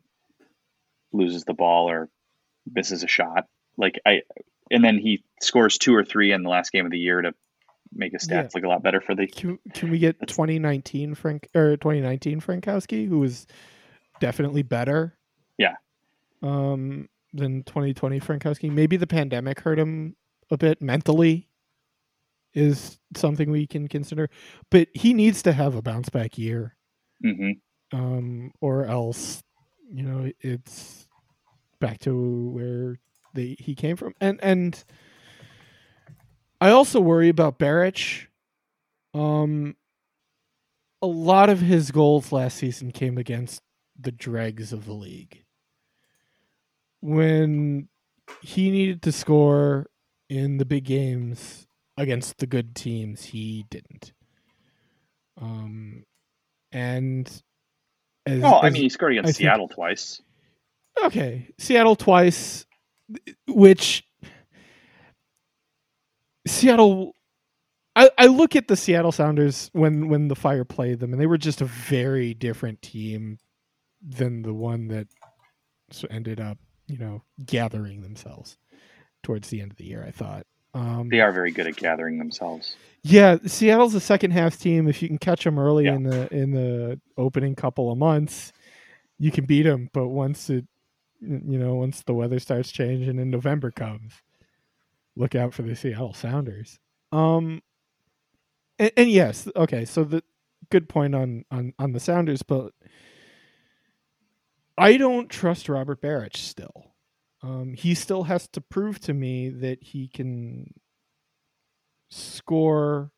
loses 1.12 1.44
the 1.44 1.54
ball 1.54 1.90
or 1.90 2.08
misses 2.72 3.04
a 3.04 3.08
shot. 3.08 3.46
Like 3.76 4.00
I, 4.06 4.22
and 4.70 4.82
then 4.82 4.98
he 4.98 5.22
scores 5.40 5.78
two 5.78 5.94
or 5.94 6.04
three 6.04 6.32
in 6.32 6.42
the 6.42 6.48
last 6.48 6.72
game 6.72 6.86
of 6.86 6.90
the 6.90 6.98
year 6.98 7.20
to 7.20 7.34
make 7.96 8.12
his 8.12 8.22
stats 8.22 8.30
Yeah. 8.30 8.48
look 8.54 8.64
a 8.64 8.68
lot 8.68 8.82
better 8.82 9.00
for 9.00 9.14
the. 9.14 9.26
Can, 9.26 9.58
can 9.74 9.90
we 9.90 9.98
get 9.98 10.18
2019 10.26 11.14
Frank 11.14 11.48
or 11.54 11.76
2019 11.76 12.40
Frankowski, 12.40 13.08
who 13.08 13.18
was 13.18 13.46
definitely 14.20 14.62
better? 14.62 15.16
Yeah. 15.58 15.74
Um, 16.42 17.08
than 17.32 17.62
2020 17.64 18.20
Frankowski. 18.20 18.70
Maybe 18.70 18.96
the 18.96 19.06
pandemic 19.06 19.60
hurt 19.60 19.78
him 19.78 20.16
a 20.50 20.56
bit 20.56 20.80
mentally. 20.80 21.48
Is 22.54 22.98
something 23.14 23.50
we 23.50 23.66
can 23.66 23.86
consider, 23.86 24.30
but 24.70 24.88
he 24.94 25.12
needs 25.12 25.42
to 25.42 25.52
have 25.52 25.74
a 25.74 25.82
bounce 25.82 26.08
back 26.08 26.38
year, 26.38 26.74
hmm 27.22 27.50
um, 27.92 28.50
or 28.62 28.86
else, 28.86 29.42
you 29.92 30.02
know, 30.02 30.32
it's 30.40 31.06
back 31.78 31.98
to 32.00 32.48
where 32.54 32.98
they 33.34 33.56
he 33.58 33.74
came 33.74 33.94
from. 33.94 34.14
And 34.22 34.40
and 34.42 34.82
I 36.60 36.70
also 36.70 37.00
worry 37.00 37.28
about 37.28 37.58
Beric. 37.58 38.28
Um, 39.14 39.76
a 41.02 41.06
lot 41.06 41.50
of 41.50 41.60
his 41.60 41.90
goals 41.90 42.32
last 42.32 42.56
season 42.56 42.90
came 42.92 43.18
against 43.18 43.62
the 43.98 44.12
dregs 44.12 44.72
of 44.72 44.84
the 44.86 44.92
league. 44.92 45.44
When 47.00 47.88
he 48.42 48.70
needed 48.70 49.02
to 49.02 49.12
score 49.12 49.86
in 50.28 50.56
the 50.58 50.64
big 50.64 50.84
games 50.84 51.66
against 51.96 52.38
the 52.38 52.46
good 52.46 52.74
teams, 52.74 53.24
he 53.24 53.64
didn't. 53.70 54.12
Um, 55.40 56.04
and 56.72 57.28
as, 58.24 58.40
Well, 58.40 58.60
I 58.62 58.70
mean, 58.70 58.82
he 58.82 58.88
scored 58.88 59.12
I 59.12 59.16
against 59.16 59.38
think- 59.38 59.46
Seattle 59.46 59.68
twice. 59.68 60.20
okay, 61.04 61.48
Seattle 61.58 61.96
twice, 61.96 62.66
which 63.46 64.04
Seattle. 66.46 67.14
I, 67.94 68.10
I 68.18 68.26
look 68.26 68.54
at 68.56 68.68
the 68.68 68.76
Seattle 68.76 69.12
Sounders 69.12 69.70
when 69.72 70.08
when 70.08 70.28
the 70.28 70.36
Fire 70.36 70.64
played 70.64 71.00
them, 71.00 71.12
and 71.12 71.20
they 71.20 71.26
were 71.26 71.38
just 71.38 71.60
a 71.60 71.64
very 71.66 72.34
different 72.34 72.82
team 72.82 73.38
than 74.06 74.42
the 74.42 74.52
one 74.54 74.88
that 74.88 75.08
ended 76.10 76.40
up, 76.40 76.58
you 76.86 76.98
know, 76.98 77.22
gathering 77.44 78.02
themselves 78.02 78.58
towards 79.22 79.48
the 79.48 79.60
end 79.60 79.70
of 79.72 79.76
the 79.78 79.84
year. 79.84 80.04
I 80.06 80.10
thought. 80.10 80.46
Um, 80.74 81.08
They 81.08 81.20
are 81.20 81.32
very 81.32 81.52
good 81.52 81.66
at 81.66 81.76
gathering 81.76 82.18
themselves. 82.18 82.76
yeah, 83.02 83.38
Seattle's 83.46 83.94
a 83.94 84.00
second 84.00 84.32
half 84.32 84.58
team. 84.58 84.88
If 84.88 85.00
you 85.00 85.08
can 85.08 85.16
catch 85.16 85.44
them 85.44 85.58
early 85.58 85.84
Yeah. 85.84 85.94
in 85.94 86.02
the 86.02 86.34
in 86.34 86.50
the 86.50 87.00
opening 87.16 87.54
couple 87.54 87.90
of 87.90 87.96
months, 87.96 88.52
you 89.18 89.30
can 89.30 89.46
beat 89.46 89.62
them. 89.62 89.88
But 89.94 90.08
once 90.08 90.50
it, 90.50 90.66
you 91.22 91.58
know, 91.58 91.76
once 91.76 92.02
the 92.02 92.12
weather 92.12 92.38
starts 92.38 92.70
changing 92.70 93.18
and 93.18 93.30
November 93.30 93.70
comes, 93.70 94.12
look 95.16 95.34
out 95.34 95.54
for 95.54 95.62
the 95.62 95.74
Seattle 95.74 96.14
Sounders. 96.14 96.78
Um, 97.12 97.62
and, 98.78 98.92
and 98.96 99.10
yes, 99.10 99.48
okay, 99.56 99.84
so 99.84 100.04
the 100.04 100.22
good 100.70 100.88
point 100.88 101.14
on 101.14 101.44
on 101.50 101.72
on 101.78 101.92
the 101.92 102.00
Sounders, 102.00 102.42
but 102.42 102.72
I 104.78 104.96
don't 104.96 105.28
trust 105.30 105.68
Robert 105.68 106.00
Beric 106.00 106.36
still. 106.36 106.92
Um, 107.42 107.74
he 107.74 107.94
still 107.94 108.24
has 108.24 108.48
to 108.48 108.60
prove 108.60 108.98
to 109.00 109.14
me 109.14 109.48
that 109.48 109.82
he 109.82 110.08
can 110.08 110.74
score 112.10 113.12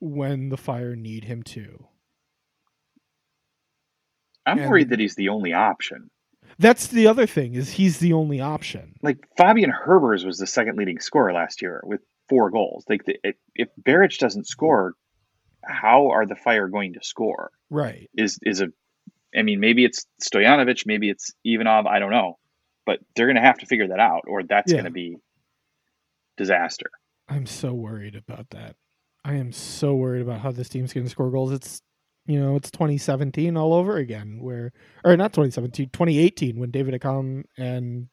when 0.00 0.48
the 0.48 0.56
Fire 0.56 0.94
need 0.94 1.24
him 1.24 1.42
to. 1.42 1.86
I'm 4.46 4.58
And- 4.58 4.70
worried 4.70 4.90
that 4.90 4.98
he's 5.00 5.14
the 5.16 5.28
only 5.30 5.52
option. 5.52 6.10
That's 6.58 6.88
the 6.88 7.06
other 7.06 7.26
thing 7.26 7.54
is 7.54 7.70
he's 7.70 7.98
the 7.98 8.12
only 8.12 8.40
option. 8.40 8.94
Like 9.02 9.18
Fabian 9.36 9.72
Herbers 9.72 10.24
was 10.24 10.38
the 10.38 10.46
second 10.46 10.76
leading 10.76 10.98
scorer 11.00 11.32
last 11.32 11.62
year 11.62 11.80
with 11.84 12.00
four 12.28 12.50
goals. 12.50 12.84
Like 12.88 13.04
the, 13.04 13.16
if, 13.22 13.36
if 13.54 13.68
Beric 13.76 14.18
doesn't 14.18 14.46
score, 14.46 14.94
how 15.64 16.10
are 16.10 16.26
the 16.26 16.36
Fire 16.36 16.68
going 16.68 16.94
to 16.94 17.00
score? 17.02 17.50
Right. 17.70 18.08
Is 18.16 18.38
is 18.42 18.60
a, 18.60 18.68
I 19.36 19.42
mean, 19.42 19.60
maybe 19.60 19.84
it's 19.84 20.06
Stojanovic, 20.22 20.84
maybe 20.86 21.10
it's 21.10 21.32
Ivanov. 21.44 21.86
I 21.86 21.98
don't 21.98 22.10
know, 22.10 22.38
but 22.86 23.00
they're 23.14 23.26
going 23.26 23.36
to 23.36 23.42
have 23.42 23.58
to 23.58 23.66
figure 23.66 23.88
that 23.88 24.00
out, 24.00 24.22
or 24.26 24.42
that's 24.42 24.72
Yeah. 24.72 24.76
going 24.78 24.86
to 24.86 24.90
be 24.90 25.16
disaster. 26.36 26.90
I'm 27.28 27.46
so 27.46 27.72
worried 27.74 28.14
about 28.14 28.50
that. 28.50 28.76
I 29.24 29.34
am 29.34 29.52
so 29.52 29.94
worried 29.94 30.22
about 30.22 30.40
how 30.40 30.52
this 30.52 30.68
team's 30.68 30.92
going 30.92 31.04
to 31.04 31.10
score 31.10 31.30
goals. 31.30 31.52
It's 31.52 31.82
you 32.28 32.38
know, 32.38 32.56
it's 32.56 32.70
2017 32.70 33.56
all 33.56 33.72
over 33.72 33.96
again 33.96 34.38
where 34.40 34.72
or 35.02 35.16
not 35.16 35.32
2017, 35.32 35.88
2018 35.88 36.58
when 36.58 36.70
David 36.70 37.00
Accam 37.00 37.44
and 37.56 38.08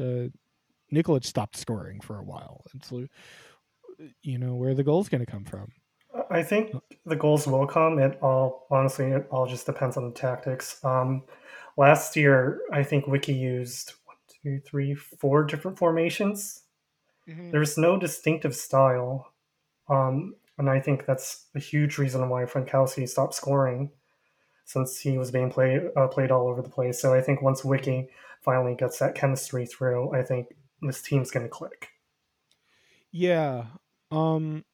uh, 0.00 0.28
Nikolic 0.94 1.24
stopped 1.24 1.56
scoring 1.56 2.00
for 2.00 2.18
a 2.18 2.22
while. 2.22 2.64
And 2.72 2.84
so 2.84 3.06
you 4.22 4.38
know, 4.38 4.54
where 4.54 4.70
are 4.70 4.74
the 4.74 4.84
goals 4.84 5.08
going 5.08 5.24
to 5.24 5.30
come 5.30 5.44
from? 5.44 5.72
I 6.30 6.42
think 6.42 6.72
the 7.04 7.16
goals 7.16 7.46
will 7.46 7.66
come. 7.66 7.98
It 7.98 8.18
all 8.22 8.66
honestly, 8.70 9.06
it 9.06 9.26
all 9.30 9.46
just 9.46 9.66
depends 9.66 9.96
on 9.96 10.04
the 10.04 10.14
tactics. 10.14 10.82
Um, 10.84 11.24
last 11.76 12.16
year, 12.16 12.60
I 12.72 12.84
think 12.84 13.08
Wicky 13.08 13.34
used 13.34 13.94
one, 14.04 14.16
two, 14.42 14.60
three, 14.60 14.94
four 14.94 15.44
different 15.44 15.78
formations. 15.78 16.62
There's 17.26 17.78
no 17.78 17.98
distinctive 17.98 18.54
style, 18.54 19.32
um, 19.88 20.34
and 20.58 20.68
I 20.68 20.80
think 20.80 21.06
that's 21.06 21.46
a 21.54 21.58
huge 21.58 21.98
reason 21.98 22.28
why 22.28 22.46
Frank 22.46 22.68
Frankowski 22.68 23.08
stopped 23.08 23.34
scoring, 23.34 23.90
since 24.64 24.98
he 24.98 25.18
was 25.18 25.30
being 25.30 25.50
played 25.50 25.82
uh, 25.96 26.08
played 26.08 26.30
all 26.30 26.48
over 26.48 26.62
the 26.62 26.68
place. 26.68 27.00
So 27.00 27.14
I 27.14 27.20
think 27.20 27.42
once 27.42 27.64
Wicky 27.64 28.08
finally 28.42 28.74
gets 28.74 28.98
that 28.98 29.14
chemistry 29.14 29.66
through, 29.66 30.14
I 30.14 30.22
think 30.22 30.48
this 30.80 31.02
team's 31.02 31.30
going 31.30 31.46
to 31.46 31.50
click. 31.50 31.88
Yeah. 33.10 33.66
Um 34.10 34.64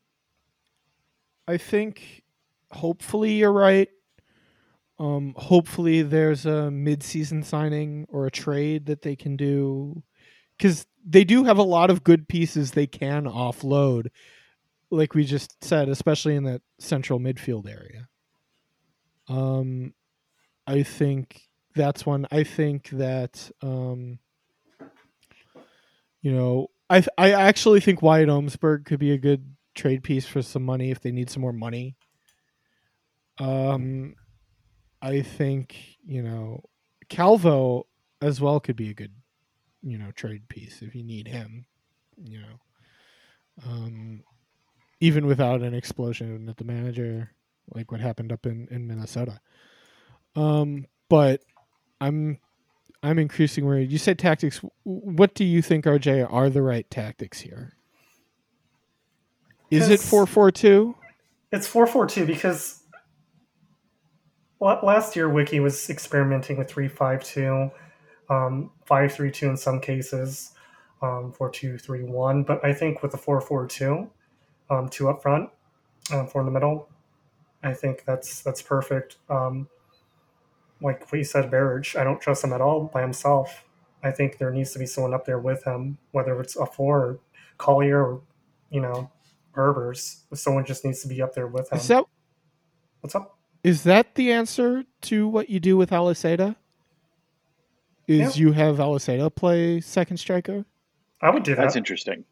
I 1.47 1.57
think 1.57 2.23
hopefully 2.71 3.33
you're 3.33 3.53
right. 3.53 3.89
Um 4.99 5.35
hopefully 5.37 6.03
there's 6.03 6.47
a 6.47 6.71
mid-season 6.71 7.43
signing 7.43 8.07
or 8.09 8.27
a 8.27 8.31
trade 8.31 8.87
that 8.87 9.03
they 9.03 9.17
can 9.17 9.37
do 9.37 10.03
cuz 10.59 10.87
they 11.05 11.25
do 11.25 11.45
have 11.45 11.59
a 11.59 11.63
lot 11.63 11.91
of 11.91 12.05
good 12.05 12.29
pieces 12.29 12.73
they 12.73 12.87
can 12.87 13.25
offload 13.25 14.09
like 14.91 15.15
we 15.15 15.25
just 15.25 15.63
said 15.63 15.89
especially 15.89 16.35
in 16.35 16.45
that 16.45 16.63
central 16.79 17.19
midfield 17.19 17.69
area. 17.69 18.09
Um 19.29 19.95
I 20.67 20.83
think 20.83 21.43
that's 21.75 22.05
one 22.05 22.27
I 22.31 22.45
think 22.45 22.89
that 22.91 23.51
um 23.63 24.19
you 26.23 26.33
know 26.33 26.71
I 26.91 27.05
I 27.17 27.33
actually 27.33 27.81
think 27.81 28.03
Wyatt 28.03 28.29
Omsberg 28.29 28.85
could 28.85 28.99
be 28.99 29.13
a 29.13 29.19
good 29.19 29.55
trade 29.75 30.03
piece 30.03 30.27
for 30.27 30.43
some 30.43 30.65
money 30.65 30.91
if 30.91 31.01
they 31.01 31.13
need 31.13 31.31
some 31.31 31.43
more 31.43 31.53
money. 31.53 31.97
Um, 33.39 34.17
I 35.01 35.23
think 35.23 35.77
you 36.05 36.23
know 36.23 36.65
Calvo 37.09 37.87
as 38.21 38.41
well 38.41 38.61
could 38.61 38.77
be 38.77 38.91
a 38.91 38.95
good 38.95 39.13
you 39.83 39.99
know 39.99 40.11
trade 40.13 40.49
piece 40.49 40.83
if 40.83 40.95
you 40.95 41.05
need 41.05 41.29
him. 41.29 41.67
You 42.17 42.41
know, 42.41 42.61
um, 43.67 44.25
even 45.01 45.27
without 45.27 45.63
an 45.63 45.75
explosion 45.75 46.49
at 46.49 46.57
the 46.57 46.65
manager 46.65 47.33
like 47.75 47.93
what 47.93 48.01
happened 48.01 48.33
up 48.33 48.47
in 48.47 48.69
in 48.71 48.87
Minnesota. 48.87 49.41
Um, 50.35 50.87
but 51.09 51.43
I'm 52.01 52.39
I'm 53.03 53.19
increasing 53.19 53.65
worried. 53.65 53.91
You 53.91 53.99
said 53.99 54.19
tactics. 54.19 54.61
What 54.85 55.35
do 55.35 55.45
you 55.45 55.63
think, 55.63 55.85
RJ, 55.85 56.31
are 56.31 56.51
the 56.51 56.63
right 56.63 56.89
tactics 56.91 57.41
here? 57.41 57.75
Is 59.71 59.89
it 59.89 60.01
four 60.01 60.27
four 60.27 60.51
two? 60.51 60.95
It's 61.53 61.67
four 61.67 61.87
four 61.87 62.07
two 62.07 62.27
because 62.27 62.83
la- 64.61 64.81
last 64.85 65.15
year 65.15 65.29
Wicky 65.29 65.61
was 65.61 65.91
experimenting 65.91 66.57
with 66.57 66.69
three 66.69 66.89
five 66.89 67.23
two, 67.23 67.71
um, 68.31 68.71
five 68.87 69.13
three 69.13 69.31
two 69.31 69.49
in 69.49 69.57
some 69.57 69.81
cases, 69.81 70.53
um, 71.03 71.33
four 71.33 71.51
two 71.51 71.79
three 71.79 72.03
one. 72.03 72.43
But 72.43 72.65
I 72.65 72.73
think 72.73 73.03
with 73.03 73.13
the 73.13 73.19
four 73.19 73.41
four 73.41 73.67
two, 73.67 74.11
um, 74.71 74.89
two 74.89 75.09
up 75.09 75.23
front, 75.23 75.51
um, 76.13 76.27
four 76.27 76.43
in 76.43 76.47
the 76.47 76.53
middle, 76.53 76.89
I 77.63 77.73
think 77.75 78.05
that's 78.05 78.43
that's 78.43 78.63
perfect. 78.63 79.17
Um, 79.29 79.69
like 80.81 81.11
what 81.11 81.19
you 81.19 81.25
said, 81.25 81.51
Beric, 81.51 81.97
I 81.97 82.05
don't 82.05 82.21
trust 82.21 82.45
him 82.45 82.53
at 82.53 82.61
all 82.61 82.85
by 82.85 83.01
himself. 83.03 83.65
I 84.05 84.13
think 84.13 84.39
there 84.39 84.51
needs 84.53 84.73
to 84.73 84.79
be 84.79 84.87
someone 84.87 85.13
up 85.13 85.27
there 85.27 85.41
with 85.41 85.65
him, 85.65 85.99
whether 86.13 86.41
it's 86.41 86.55
Offor 86.57 86.79
or 86.79 87.19
Collier 87.57 88.01
or 88.05 88.21
you 88.71 88.81
know 88.81 89.11
Herbers. 89.57 90.21
Someone 90.35 90.65
just 90.65 90.85
needs 90.85 91.03
to 91.03 91.09
be 91.09 91.21
up 91.21 91.35
there 91.35 91.49
with 91.49 91.73
him. 91.73 91.79
Is 91.79 91.89
that 91.89 92.05
What's 93.01 93.15
up? 93.15 93.37
is 93.65 93.83
that 93.85 94.15
the 94.15 94.31
answer 94.33 94.85
to 95.03 95.27
what 95.27 95.51
you 95.51 95.59
do 95.59 95.77
with 95.77 95.91
Aliseda? 95.91 96.55
Is 98.07 98.39
Yeah. 98.39 98.47
you 98.47 98.53
have 98.53 98.77
Aliseda 98.77 99.35
play 99.35 99.81
second 99.81 100.17
striker? 100.19 100.65
I 101.21 101.31
would 101.31 101.43
do 101.43 101.55
that. 101.57 101.63
That's 101.63 101.77
interesting. 101.77 102.25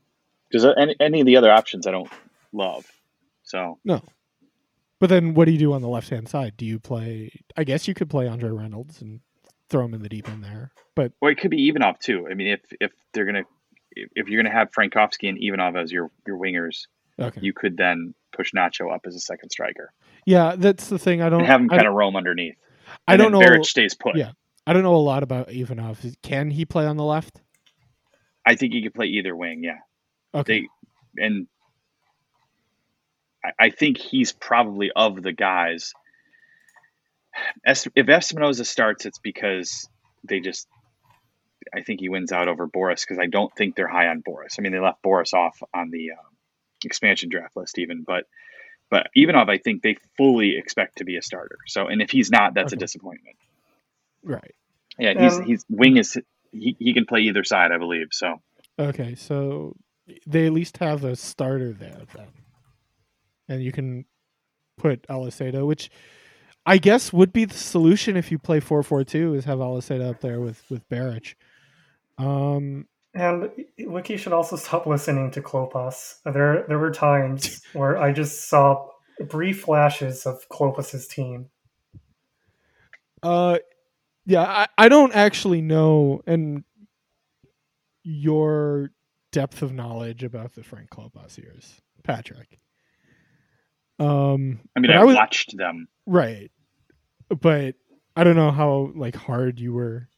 Because 0.49 0.65
any, 0.79 0.95
any 1.01 1.21
of 1.21 1.27
the 1.27 1.37
other 1.37 1.51
options 1.51 1.87
I 1.87 1.91
don't 1.91 2.09
love. 2.53 2.87
So 3.43 3.79
No. 3.85 4.03
But 4.99 5.11
then 5.11 5.35
what 5.35 5.45
do 5.45 5.53
you 5.53 5.59
do 5.59 5.73
on 5.73 5.83
the 5.83 5.89
left 5.89 6.09
hand 6.09 6.29
side? 6.29 6.57
Do 6.57 6.65
you 6.65 6.79
play 6.79 7.31
I 7.57 7.65
guess 7.65 7.87
you 7.87 7.95
could 7.95 8.11
play 8.11 8.29
Andre 8.29 8.51
Reynolds 8.51 9.03
and 9.03 9.21
throw 9.69 9.85
him 9.85 9.95
in 9.95 10.03
the 10.03 10.09
deep 10.09 10.29
end 10.29 10.45
there. 10.45 10.73
But 10.95 11.13
or 11.21 11.31
it 11.31 11.39
could 11.39 11.51
be 11.51 11.69
Ivanov 11.69 11.99
too. 11.99 12.29
I 12.31 12.35
mean, 12.35 12.49
if 12.49 12.61
if 12.81 12.93
they're 13.13 13.27
gonna 13.27 13.45
if 13.91 14.11
if 14.15 14.29
you're 14.29 14.43
gonna 14.43 14.55
have 14.55 14.71
Frankowski 14.71 15.29
and 15.29 15.39
Ivanov 15.43 15.77
as 15.77 15.93
your 15.93 16.11
your 16.27 16.39
wingers, 16.39 16.87
okay. 17.21 17.41
you 17.43 17.53
could 17.53 17.77
then 17.77 18.15
push 18.35 18.53
Nacho 18.53 18.95
up 18.95 19.03
as 19.07 19.15
a 19.15 19.21
second 19.21 19.51
striker 19.51 19.93
yeah, 20.27 20.57
that's 20.59 20.89
the 20.89 20.99
thing. 20.99 21.23
I 21.23 21.31
don't 21.31 21.41
and 21.41 21.49
have 21.49 21.61
him 21.61 21.69
kind 21.69 21.87
of 21.87 21.95
roam 21.95 22.17
underneath. 22.17 22.57
I 23.07 23.17
don't 23.17 23.33
know 23.33 23.39
Beric 23.39 23.65
stays 23.65 23.95
put. 23.95 24.17
Yeah. 24.17 24.33
I 24.67 24.73
don't 24.73 24.83
know 24.83 24.97
a 24.97 24.99
lot 24.99 25.23
about 25.23 25.53
Ivanov. 25.53 26.05
Can 26.23 26.51
he 26.51 26.65
play 26.65 26.85
on 26.85 26.97
the 26.97 27.05
left? 27.05 27.41
I 28.45 28.57
think 28.57 28.73
he 28.73 28.83
could 28.83 28.95
play 28.95 29.07
either 29.07 29.35
wing. 29.35 29.63
Yeah, 29.63 29.79
Okay. 30.35 30.67
they 31.17 31.25
and 31.25 31.47
I, 33.59 33.71
think 33.71 33.99
he's 33.99 34.33
probably 34.33 34.91
of 34.95 35.23
the 35.23 35.33
guys. 35.33 35.93
If 37.65 38.07
Espinoza 38.07 38.67
starts, 38.67 39.07
it's 39.07 39.19
because 39.19 39.89
they 40.25 40.41
just. 40.41 40.67
I 41.75 41.83
think 41.83 42.01
he 42.01 42.09
wins 42.09 42.31
out 42.31 42.47
over 42.49 42.67
Boris 42.67 43.05
because 43.05 43.19
I 43.19 43.27
don't 43.27 43.53
think 43.57 43.75
they're 43.75 43.89
high 43.89 44.07
on 44.07 44.21
Boris. 44.21 44.55
I 44.59 44.63
mean, 44.63 44.71
they 44.71 44.79
left 44.79 45.03
Boris 45.03 45.35
off 45.35 45.61
on 45.75 45.91
the 45.91 46.13
um, 46.13 46.37
expansion 46.85 47.29
draft 47.29 47.57
list 47.57 47.79
even, 47.79 48.05
but 48.07 48.25
but 48.89 49.09
Ivanov, 49.17 49.49
I 49.49 49.59
think 49.59 49.83
they 49.83 49.97
fully 50.17 50.57
expect 50.57 50.99
to 50.99 51.05
be 51.05 51.17
a 51.17 51.23
starter. 51.23 51.59
So, 51.67 51.89
and 51.89 52.01
if 52.01 52.11
he's 52.11 52.31
not, 52.31 52.55
that's 52.55 52.73
a 52.73 52.77
disappointment. 52.77 53.37
right. 54.23 54.55
Yeah, 54.97 55.11
and 55.11 55.21
he's 55.21 55.37
Um, 55.37 55.43
he's 55.45 55.65
wing 55.69 55.97
is 55.97 56.17
he, 56.53 56.77
he 56.79 56.95
can 56.95 57.05
play 57.05 57.23
either 57.23 57.43
side, 57.43 57.73
I 57.73 57.79
believe. 57.79 58.09
So 58.13 58.41
Okay, 58.79 59.15
so 59.15 59.75
they 60.27 60.47
at 60.47 60.53
least 60.53 60.79
have 60.79 61.05
a 61.05 61.17
starter 61.17 61.73
there 61.73 62.03
then. 62.15 62.29
And 63.49 63.63
you 63.63 63.73
can 63.73 64.05
put 64.77 65.07
Aliseda, 65.09 65.67
which 65.67 65.91
I 66.65 66.79
guess 66.79 67.13
would 67.13 67.33
be 67.33 67.45
the 67.45 67.55
solution 67.55 68.17
if 68.17 68.31
you 68.31 68.39
play 68.39 68.61
4-4-2 68.61 69.37
is 69.37 69.45
have 69.45 69.59
Aliseda 69.59 70.11
up 70.11 70.21
there 70.21 70.41
with 70.41 70.63
with 70.71 70.89
Beric. 70.89 71.37
Um 72.19 72.87
And 73.15 73.51
Wicky 73.79 74.17
should 74.17 74.33
also 74.33 74.57
stop 74.65 74.87
listening 74.87 75.31
to 75.33 75.43
Klopas. 75.43 76.17
There, 76.25 76.65
there 76.69 76.79
were 76.79 76.91
times 76.91 77.63
where 77.73 77.97
I 77.97 78.13
just 78.13 78.49
saw 78.49 78.89
brief 79.29 79.63
flashes 79.63 80.27
of 80.27 80.49
Klopas's 80.49 81.07
team. 81.07 81.49
Uh, 83.23 83.59
yeah, 84.27 84.43
I, 84.43 84.67
I 84.77 84.89
don't 84.89 85.15
actually 85.15 85.63
know, 85.63 86.21
and 86.27 86.65
your 88.03 88.91
depth 89.33 89.63
of 89.63 89.73
knowledge 89.73 90.23
about 90.23 90.55
the 90.55 90.63
Frank 90.63 90.91
Klopas 90.91 91.39
years, 91.39 91.81
Patrick. 92.05 92.59
Um, 93.99 94.61
I 94.77 94.81
mean, 94.81 94.91
but 94.91 94.97
I, 94.97 95.05
was 95.05 95.17
watched 95.17 95.57
them. 95.57 95.89
right, 96.07 96.51
but 97.41 97.75
I 98.15 98.25
don't 98.25 98.37
know 98.37 98.51
how 98.51 98.93
like 98.95 99.17
hard 99.17 99.59
you 99.59 99.73
were 99.73 100.09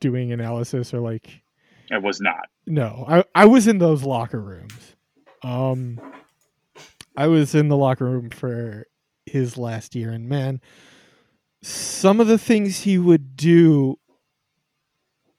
doing 0.00 0.32
analysis 0.32 0.94
or 0.94 1.00
like 1.00 1.42
I 1.90 1.98
was 1.98 2.20
not. 2.20 2.48
no, 2.66 3.04
I 3.08 3.24
I 3.34 3.44
was 3.46 3.66
in 3.66 3.78
those 3.78 4.02
locker 4.02 4.40
rooms. 4.40 4.96
Um, 5.42 6.00
I 7.16 7.28
was 7.28 7.54
in 7.54 7.68
the 7.68 7.76
locker 7.76 8.04
room 8.04 8.30
for 8.30 8.86
his 9.24 9.56
last 9.56 9.94
year, 9.94 10.10
and 10.10 10.28
man, 10.28 10.60
some 11.62 12.20
of 12.20 12.26
the 12.26 12.38
things 12.38 12.80
he 12.80 12.98
would 12.98 13.36
do 13.36 13.98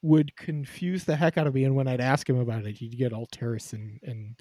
would 0.02 0.36
confuse 0.36 1.04
the 1.04 1.16
heck 1.16 1.38
out 1.38 1.48
of 1.48 1.56
me. 1.56 1.64
And 1.64 1.76
when 1.76 1.88
I'd 1.88 2.02
ask 2.02 2.30
him 2.30 2.40
about 2.40 2.66
it, 2.66 2.78
he'd 2.78 2.98
get 2.98 3.14
all 3.14 3.28
terse 3.32 3.74
and 3.74 4.00
and 4.04 4.36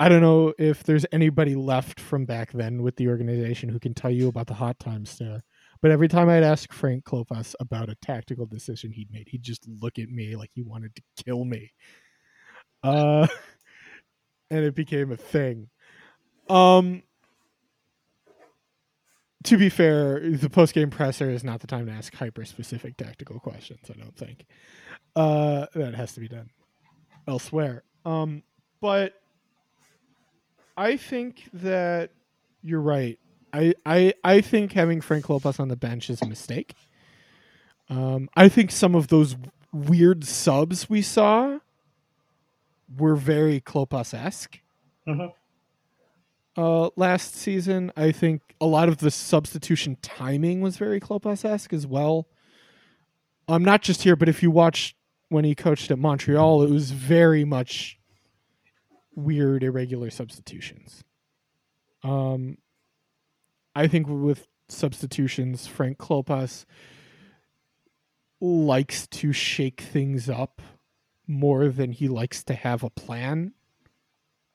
I 0.00 0.08
don't 0.08 0.22
know 0.22 0.52
if 0.58 0.82
there's 0.82 1.06
anybody 1.12 1.54
left 1.54 2.00
from 2.00 2.24
back 2.24 2.52
then 2.52 2.82
with 2.82 2.96
the 2.96 3.08
organization 3.08 3.68
who 3.68 3.78
can 3.78 3.94
tell 3.94 4.10
you 4.10 4.28
about 4.28 4.48
the 4.48 4.54
hot 4.54 4.78
times 4.78 5.16
there. 5.18 5.44
But 5.80 5.92
every 5.92 6.08
time 6.08 6.28
I'd 6.28 6.42
ask 6.42 6.72
Frank 6.72 7.04
Klopas 7.04 7.54
about 7.60 7.88
a 7.88 7.94
tactical 7.96 8.46
decision 8.46 8.90
he'd 8.90 9.12
made, 9.12 9.28
he'd 9.28 9.42
just 9.42 9.68
look 9.68 9.98
at 9.98 10.08
me 10.08 10.34
like 10.34 10.50
he 10.52 10.62
wanted 10.62 10.96
to 10.96 11.02
kill 11.24 11.44
me. 11.44 11.72
Uh, 12.82 13.26
and 14.50 14.64
it 14.64 14.74
became 14.74 15.12
a 15.12 15.16
thing. 15.16 15.68
Um, 16.48 17.02
to 19.44 19.56
be 19.56 19.68
fair, 19.68 20.20
the 20.20 20.50
post 20.50 20.74
game 20.74 20.90
presser 20.90 21.30
is 21.30 21.44
not 21.44 21.60
the 21.60 21.66
time 21.66 21.86
to 21.86 21.92
ask 21.92 22.14
hyper 22.14 22.44
specific 22.44 22.96
tactical 22.96 23.38
questions. 23.38 23.90
I 23.90 23.98
don't 23.98 24.16
think 24.16 24.46
uh, 25.14 25.66
that 25.74 25.94
has 25.94 26.14
to 26.14 26.20
be 26.20 26.28
done 26.28 26.50
elsewhere. 27.28 27.84
Um, 28.04 28.42
but 28.80 29.12
I 30.76 30.96
think 30.96 31.48
that 31.52 32.10
you're 32.62 32.80
right. 32.80 33.18
I, 33.52 33.74
I 33.86 34.14
I 34.24 34.40
think 34.40 34.72
having 34.72 35.00
Frank 35.00 35.26
Klopas 35.26 35.60
on 35.60 35.68
the 35.68 35.76
bench 35.76 36.10
is 36.10 36.20
a 36.22 36.26
mistake. 36.26 36.74
Um, 37.88 38.28
I 38.34 38.48
think 38.48 38.72
some 38.72 38.94
of 38.94 39.08
those 39.08 39.36
weird 39.72 40.24
subs 40.24 40.90
we 40.90 41.02
saw 41.02 41.58
were 42.96 43.14
very 43.14 43.60
Klopas 43.60 44.14
esque. 44.14 44.60
Mhm. 45.06 45.32
Uh, 46.56 46.90
last 46.96 47.34
season, 47.34 47.92
I 47.96 48.12
think 48.12 48.42
a 48.60 48.66
lot 48.66 48.88
of 48.88 48.98
the 48.98 49.10
substitution 49.10 49.96
timing 50.02 50.60
was 50.60 50.76
very 50.76 51.00
Klopas 51.00 51.44
esque 51.44 51.72
as 51.72 51.86
well. 51.86 52.28
I'm 53.48 53.56
um, 53.56 53.64
not 53.64 53.82
just 53.82 54.02
here, 54.02 54.16
but 54.16 54.28
if 54.28 54.42
you 54.42 54.50
watch 54.50 54.96
when 55.28 55.44
he 55.44 55.54
coached 55.54 55.90
at 55.90 55.98
Montreal, 55.98 56.62
it 56.62 56.70
was 56.70 56.92
very 56.92 57.44
much 57.44 57.98
weird, 59.14 59.62
irregular 59.62 60.10
substitutions. 60.10 61.04
Um, 62.02 62.58
I 63.74 63.86
think 63.86 64.06
with 64.08 64.46
substitutions, 64.68 65.66
Frank 65.66 65.98
Klopas 65.98 66.64
likes 68.40 69.06
to 69.06 69.32
shake 69.32 69.80
things 69.80 70.28
up 70.28 70.60
more 71.26 71.68
than 71.68 71.92
he 71.92 72.08
likes 72.08 72.44
to 72.44 72.54
have 72.54 72.82
a 72.82 72.90
plan 72.90 73.54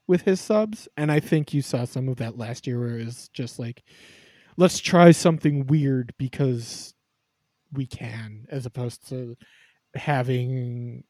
with 0.08 0.24
his 0.24 0.40
subs. 0.40 0.88
And 0.96 1.12
I 1.12 1.20
think 1.20 1.54
you 1.54 1.62
saw 1.62 1.86
some 1.86 2.08
of 2.08 2.18
that 2.18 2.38
last 2.38 2.68
year 2.68 2.80
where 2.80 3.00
it 3.00 3.06
was 3.06 3.30
just 3.30 3.60
like, 3.60 3.84
let's 4.58 4.80
try 4.80 5.12
something 5.12 5.68
weird 5.68 6.14
because 6.18 6.94
we 7.72 7.86
can, 7.86 8.46
as 8.50 8.66
opposed 8.66 9.08
to 9.10 9.38
having 9.96 11.04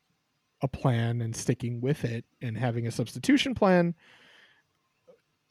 a 0.61 0.67
plan 0.67 1.21
and 1.21 1.35
sticking 1.35 1.81
with 1.81 2.03
it 2.03 2.25
and 2.41 2.57
having 2.57 2.87
a 2.87 2.91
substitution 2.91 3.55
plan 3.55 3.95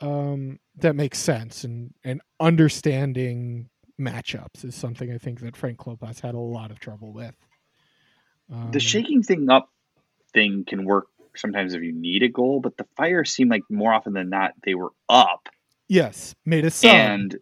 um, 0.00 0.58
that 0.78 0.94
makes 0.94 1.18
sense 1.18 1.64
and, 1.64 1.92
and 2.04 2.20
understanding 2.40 3.68
matchups 4.00 4.64
is 4.64 4.74
something 4.74 5.12
I 5.12 5.18
think 5.18 5.40
that 5.40 5.56
Frank 5.56 5.78
Klopas 5.78 6.20
had 6.20 6.34
a 6.34 6.38
lot 6.38 6.70
of 6.70 6.78
trouble 6.78 7.12
with. 7.12 7.34
Um, 8.52 8.70
The 8.72 8.80
shaking 8.80 9.22
thing 9.22 9.50
up 9.50 9.70
thing 10.32 10.64
can 10.66 10.84
work 10.84 11.06
sometimes 11.34 11.74
if 11.74 11.82
you 11.82 11.92
need 11.92 12.22
a 12.22 12.28
goal, 12.28 12.60
but 12.60 12.76
the 12.76 12.86
Fire 12.96 13.24
seemed 13.24 13.50
like 13.50 13.62
more 13.70 13.92
often 13.92 14.12
than 14.12 14.28
not 14.28 14.52
they 14.64 14.74
were 14.74 14.92
up 15.08 15.48
Yes, 15.88 16.34
made 16.44 16.64
a 16.64 16.70
sub. 16.70 16.90
and 16.90 17.38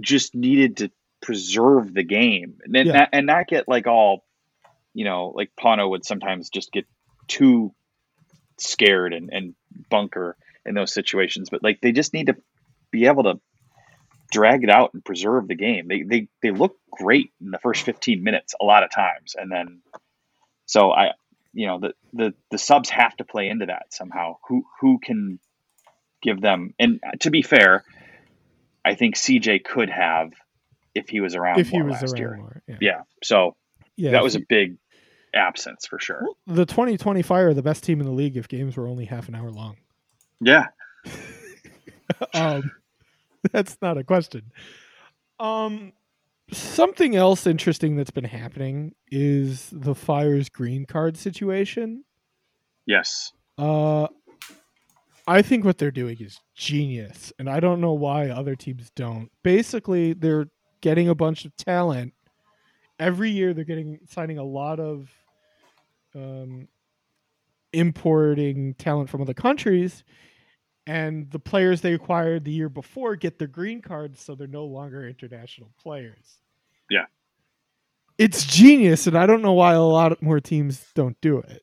just 0.00 0.34
needed 0.34 0.78
to 0.78 0.90
preserve 1.20 1.92
the 1.92 2.02
game 2.02 2.58
and 2.64 2.74
Yeah. 2.74 2.92
not, 2.92 3.08
and 3.12 3.26
not 3.26 3.46
get 3.46 3.68
like 3.68 3.86
all 3.86 4.24
you 4.94 5.04
know 5.04 5.32
like 5.34 5.50
Pauno 5.58 5.90
would 5.90 6.04
sometimes 6.04 6.48
just 6.48 6.72
get 6.72 6.86
too 7.30 7.72
scared 8.58 9.14
and, 9.14 9.30
and 9.32 9.54
bunker 9.88 10.36
in 10.66 10.74
those 10.74 10.92
situations 10.92 11.48
but 11.50 11.62
like 11.62 11.80
they 11.80 11.92
just 11.92 12.12
need 12.12 12.26
to 12.26 12.36
be 12.90 13.06
able 13.06 13.22
to 13.22 13.40
drag 14.30 14.64
it 14.64 14.70
out 14.70 14.94
and 14.94 15.04
preserve 15.04 15.48
the 15.48 15.54
game. 15.54 15.88
They 15.88 16.02
they, 16.02 16.28
they 16.42 16.50
look 16.50 16.76
great 16.90 17.32
in 17.40 17.50
the 17.50 17.58
first 17.58 17.82
15 17.82 18.22
minutes 18.22 18.54
a 18.60 18.64
lot 18.64 18.82
of 18.82 18.90
times 18.90 19.34
and 19.38 19.50
then 19.50 19.80
so 20.66 20.90
i 20.90 21.10
you 21.52 21.66
know 21.66 21.80
the 21.80 21.94
the, 22.12 22.34
the 22.50 22.58
subs 22.58 22.90
have 22.90 23.16
to 23.16 23.24
play 23.24 23.48
into 23.48 23.66
that 23.66 23.86
somehow. 23.92 24.36
Who 24.48 24.64
who 24.80 24.98
can 24.98 25.38
give 26.22 26.40
them 26.40 26.74
and 26.78 27.00
to 27.20 27.30
be 27.30 27.40
fair 27.40 27.82
i 28.84 28.94
think 28.94 29.14
cj 29.14 29.64
could 29.64 29.88
have 29.88 30.32
if 30.94 31.08
he 31.08 31.20
was 31.20 31.34
around 31.34 31.60
if 31.60 31.70
he 31.70 31.80
was 31.80 31.92
last 31.92 32.12
around 32.12 32.18
year. 32.18 32.36
more, 32.36 32.62
yeah, 32.68 32.76
yeah 32.80 33.00
so 33.22 33.56
yeah 33.96 34.10
that 34.10 34.22
was 34.22 34.34
a 34.34 34.40
big 34.40 34.76
absence 35.34 35.86
for 35.86 35.98
sure 35.98 36.22
the 36.46 36.66
2020 36.66 37.22
Fire 37.22 37.48
are 37.48 37.54
the 37.54 37.62
best 37.62 37.84
team 37.84 38.00
in 38.00 38.06
the 38.06 38.12
league 38.12 38.36
if 38.36 38.48
games 38.48 38.76
were 38.76 38.86
only 38.86 39.04
half 39.04 39.28
an 39.28 39.34
hour 39.34 39.50
long. 39.50 39.76
yeah 40.40 40.66
um, 42.34 42.70
that's 43.52 43.78
not 43.80 43.98
a 43.98 44.04
question. 44.04 44.52
Um, 45.38 45.92
something 46.52 47.16
else 47.16 47.46
interesting 47.46 47.96
that's 47.96 48.10
been 48.10 48.24
happening 48.24 48.94
is 49.10 49.68
the 49.72 49.94
Fire's 49.94 50.48
green 50.48 50.84
card 50.86 51.16
situation. 51.16 52.04
yes 52.86 53.32
Uh, 53.56 54.08
I 55.26 55.42
think 55.42 55.64
what 55.64 55.78
they're 55.78 55.90
doing 55.90 56.16
is 56.18 56.40
genius, 56.56 57.32
and 57.38 57.48
I 57.48 57.60
don't 57.60 57.80
know 57.80 57.92
why 57.92 58.30
other 58.30 58.56
teams 58.56 58.90
don't. 58.96 59.30
Basically, 59.42 60.12
they're 60.12 60.48
getting 60.80 61.08
a 61.08 61.14
bunch 61.14 61.44
of 61.44 61.56
talent 61.56 62.14
every 62.98 63.30
year. 63.30 63.54
They're 63.54 63.64
getting 63.64 64.00
signing 64.08 64.38
a 64.38 64.44
lot 64.44 64.80
of 64.80 65.08
um, 66.14 66.68
importing 67.72 68.74
talent 68.74 69.08
from 69.08 69.22
other 69.22 69.34
countries, 69.34 70.04
and 70.86 71.30
the 71.30 71.38
players 71.38 71.80
they 71.80 71.92
acquired 71.94 72.44
the 72.44 72.52
year 72.52 72.68
before 72.68 73.16
get 73.16 73.38
their 73.38 73.48
green 73.48 73.80
cards, 73.80 74.20
so 74.20 74.34
they're 74.34 74.46
no 74.46 74.64
longer 74.64 75.06
international 75.06 75.70
players. 75.80 76.38
Yeah. 76.90 77.04
it's 78.18 78.44
genius, 78.44 79.06
and 79.06 79.16
I 79.16 79.26
don't 79.26 79.42
know 79.42 79.52
why 79.52 79.74
a 79.74 79.82
lot 79.82 80.20
more 80.20 80.40
teams 80.40 80.84
don't 80.94 81.20
do 81.20 81.38
it. 81.38 81.62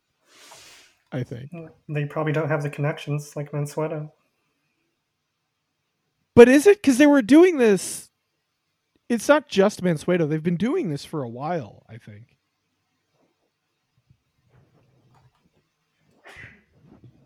I 1.12 1.24
think. 1.24 1.52
They 1.90 2.06
probably 2.06 2.34
don't 2.34 2.50
have 2.50 2.64
the 2.64 2.70
connections 2.70 3.36
like 3.36 3.52
Mansueto. 3.52 4.12
But 6.36 6.50
is 6.50 6.68
it 6.68 6.78
because 6.78 6.98
they 6.98 7.08
were 7.08 7.22
doing 7.22 7.58
this? 7.58 8.10
It's 9.10 9.28
not 9.28 9.48
just 9.48 9.84
Mansueto. 9.84 10.28
They've 10.30 10.44
been 10.44 10.58
doing 10.58 10.90
this 10.90 11.04
for 11.06 11.24
a 11.24 11.30
while, 11.30 11.84
I 11.90 11.98
think. 11.98 12.37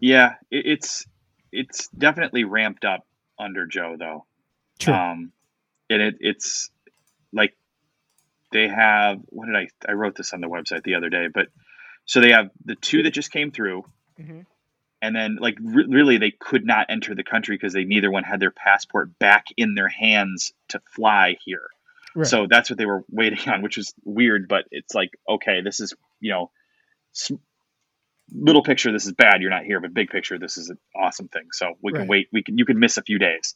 Yeah 0.01 0.33
it, 0.49 0.65
it's 0.65 1.05
it's 1.53 1.87
definitely 1.89 2.43
ramped 2.43 2.83
up 2.83 3.05
under 3.39 3.65
joe 3.65 3.95
though 3.97 4.25
Sure. 4.79 4.95
Um, 4.95 5.31
and 5.91 6.01
it, 6.01 6.15
it's 6.21 6.71
like 7.31 7.53
they 8.51 8.67
have 8.67 9.19
what 9.27 9.45
did 9.45 9.55
I 9.55 9.67
I 9.87 9.91
wrote 9.93 10.15
this 10.15 10.33
on 10.33 10.41
the 10.41 10.47
website 10.47 10.81
the 10.83 10.95
other 10.95 11.09
day, 11.09 11.27
but 11.31 11.49
so 12.05 12.19
they 12.19 12.31
have 12.31 12.49
the 12.65 12.73
two 12.75 13.03
that 13.03 13.11
just 13.11 13.31
came 13.31 13.51
through, 13.51 13.83
Mhm. 14.19 14.47
and 14.99 15.15
then 15.15 15.37
like 15.39 15.55
re- 15.61 15.85
really 15.87 16.17
they 16.17 16.31
could 16.31 16.65
not 16.65 16.87
enter 16.89 17.13
the 17.13 17.23
country 17.23 17.55
because 17.57 17.73
they 17.73 17.83
neither 17.83 18.09
one 18.09 18.23
had 18.23 18.39
their 18.39 18.49
passport 18.49 19.19
back 19.19 19.45
in 19.55 19.75
their 19.75 19.89
hands 19.89 20.51
to 20.69 20.79
fly 20.95 21.37
here. 21.45 21.67
Right. 22.15 22.25
So 22.25 22.47
that's 22.49 22.71
what 22.71 22.79
they 22.79 22.87
were 22.87 23.03
waiting 23.11 23.47
on, 23.53 23.61
which 23.61 23.77
was 23.77 23.93
weird, 24.03 24.47
but 24.47 24.65
it's 24.71 24.95
like 24.95 25.11
okay, 25.29 25.61
this 25.61 25.79
is 25.79 25.93
you 26.19 26.31
know. 26.31 26.49
Little 28.33 28.63
picture, 28.63 28.91
this 28.93 29.05
is 29.05 29.11
bad. 29.13 29.41
You're 29.41 29.49
not 29.49 29.63
here, 29.65 29.79
but 29.81 29.93
big 29.93 30.09
picture, 30.09 30.39
this 30.39 30.57
is 30.57 30.69
an 30.69 30.77
awesome 30.95 31.27
thing. 31.27 31.47
So 31.51 31.73
we 31.83 31.91
can 31.91 32.07
wait. 32.07 32.27
We 32.31 32.43
can 32.43 32.57
you 32.57 32.65
can 32.65 32.79
miss 32.79 32.97
a 32.97 33.01
few 33.01 33.19
days. 33.19 33.55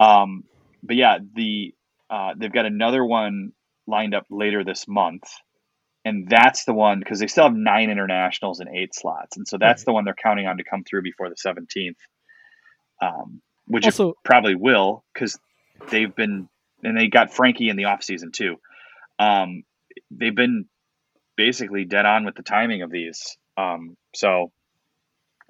Um, 0.00 0.44
but 0.82 0.96
yeah, 0.96 1.18
the 1.34 1.74
uh, 2.10 2.32
they've 2.36 2.52
got 2.52 2.66
another 2.66 3.04
one 3.04 3.52
lined 3.86 4.14
up 4.14 4.26
later 4.30 4.64
this 4.64 4.86
month, 4.88 5.24
and 6.04 6.28
that's 6.28 6.64
the 6.64 6.72
one 6.72 6.98
because 6.98 7.20
they 7.20 7.26
still 7.28 7.44
have 7.44 7.54
nine 7.54 7.90
internationals 7.90 8.60
and 8.60 8.68
eight 8.74 8.94
slots, 8.94 9.36
and 9.36 9.46
so 9.46 9.56
that's 9.58 9.82
Right. 9.82 9.86
the 9.86 9.92
one 9.92 10.04
they're 10.04 10.14
counting 10.20 10.46
on 10.46 10.58
to 10.58 10.64
come 10.64 10.82
through 10.84 11.02
before 11.02 11.28
the 11.30 11.36
seventeenth, 11.36 11.98
um, 13.00 13.40
which 13.66 13.84
it 13.86 13.88
also, 14.00 14.14
probably 14.24 14.54
will 14.56 15.04
because 15.14 15.38
they've 15.90 16.14
been 16.14 16.48
and 16.82 16.98
they 16.98 17.08
got 17.08 17.32
Frankie 17.32 17.68
in 17.68 17.76
the 17.76 17.84
off 17.84 18.02
season 18.02 18.32
too. 18.32 18.56
Um, 19.18 19.62
they've 20.10 20.34
been 20.34 20.66
basically 21.36 21.84
dead 21.84 22.04
on 22.06 22.24
with 22.24 22.34
the 22.34 22.42
timing 22.42 22.82
of 22.82 22.90
these. 22.90 23.36
Um, 23.58 23.96
so 24.14 24.52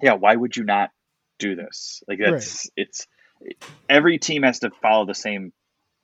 yeah, 0.01 0.13
why 0.13 0.35
would 0.35 0.57
you 0.57 0.63
not 0.63 0.89
do 1.37 1.55
this? 1.55 2.03
Like 2.07 2.19
that's 2.19 2.69
it's 2.75 3.07
every 3.89 4.17
team 4.17 4.43
has 4.43 4.59
to 4.59 4.71
follow 4.81 5.05
the 5.05 5.13
same 5.13 5.53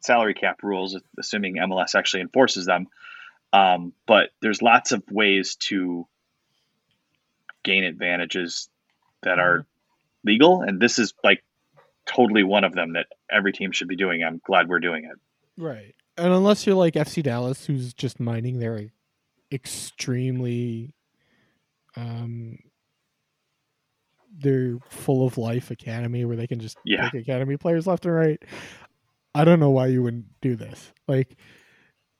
salary 0.01 0.33
cap 0.33 0.61
rules, 0.63 0.97
assuming 1.19 1.55
MLS 1.55 1.95
actually 1.95 2.21
enforces 2.21 2.65
them. 2.65 2.87
Um, 3.51 3.93
but 4.05 4.29
there's 4.41 4.61
lots 4.61 4.91
of 4.91 5.03
ways 5.09 5.55
to 5.55 6.07
gain 7.63 7.83
advantages 7.83 8.69
that 9.23 9.39
are 9.39 9.65
legal, 10.23 10.61
and 10.61 10.79
this 10.79 10.99
is 10.99 11.13
like 11.23 11.43
totally 12.05 12.43
one 12.43 12.63
of 12.63 12.73
them 12.73 12.93
that 12.93 13.07
every 13.31 13.51
team 13.51 13.71
should 13.71 13.87
be 13.87 13.95
doing. 13.95 14.23
I'm 14.23 14.41
glad 14.45 14.69
we're 14.69 14.79
doing 14.79 15.05
it. 15.05 15.61
right. 15.61 15.95
And 16.17 16.31
unless 16.31 16.65
you're 16.65 16.75
like 16.75 16.93
FC 16.93 17.21
Dallas, 17.21 17.65
who's 17.65 17.93
just 17.93 18.19
mining 18.19 18.59
their 18.59 18.89
extremely, 19.51 20.93
um, 21.97 22.57
they're 24.37 24.77
full 24.89 25.25
of 25.25 25.37
life 25.37 25.71
academy 25.71 26.25
where 26.25 26.35
they 26.35 26.47
can 26.47 26.59
just 26.59 26.77
Yeah. 26.85 27.09
pick 27.09 27.21
academy 27.21 27.57
players 27.57 27.87
left 27.87 28.05
and 28.05 28.13
right. 28.15 28.41
I 29.33 29.45
don't 29.45 29.59
know 29.59 29.69
why 29.69 29.87
you 29.87 30.01
wouldn't 30.03 30.25
do 30.41 30.55
this. 30.55 30.91
Like, 31.07 31.35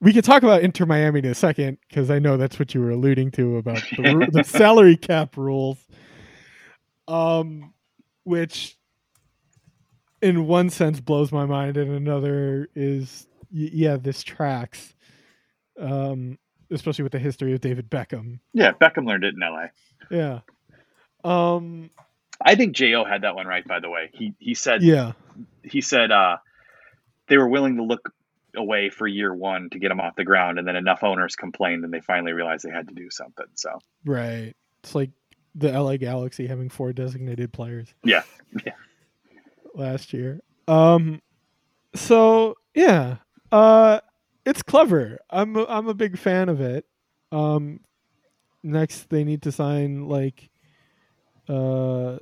we 0.02 0.14
could 0.14 0.24
talk 0.26 0.44
about 0.44 0.62
Inter 0.62 0.86
Miami 0.86 1.20
in 1.20 1.26
a 1.26 1.34
second 1.36 1.78
because 1.88 2.12
I 2.12 2.20
know 2.20 2.38
that's 2.38 2.60
what 2.60 2.74
you 2.74 2.82
were 2.82 2.92
alluding 2.92 3.32
to 3.32 3.58
about 3.58 3.82
the, 3.98 4.30
the 4.32 4.44
salary 4.46 4.98
cap 4.98 5.38
rules. 5.38 5.78
Um, 7.08 7.74
which 8.24 8.78
in 10.22 10.48
one 10.48 10.70
sense 10.70 11.00
blows 11.00 11.32
my 11.32 11.46
mind, 11.46 11.78
and 11.78 11.92
another 11.92 12.68
is 12.76 13.28
yeah, 13.52 13.96
this 13.98 14.24
tracks. 14.24 14.94
Um, 15.80 16.38
especially 16.72 17.04
with 17.04 17.12
the 17.12 17.20
history 17.20 17.54
of 17.54 17.62
David 17.62 17.90
Beckham. 17.90 18.40
Yeah, 18.54 18.72
Beckham 18.74 19.08
learned 19.08 19.24
it 19.24 19.34
in 19.36 19.40
LA. 19.40 19.68
Yeah. 20.10 20.40
Um. 21.24 21.90
I 22.44 22.56
think 22.56 22.76
Jo 22.76 23.06
had 23.06 23.22
that 23.22 23.36
one 23.36 23.48
right. 23.48 23.66
By 23.66 23.80
the 23.80 23.90
way, 23.90 24.10
he 24.14 24.34
he 24.40 24.54
said 24.56 24.84
Yeah. 24.84 25.14
he 25.64 25.82
said 25.82 26.12
uh, 26.12 26.38
they 27.28 27.38
were 27.38 27.48
willing 27.48 27.78
to 27.78 27.84
look 27.84 28.12
away 28.56 28.90
for 28.90 29.08
year 29.08 29.34
one 29.34 29.70
to 29.72 29.80
get 29.80 29.90
him 29.92 30.00
off 30.02 30.16
the 30.16 30.26
ground, 30.26 30.60
and 30.60 30.68
then 30.68 30.76
enough 30.76 31.04
owners 31.04 31.36
complained, 31.36 31.84
and 31.86 31.94
they 31.94 32.02
finally 32.02 32.34
realized 32.34 32.64
they 32.66 32.72
had 32.72 32.88
to 32.90 32.94
do 32.94 33.10
something. 33.10 33.46
So 33.56 33.80
Right. 34.06 34.54
It's 34.84 34.94
like 34.94 35.12
the 35.56 35.72
LA 35.72 35.98
Galaxy 35.98 36.46
having 36.48 36.70
four 36.70 36.92
designated 36.94 37.52
players. 37.54 37.88
Yeah. 38.04 38.24
Yeah. 38.66 38.74
Last 39.74 40.12
year. 40.14 40.42
Um. 40.68 41.22
So 41.96 42.56
yeah. 42.74 43.18
Uh. 43.52 44.02
It's 44.46 44.62
clever. 44.62 45.20
I'm 45.30 45.56
a, 45.56 45.66
I'm 45.66 45.88
a 45.88 45.94
big 45.94 46.18
fan 46.18 46.50
of 46.50 46.62
it. 46.62 46.86
Um. 47.32 47.82
Next, 48.64 49.10
they 49.10 49.24
need 49.24 49.44
to 49.44 49.52
sign 49.52 50.08
like. 50.08 50.50
Uh. 51.48 52.18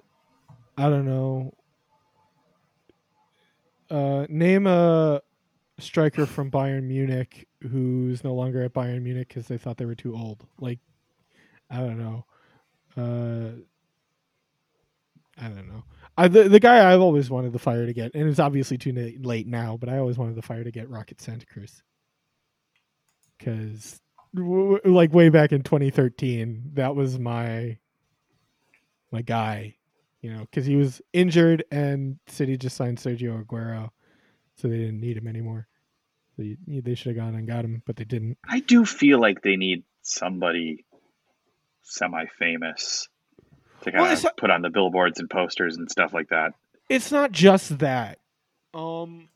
I 0.78 0.90
don't 0.90 1.06
know. 1.06 1.54
Uh, 3.90 4.26
name 4.28 4.66
a 4.66 5.22
striker 5.78 6.26
from 6.26 6.50
Bayern 6.50 6.84
Munich 6.84 7.48
who's 7.62 8.24
no 8.24 8.34
longer 8.34 8.64
at 8.64 8.74
Bayern 8.74 9.04
Munich 9.04 9.28
because 9.28 9.48
they 9.48 9.58
thought 9.58 9.78
they 9.78 9.86
were 9.86 9.96
too 9.96 10.16
old. 10.16 10.44
Like, 10.60 10.80
I 11.70 11.78
don't 11.78 12.00
know. 12.00 12.26
Uh, 12.98 13.52
I 15.40 15.48
don't 15.48 15.68
know. 15.68 15.84
I, 16.18 16.28
the 16.28 16.50
the 16.50 16.60
guy 16.60 16.92
I've 16.92 17.02
always 17.02 17.30
wanted 17.30 17.54
the 17.54 17.60
fire 17.60 17.86
to 17.86 17.94
get, 17.94 18.14
and 18.14 18.30
it's 18.30 18.40
obviously 18.40 18.78
too 18.78 18.92
late 19.22 19.48
now, 19.48 19.78
but 19.78 19.90
I 19.90 19.98
always 19.98 20.18
wanted 20.18 20.36
the 20.36 20.42
fire 20.42 20.64
to 20.64 20.72
get 20.72 20.90
Roque 20.90 21.14
Santa 21.18 21.46
Cruz 21.46 21.82
because, 23.38 24.00
w- 24.36 24.80
like 24.86 25.14
way 25.14 25.30
back 25.30 25.52
in 25.52 25.62
2013, 25.62 26.72
that 26.74 26.96
was 26.96 27.18
my 27.20 27.78
my 29.12 29.22
guy. 29.22 29.76
You 30.22 30.32
know, 30.34 30.40
because 30.42 30.66
he 30.66 30.76
was 30.78 31.02
injured, 31.12 31.66
and 31.72 32.18
City 32.28 32.56
just 32.58 32.78
signed 32.78 32.98
Sergio 32.98 33.44
Aguero, 33.44 33.90
so 34.56 34.68
they 34.70 34.78
didn't 34.78 35.02
need 35.02 35.18
him 35.18 35.28
anymore. 35.28 35.68
So 36.38 36.44
you, 36.44 36.82
they 36.82 36.96
should 36.96 37.16
have 37.16 37.26
gone 37.26 37.36
and 37.36 37.46
got 37.46 37.66
him, 37.66 37.84
but 37.86 37.98
they 37.98 38.06
didn't. 38.06 38.38
I 38.48 38.62
do 38.62 38.86
feel 38.86 39.20
like 39.20 39.42
they 39.42 39.58
need 39.58 39.84
somebody 40.02 40.86
semi-famous. 41.82 43.10
to 43.82 43.92
kind 43.92 44.12
it's 44.12 44.22
of 44.22 44.26
not- 44.26 44.38
put 44.38 44.50
on 44.50 44.62
the 44.62 44.70
billboards 44.70 45.20
and 45.20 45.30
posters 45.30 45.76
and 45.78 45.92
stuff 45.92 46.14
like 46.14 46.30
that. 46.30 46.54
it's 46.90 47.12
not 47.12 47.32
just 47.32 47.80
that. 47.80 48.20
Um, 48.74 49.30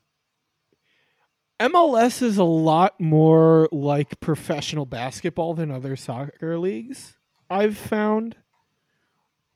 MLS 1.60 2.22
is 2.22 2.38
a 2.38 2.44
lot 2.44 3.00
more 3.00 3.68
like 3.72 4.20
professional 4.20 4.86
basketball 4.86 5.54
than 5.54 5.72
other 5.72 5.96
soccer 5.96 6.58
leagues. 6.58 7.18
I've 7.50 7.78
found. 7.78 8.36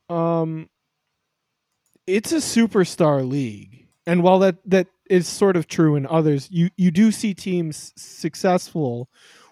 Um, 0.09 0.69
it's 2.07 2.31
a 2.31 2.37
superstar 2.37 3.27
league, 3.27 3.87
and 4.05 4.23
while 4.23 4.39
that 4.39 4.57
that 4.65 4.87
is 5.09 5.27
sort 5.27 5.55
of 5.55 5.67
true 5.67 5.95
in 5.95 6.07
others, 6.07 6.49
you 6.51 6.69
you 6.75 6.91
do 6.91 7.11
see 7.11 7.33
teams 7.33 7.93
successful 7.95 9.09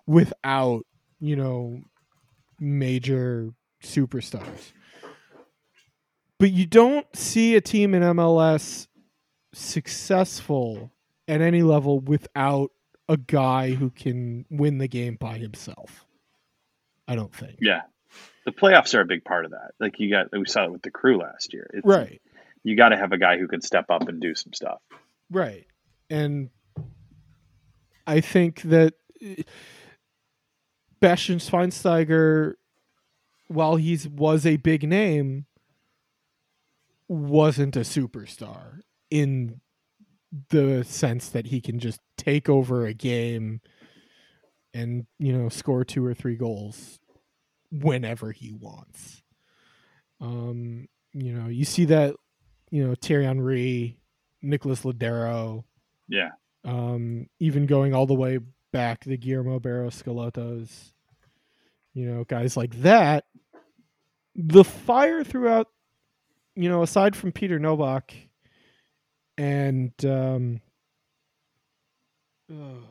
without 0.08 0.86
you 1.20 1.36
know 1.36 1.82
major 2.60 3.54
superstars 3.82 4.74
but 6.39 6.52
you 6.52 6.66
don't 6.66 7.06
see 7.14 7.56
a 7.56 7.62
team 7.62 7.93
in 7.93 8.02
MLS 8.02 8.88
successful 9.54 10.91
at 11.30 11.42
any 11.42 11.62
level 11.62 12.00
without 12.00 12.72
a 13.08 13.16
guy 13.16 13.72
who 13.72 13.92
can 13.92 14.46
win 14.50 14.80
the 14.80 14.88
game 14.88 15.16
by 15.16 15.38
himself. 15.38 16.06
I 17.08 17.16
don't 17.16 17.34
think. 17.34 17.60
Yeah, 17.62 17.82
the 18.46 18.52
playoffs 18.52 18.94
are 18.96 19.02
a 19.02 19.06
big 19.06 19.24
part 19.24 19.46
of 19.46 19.52
that. 19.52 19.72
Like 19.80 20.00
you 20.00 20.10
got, 20.10 20.28
we 20.32 20.46
saw 20.46 20.66
it 20.66 20.72
with 20.72 20.82
the 20.82 20.92
crew 20.92 21.20
last 21.20 21.54
year. 21.54 21.70
It's, 21.74 21.86
Right. 21.86 22.22
You 22.64 22.76
got 22.76 22.90
to 22.90 22.98
have 22.98 23.14
a 23.14 23.18
guy 23.18 23.38
who 23.38 23.48
can 23.48 23.62
step 23.62 23.86
up 23.90 24.10
and 24.10 24.20
do 24.20 24.36
some 24.36 24.54
stuff. 24.54 24.82
Right. 25.32 25.66
And 26.10 26.50
I 28.06 28.20
think 28.20 28.64
that 28.64 28.96
uh, 29.24 29.44
Bastian 31.00 31.40
Schweinsteiger, 31.40 32.56
while 33.48 33.78
he's 33.78 34.08
was 34.08 34.46
a 34.46 34.58
big 34.58 34.88
name, 34.88 35.46
wasn't 37.08 37.76
a 37.76 37.82
superstar 37.82 38.82
in 39.10 39.62
the 40.50 40.84
sense 40.84 41.30
that 41.30 41.48
he 41.48 41.62
can 41.62 41.80
just 41.80 42.00
take 42.18 42.50
over 42.50 42.86
a 42.86 42.94
game 42.94 43.62
and, 44.74 45.08
you 45.18 45.34
know, 45.36 45.50
score 45.50 45.84
two 45.84 46.06
or 46.06 46.14
three 46.14 46.36
goals 46.36 47.00
whenever 47.72 48.32
he 48.32 48.52
wants. 48.52 49.24
Um, 50.22 50.88
you 51.14 51.34
know, 51.34 51.48
you 51.48 51.66
see 51.66 51.86
that, 51.86 52.16
you 52.70 52.86
know, 52.88 52.94
Thierry 53.02 53.26
Henry, 53.26 53.98
Nicholas 54.42 54.82
Lodeiro, 54.82 55.64
Yeah, 56.08 56.30
um, 56.64 57.28
even 57.40 57.66
going 57.66 57.94
all 57.94 58.06
the 58.06 58.14
way 58.14 58.40
back, 58.72 59.04
the 59.06 59.18
Guillermo 59.18 59.60
Barros 59.60 60.02
Schelotto, 60.02 60.68
you 61.94 62.06
know, 62.06 62.24
guys 62.26 62.56
like 62.56 62.82
that. 62.82 63.26
The 64.36 64.64
fire 64.64 65.24
throughout, 65.24 65.68
you 66.56 66.70
know, 66.70 66.84
aside 66.84 67.16
from 67.16 67.32
Peter 67.32 67.60
Novak 67.60 68.14
and, 69.40 69.94
um, 70.04 70.60
oh, 72.52 72.84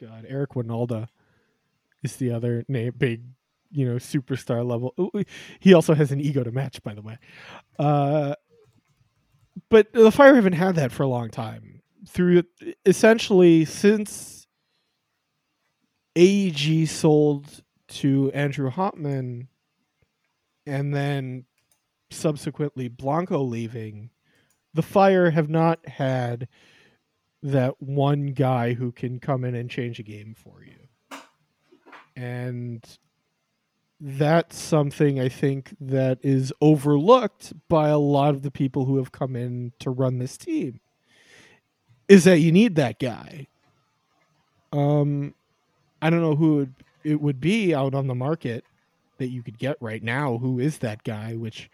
God, 0.00 0.24
Eric 0.26 0.54
Wynalda 0.54 1.08
is 2.02 2.16
the 2.16 2.32
other 2.32 2.64
name, 2.66 2.94
big, 2.96 3.24
you 3.70 3.86
know, 3.86 3.96
superstar 3.96 4.66
level. 4.66 4.94
He 5.60 5.74
also 5.74 5.94
has 5.94 6.10
an 6.12 6.20
ego 6.22 6.44
to 6.44 6.50
match, 6.50 6.82
by 6.82 6.94
the 6.94 7.02
way. 7.02 7.18
Uh, 7.78 8.36
but 9.68 9.92
the 9.92 10.10
Fire 10.10 10.34
haven't 10.34 10.54
had 10.54 10.76
that 10.76 10.92
for 10.92 11.02
a 11.02 11.08
long 11.08 11.28
time. 11.28 11.82
Through 12.08 12.44
essentially 12.86 13.66
since 13.66 14.46
AEG 16.16 16.88
sold 16.88 17.62
to 17.88 18.30
Andrew 18.32 18.70
Hauptman, 18.70 19.48
and 20.66 20.94
then 20.94 21.44
subsequently 22.10 22.88
Blanco 22.88 23.42
leaving, 23.42 24.08
the 24.74 24.82
Fire 24.82 25.30
have 25.30 25.48
not 25.48 25.86
had 25.88 26.48
that 27.42 27.80
one 27.80 28.28
guy 28.28 28.74
who 28.74 28.90
can 28.90 29.20
come 29.20 29.44
in 29.44 29.54
and 29.54 29.70
change 29.70 29.98
a 30.00 30.02
game 30.02 30.34
for 30.36 30.64
you. 30.64 31.18
And 32.16 32.82
that's 34.00 34.58
something 34.58 35.20
I 35.20 35.28
think 35.28 35.76
that 35.80 36.18
is 36.22 36.52
overlooked 36.60 37.52
by 37.68 37.88
a 37.88 37.98
lot 37.98 38.34
of 38.34 38.42
the 38.42 38.50
people 38.50 38.86
who 38.86 38.96
have 38.96 39.12
come 39.12 39.36
in 39.36 39.72
to 39.78 39.90
run 39.90 40.18
this 40.18 40.36
team. 40.36 40.80
Is 42.08 42.24
that 42.24 42.40
you 42.40 42.52
need 42.52 42.74
that 42.76 42.98
guy. 42.98 43.46
Um 44.72 45.34
I 46.02 46.10
don't 46.10 46.20
know 46.20 46.34
who 46.34 46.68
it, 47.02 47.20
would 47.20 47.40
be 47.40 47.74
out 47.74 47.94
on 47.94 48.08
the 48.08 48.14
market 48.14 48.64
that 49.18 49.28
you 49.28 49.42
could 49.42 49.58
get 49.58 49.76
right 49.80 50.02
now 50.02 50.36
who 50.38 50.58
is 50.58 50.78
that 50.78 51.02
guy 51.04 51.34
which 51.34 51.70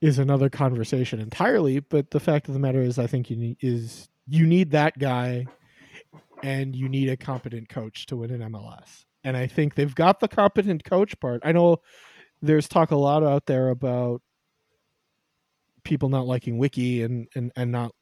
is 0.00 0.18
another 0.18 0.48
conversation 0.48 1.20
entirely, 1.20 1.80
but 1.80 2.10
the 2.10 2.20
fact 2.20 2.48
of 2.48 2.54
the 2.54 2.60
matter 2.60 2.82
is 2.82 2.98
I 2.98 3.06
think 3.06 3.30
you 3.30 3.36
need 3.36 3.56
is 3.60 4.08
you 4.26 4.46
need 4.46 4.70
that 4.70 4.98
guy 4.98 5.46
and 6.42 6.76
you 6.76 6.88
need 6.88 7.08
a 7.08 7.16
competent 7.16 7.68
coach 7.68 8.06
to 8.06 8.16
win 8.16 8.30
an 8.30 8.52
MLS. 8.52 9.04
And 9.24 9.36
I 9.36 9.46
think 9.46 9.74
they've 9.74 9.94
got 9.94 10.20
the 10.20 10.28
competent 10.28 10.84
coach 10.84 11.18
part. 11.18 11.42
I 11.44 11.52
know 11.52 11.78
there's 12.40 12.68
talk 12.68 12.92
a 12.92 12.96
lot 12.96 13.24
out 13.24 13.46
there 13.46 13.70
about 13.70 14.22
people 15.82 16.08
not 16.08 16.26
liking 16.26 16.58
Wicky 16.58 17.02
and 17.02 17.26
and, 17.34 17.50
and 17.56 17.72
not 17.72 17.92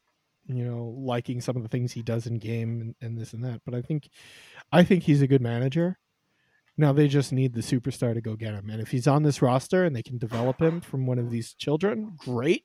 you 0.47 0.65
know 0.65 0.95
liking 0.99 1.41
some 1.41 1.57
of 1.57 1.63
the 1.63 1.69
things 1.69 1.93
he 1.93 2.03
does 2.03 2.27
in 2.27 2.39
game 2.39 2.81
and, 2.81 2.95
and 3.01 3.19
this 3.19 3.33
and 3.33 3.45
that. 3.45 3.63
But 3.65 3.75
I 3.75 3.83
think 3.83 4.11
I 4.71 4.85
think 4.85 5.05
he's 5.05 5.23
a 5.23 5.27
good 5.27 5.43
manager. 5.43 5.99
Now 6.79 6.93
they 6.93 7.09
just 7.09 7.33
need 7.33 7.55
the 7.55 7.61
superstar 7.63 8.13
to 8.15 8.21
go 8.21 8.37
get 8.37 8.55
him. 8.55 8.69
And 8.69 8.81
if 8.81 8.91
he's 8.91 9.07
on 9.07 9.23
this 9.23 9.41
roster 9.41 9.85
and 9.85 9.97
they 9.97 10.03
can 10.03 10.19
develop 10.19 10.61
him 10.61 10.81
from 10.81 11.07
one 11.07 11.19
of 11.19 11.31
these 11.31 11.55
children, 11.55 12.15
great. 12.19 12.65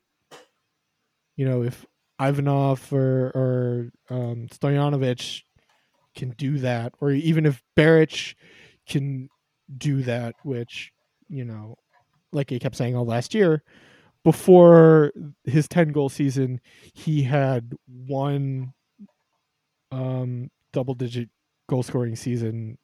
You 1.37 1.47
know, 1.47 1.63
if 1.63 1.85
Ivanov 2.19 2.91
or 2.91 3.31
or 3.33 3.91
um, 4.09 4.47
Stojanovic 4.51 5.43
can 6.15 6.31
do 6.31 6.59
that, 6.59 6.93
or 6.99 7.11
even 7.11 7.45
if 7.45 7.63
Beric 7.75 8.35
can 8.87 9.29
do 9.77 10.03
that, 10.03 10.35
which 10.43 10.91
you 11.29 11.45
know, 11.45 11.77
like 12.33 12.49
he 12.49 12.59
kept 12.59 12.75
saying 12.75 12.95
all 12.95 13.05
last 13.05 13.33
year, 13.33 13.63
before 14.23 15.13
his 15.45 15.67
ten 15.67 15.93
goal 15.93 16.09
season, 16.09 16.59
he 16.93 17.23
had 17.23 17.73
one 17.87 18.73
um, 19.91 20.51
double 20.73 20.93
digit 20.93 21.29
goal 21.67 21.83
scoring 21.83 22.15
season. 22.15 22.77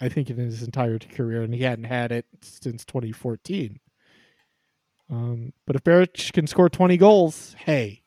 I 0.00 0.08
think 0.08 0.30
in 0.30 0.36
his 0.38 0.62
entire 0.62 0.98
career, 0.98 1.42
and 1.42 1.54
he 1.54 1.62
hadn't 1.62 1.84
had 1.84 2.10
it 2.10 2.26
since 2.40 2.84
2014. 2.84 3.78
Um, 5.10 5.52
but 5.66 5.76
if 5.76 5.84
Beric 5.84 6.14
can 6.32 6.46
score 6.46 6.68
20 6.68 6.96
goals, 6.96 7.54
hey, 7.58 8.02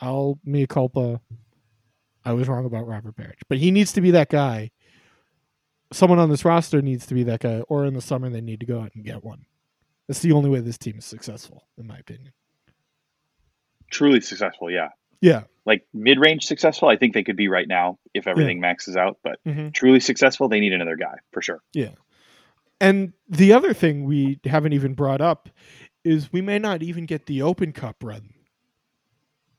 I'll 0.00 0.38
mea 0.44 0.66
culpa. 0.66 1.20
I 2.24 2.32
was 2.32 2.48
wrong 2.48 2.64
about 2.64 2.86
Robert 2.86 3.16
Beric, 3.16 3.40
but 3.48 3.58
he 3.58 3.70
needs 3.70 3.92
to 3.92 4.00
be 4.00 4.10
that 4.12 4.30
guy. 4.30 4.70
Someone 5.92 6.18
on 6.18 6.30
this 6.30 6.44
roster 6.44 6.80
needs 6.80 7.06
to 7.06 7.14
be 7.14 7.24
that 7.24 7.40
guy, 7.40 7.60
or 7.68 7.84
in 7.84 7.94
the 7.94 8.00
summer 8.00 8.30
they 8.30 8.40
need 8.40 8.60
to 8.60 8.66
go 8.66 8.80
out 8.80 8.92
and 8.94 9.04
get 9.04 9.22
one. 9.22 9.44
That's 10.06 10.20
the 10.20 10.32
only 10.32 10.50
way 10.50 10.60
this 10.60 10.78
team 10.78 10.98
is 10.98 11.04
successful, 11.04 11.66
in 11.76 11.86
my 11.86 11.98
opinion. 11.98 12.32
truly 13.90 14.20
successful. 14.20 14.70
Yeah, 14.70 14.88
Yeah. 15.24 15.44
like 15.66 15.86
mid-range 15.94 16.44
successful. 16.44 16.88
I 16.88 16.96
think 16.96 17.14
they 17.14 17.22
could 17.24 17.36
be 17.36 17.48
right 17.48 17.66
now 17.66 17.98
if 18.12 18.26
everything 18.26 18.60
maxes 18.60 18.96
out. 18.96 19.18
But 19.24 19.42
Mm-hmm. 19.46 19.70
truly 19.70 20.00
successful, 20.00 20.48
they 20.48 20.60
need 20.60 20.72
another 20.74 20.96
guy 20.96 21.14
for 21.32 21.40
sure. 21.40 21.62
Yeah. 21.72 21.92
And 22.80 23.12
the 23.28 23.52
other 23.54 23.72
thing 23.72 24.04
we 24.04 24.40
haven't 24.44 24.74
even 24.74 24.92
brought 24.94 25.20
up 25.22 25.48
is 26.04 26.30
we 26.32 26.42
may 26.42 26.58
not 26.58 26.82
even 26.82 27.06
get 27.06 27.24
the 27.26 27.40
Open 27.42 27.72
Cup 27.72 27.96
run. 28.02 28.30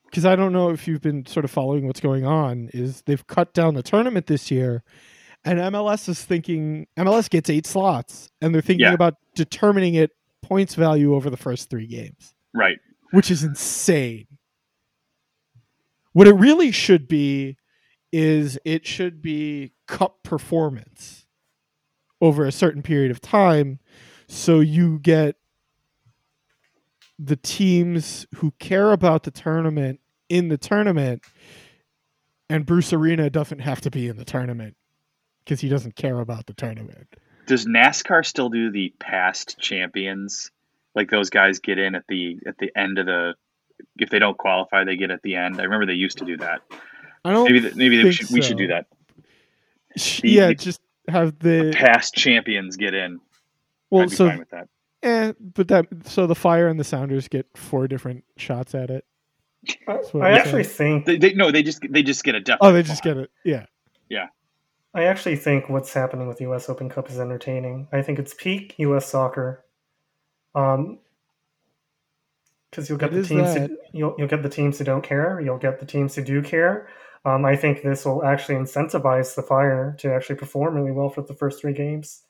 Because 0.06 0.26
I 0.26 0.36
don't 0.36 0.54
know 0.54 0.70
if 0.70 0.88
you've 0.88 1.02
been 1.02 1.26
sort 1.26 1.44
of 1.44 1.52
following 1.52 1.88
what's 1.88 2.00
going 2.00 2.26
on, 2.26 2.70
is 2.74 3.02
they've 3.08 3.26
cut 3.28 3.54
down 3.54 3.74
the 3.74 3.82
tournament 3.84 4.28
this 4.28 4.52
year, 4.52 4.84
and 5.44 5.60
MLS 5.60 6.08
is 6.08 6.24
thinking 6.24 6.88
MLS 6.98 7.30
gets 7.30 7.50
eight 7.50 7.66
slots, 7.66 8.30
and 8.42 8.54
they're 8.54 8.62
thinking 8.62 8.86
Yeah. 8.86 8.94
about 8.94 9.16
determining 9.34 9.96
it 9.96 10.12
points 10.42 10.76
value 10.76 11.16
over 11.16 11.30
the 11.32 11.38
first 11.38 11.70
three 11.70 11.88
games, 11.88 12.36
Right. 12.54 12.78
which 13.12 13.32
is 13.32 13.44
insane. 13.44 14.28
What 16.16 16.30
it 16.30 16.36
really 16.36 16.72
should 16.72 17.10
be 17.10 17.58
is 18.10 18.58
it 18.64 18.88
should 18.88 19.22
be 19.22 19.74
cup 19.86 20.24
performance 20.24 21.26
over 22.22 22.46
a 22.46 22.54
certain 22.54 22.82
period 22.82 23.12
of 23.12 23.20
time 23.20 23.80
so 24.26 24.62
you 24.62 24.98
get 25.00 25.36
the 27.20 27.36
teams 27.36 28.26
who 28.36 28.52
care 28.60 28.94
about 28.94 29.24
the 29.24 29.32
tournament 29.32 30.00
in 30.30 30.48
the 30.48 30.58
tournament 30.58 31.22
and 32.50 32.66
Bruce 32.66 32.94
Arena 32.94 33.30
doesn't 33.30 33.60
have 33.60 33.82
to 33.82 33.92
be 33.92 34.08
in 34.08 34.16
the 34.16 34.24
tournament 34.24 34.78
because 35.44 35.60
he 35.60 35.68
doesn't 35.68 35.98
care 35.98 36.22
about 36.22 36.46
the 36.46 36.54
tournament. 36.54 37.10
Does 37.46 37.66
NASCAR 37.66 38.26
still 38.26 38.48
do 38.48 38.72
the 38.72 38.94
past 39.02 39.60
champions? 39.60 40.50
Like 40.96 41.10
those 41.10 41.30
guys 41.30 41.60
get 41.60 41.78
in 41.78 41.94
at 41.94 42.06
the 42.08 42.40
at 42.48 42.58
the 42.58 42.72
end 42.74 43.00
of 43.00 43.06
the 43.06 43.36
if 43.98 44.10
they 44.10 44.20
don't 44.20 44.38
qualify, 44.38 44.84
they 44.84 44.96
get 44.96 45.12
at 45.12 45.22
the 45.24 45.36
end. 45.36 45.60
I 45.60 45.64
remember 45.64 45.86
they 45.86 45.94
used 45.94 46.18
to 46.20 46.26
do 46.26 46.38
that. 46.38 46.62
I 47.24 47.32
don't 47.32 47.46
Maybe 47.46 47.62
th- 47.62 47.76
maybe 47.76 47.98
they 47.98 48.04
think 48.04 48.14
should, 48.16 48.30
we 48.32 48.42
should 48.42 48.58
do 48.58 48.68
that. 48.68 48.86
The- 49.96 50.30
yeah, 50.30 50.48
the- 50.48 50.56
just 50.56 50.82
have 51.08 51.38
the 51.40 51.72
Past 51.76 52.14
champions 52.16 52.78
get 52.78 52.94
in. 52.94 53.20
well 53.90 54.04
I'd 54.04 54.10
be 54.10 54.16
so 54.16 54.30
fine 54.30 54.40
with 54.40 54.50
that. 54.50 54.68
Eh, 55.04 55.34
but 55.40 55.68
that 55.68 55.86
so 56.06 56.26
the 56.28 56.36
fire 56.36 56.68
and 56.68 56.80
the 56.80 56.84
Sounders 56.84 57.28
get 57.28 57.46
four 57.56 57.88
different 57.88 58.24
shots 58.38 58.74
at 58.74 58.90
it. 58.90 59.06
I, 59.88 59.94
I 59.94 59.98
I'm 60.20 60.34
actually 60.36 60.64
think 60.64 61.06
They, 61.06 61.18
they 61.18 61.34
no, 61.34 61.52
they 61.52 61.64
just 61.64 61.82
they 61.90 62.04
just 62.04 62.24
get 62.24 62.36
a 62.36 62.40
definite. 62.40 62.68
Oh, 62.68 62.72
they 62.74 62.84
just 62.84 63.04
get 63.04 63.18
it. 63.18 63.32
Yeah, 63.44 63.66
yeah. 64.10 64.28
I 64.94 65.04
actually 65.06 65.36
think 65.36 65.70
what's 65.70 65.94
happening 65.94 66.28
with 66.28 66.38
the 66.38 66.44
U.S. 66.46 66.70
Open 66.70 66.88
Cup 66.90 67.10
is 67.10 67.20
entertaining. 67.20 67.88
I 67.92 68.02
think 68.02 68.18
it's 68.20 68.34
peak 68.34 68.76
U.S. 68.78 69.08
soccer. 69.08 69.66
Um, 70.56 71.00
because 72.76 72.90
you'll 72.90 72.98
get 72.98 73.14
It 73.14 73.22
the 73.22 73.28
teams 73.28 73.54
who, 73.56 73.78
you'll 73.94 74.16
you'll 74.18 74.28
get 74.28 74.44
the 74.44 74.50
teams 74.50 74.78
who 74.78 74.84
don't 74.84 75.04
care. 75.04 75.40
You'll 75.40 75.58
get 75.58 75.80
the 75.80 75.86
teams 75.86 76.16
who 76.16 76.24
do 76.24 76.42
care. 76.42 76.90
Um, 77.24 77.46
I 77.46 77.56
think 77.56 77.82
this 77.82 78.06
will 78.06 78.24
actually 78.24 78.56
incentivize 78.56 79.36
the 79.36 79.42
Fire 79.42 79.96
to 80.00 80.14
actually 80.14 80.36
perform 80.36 80.76
really 80.76 80.92
well 80.92 81.10
for 81.10 81.22
the 81.22 81.34
first 81.34 81.62
three 81.62 81.74
games, 81.74 82.24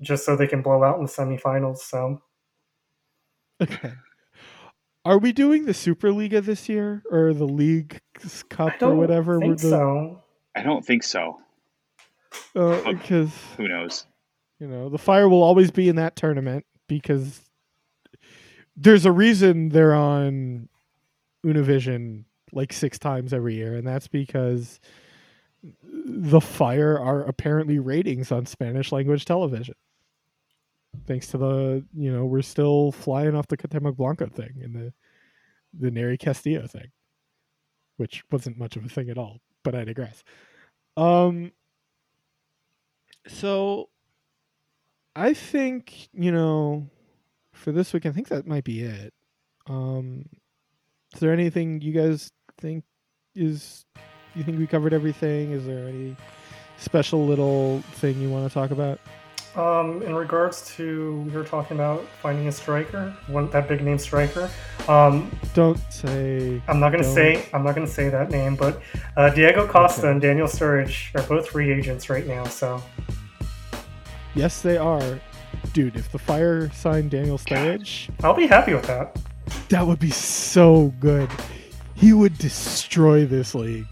just 0.00 0.24
so 0.24 0.36
they 0.36 0.46
can 0.46 0.62
blow 0.62 0.82
out 0.82 0.98
in 0.98 1.04
the 1.04 1.10
semifinals. 1.10 1.78
So 1.78 2.22
Okay. 3.60 3.92
Are 5.04 5.18
we 5.18 5.32
doing 5.32 5.64
the 5.64 5.72
Superliga 5.72 6.42
this 6.44 6.68
year 6.68 7.02
or 7.10 7.32
the 7.32 7.46
League 7.46 8.00
Cup 8.50 8.74
I 8.74 8.76
or 8.82 8.94
don't 8.94 8.98
whatever? 8.98 9.38
think 9.40 9.60
the, 9.60 9.68
so. 9.68 10.22
I 10.54 10.62
don't 10.62 10.84
think 10.84 11.02
so. 11.02 11.38
uh, 12.56 12.92
because 12.92 13.32
Who 13.56 13.68
knows? 13.68 14.06
you 14.60 14.66
know 14.66 14.88
the 14.88 14.98
Fire 14.98 15.28
will 15.28 15.42
always 15.42 15.70
be 15.70 15.88
in 15.88 15.96
that 15.96 16.16
tournament 16.16 16.66
because 16.88 17.40
there's 18.80 19.04
a 19.04 19.12
reason 19.12 19.70
they're 19.70 19.94
on 19.94 20.68
Univision 21.44 22.24
like 22.52 22.72
six 22.72 22.98
times 22.98 23.32
every 23.32 23.54
year, 23.54 23.74
and 23.74 23.86
that's 23.86 24.08
because 24.08 24.80
the 25.82 26.40
Fire 26.40 26.98
are 26.98 27.24
apparently 27.24 27.78
ratings 27.78 28.30
on 28.30 28.46
Spanish 28.46 28.92
language 28.92 29.24
television. 29.24 29.74
Thanks 31.06 31.26
to 31.28 31.38
the 31.38 31.84
you 31.94 32.12
know 32.12 32.24
we're 32.24 32.42
still 32.42 32.92
flying 32.92 33.34
off 33.34 33.48
the 33.48 33.56
Cuauhtemoc 33.56 33.96
Blanco 33.96 34.26
thing 34.26 34.60
and 34.62 34.74
the 34.74 34.92
the 35.78 35.90
Nery 35.90 36.18
Castillo 36.18 36.66
thing, 36.66 36.90
which 37.96 38.22
wasn't 38.30 38.58
much 38.58 38.76
of 38.76 38.84
a 38.84 38.88
thing 38.88 39.10
at 39.10 39.18
all, 39.18 39.40
but 39.64 39.74
I 39.74 39.84
digress. 39.84 40.22
Um. 40.96 41.52
So 43.26 43.90
I 45.14 45.34
think, 45.34 46.08
you 46.12 46.30
know, 46.32 46.88
for 47.58 47.72
this 47.72 47.92
week, 47.92 48.06
I 48.06 48.10
think 48.12 48.28
that 48.28 48.46
might 48.46 48.64
be 48.64 48.80
it. 48.82 49.12
Um, 49.68 50.24
is 51.14 51.20
there 51.20 51.32
anything 51.32 51.80
you 51.80 51.92
guys 51.92 52.30
think 52.58 52.84
is, 53.34 53.84
you 54.34 54.42
think 54.42 54.58
we 54.58 54.66
covered 54.66 54.92
everything? 54.94 55.52
Is 55.52 55.66
there 55.66 55.86
any 55.88 56.16
special 56.78 57.26
little 57.26 57.80
thing 57.92 58.20
you 58.20 58.30
want 58.30 58.48
to 58.48 58.54
talk 58.54 58.70
about? 58.70 59.00
Um, 59.56 60.02
in 60.02 60.14
regards 60.14 60.74
to 60.76 61.28
you're 61.32 61.42
talking 61.44 61.76
about 61.76 62.04
finding 62.22 62.46
a 62.46 62.52
striker, 62.52 63.12
one 63.26 63.50
that 63.50 63.66
big 63.66 63.82
name 63.82 63.98
striker. 63.98 64.48
Um, 64.86 65.36
Don't 65.54 65.80
say, 65.90 66.62
I'm 66.68 66.78
not 66.78 66.92
gonna 66.92 67.02
Don't. 67.02 67.14
say 67.14 67.48
I'm 67.52 67.64
not 67.64 67.74
gonna 67.74 67.86
say 67.88 68.08
that 68.08 68.30
name, 68.30 68.54
but 68.54 68.80
uh, 69.16 69.30
Diego 69.30 69.66
Costa 69.66 70.02
Okay. 70.02 70.10
and 70.12 70.20
Daniel 70.20 70.46
Sturridge 70.46 71.12
are 71.18 71.26
both 71.26 71.48
free 71.48 71.72
agents 71.72 72.08
right 72.08 72.26
now. 72.26 72.44
So 72.44 72.80
yes, 74.34 74.60
they 74.62 74.76
are. 74.76 75.18
Dude, 75.72 75.96
if 75.96 76.10
the 76.10 76.18
Fire 76.18 76.70
signed 76.72 77.10
Daniel 77.10 77.38
Sturridge, 77.38 78.08
I'll 78.24 78.34
be 78.34 78.46
happy 78.46 78.74
with 78.74 78.86
that. 78.86 79.16
that 79.68 79.86
would 79.86 79.98
be 79.98 80.10
so 80.10 80.92
good. 81.00 81.30
He 81.94 82.12
would 82.12 82.36
destroy 82.38 83.26
this 83.26 83.54
league. 83.54 83.86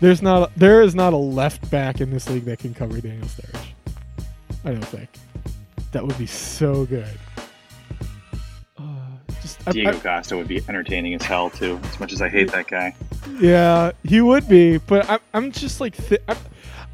There's 0.00 0.22
not 0.22 0.54
there 0.56 0.80
is 0.82 0.94
not 0.94 1.12
a 1.12 1.16
left 1.16 1.68
back 1.70 2.00
in 2.00 2.10
this 2.10 2.28
league 2.30 2.44
that 2.44 2.58
can 2.60 2.72
cover 2.74 3.00
Daniel 3.00 3.26
Sturridge. 3.26 3.66
I 4.64 4.70
don't 4.72 4.84
think. 4.84 5.08
That 5.92 6.06
would 6.06 6.18
be 6.18 6.26
so 6.26 6.84
good. 6.86 7.08
Uh, 8.78 8.82
just 9.42 9.60
I- 9.66 9.70
I- 9.70 9.72
Diego 9.72 9.98
Costa 9.98 10.36
would 10.36 10.48
be 10.48 10.62
entertaining 10.68 11.14
as 11.14 11.22
hell 11.22 11.50
too. 11.50 11.80
As 11.84 11.98
much 12.00 12.12
as 12.12 12.22
I 12.22 12.28
hate 12.28 12.50
that 12.52 12.66
guy. 12.68 12.94
yeah, 13.40 13.92
he 14.04 14.20
would 14.20 14.48
be, 14.48 14.78
but 14.78 15.08
I'm 15.10 15.20
I'm 15.34 15.52
just 15.52 15.80
like 15.80 15.96
th- 15.96 16.22
I'm, 16.28 16.36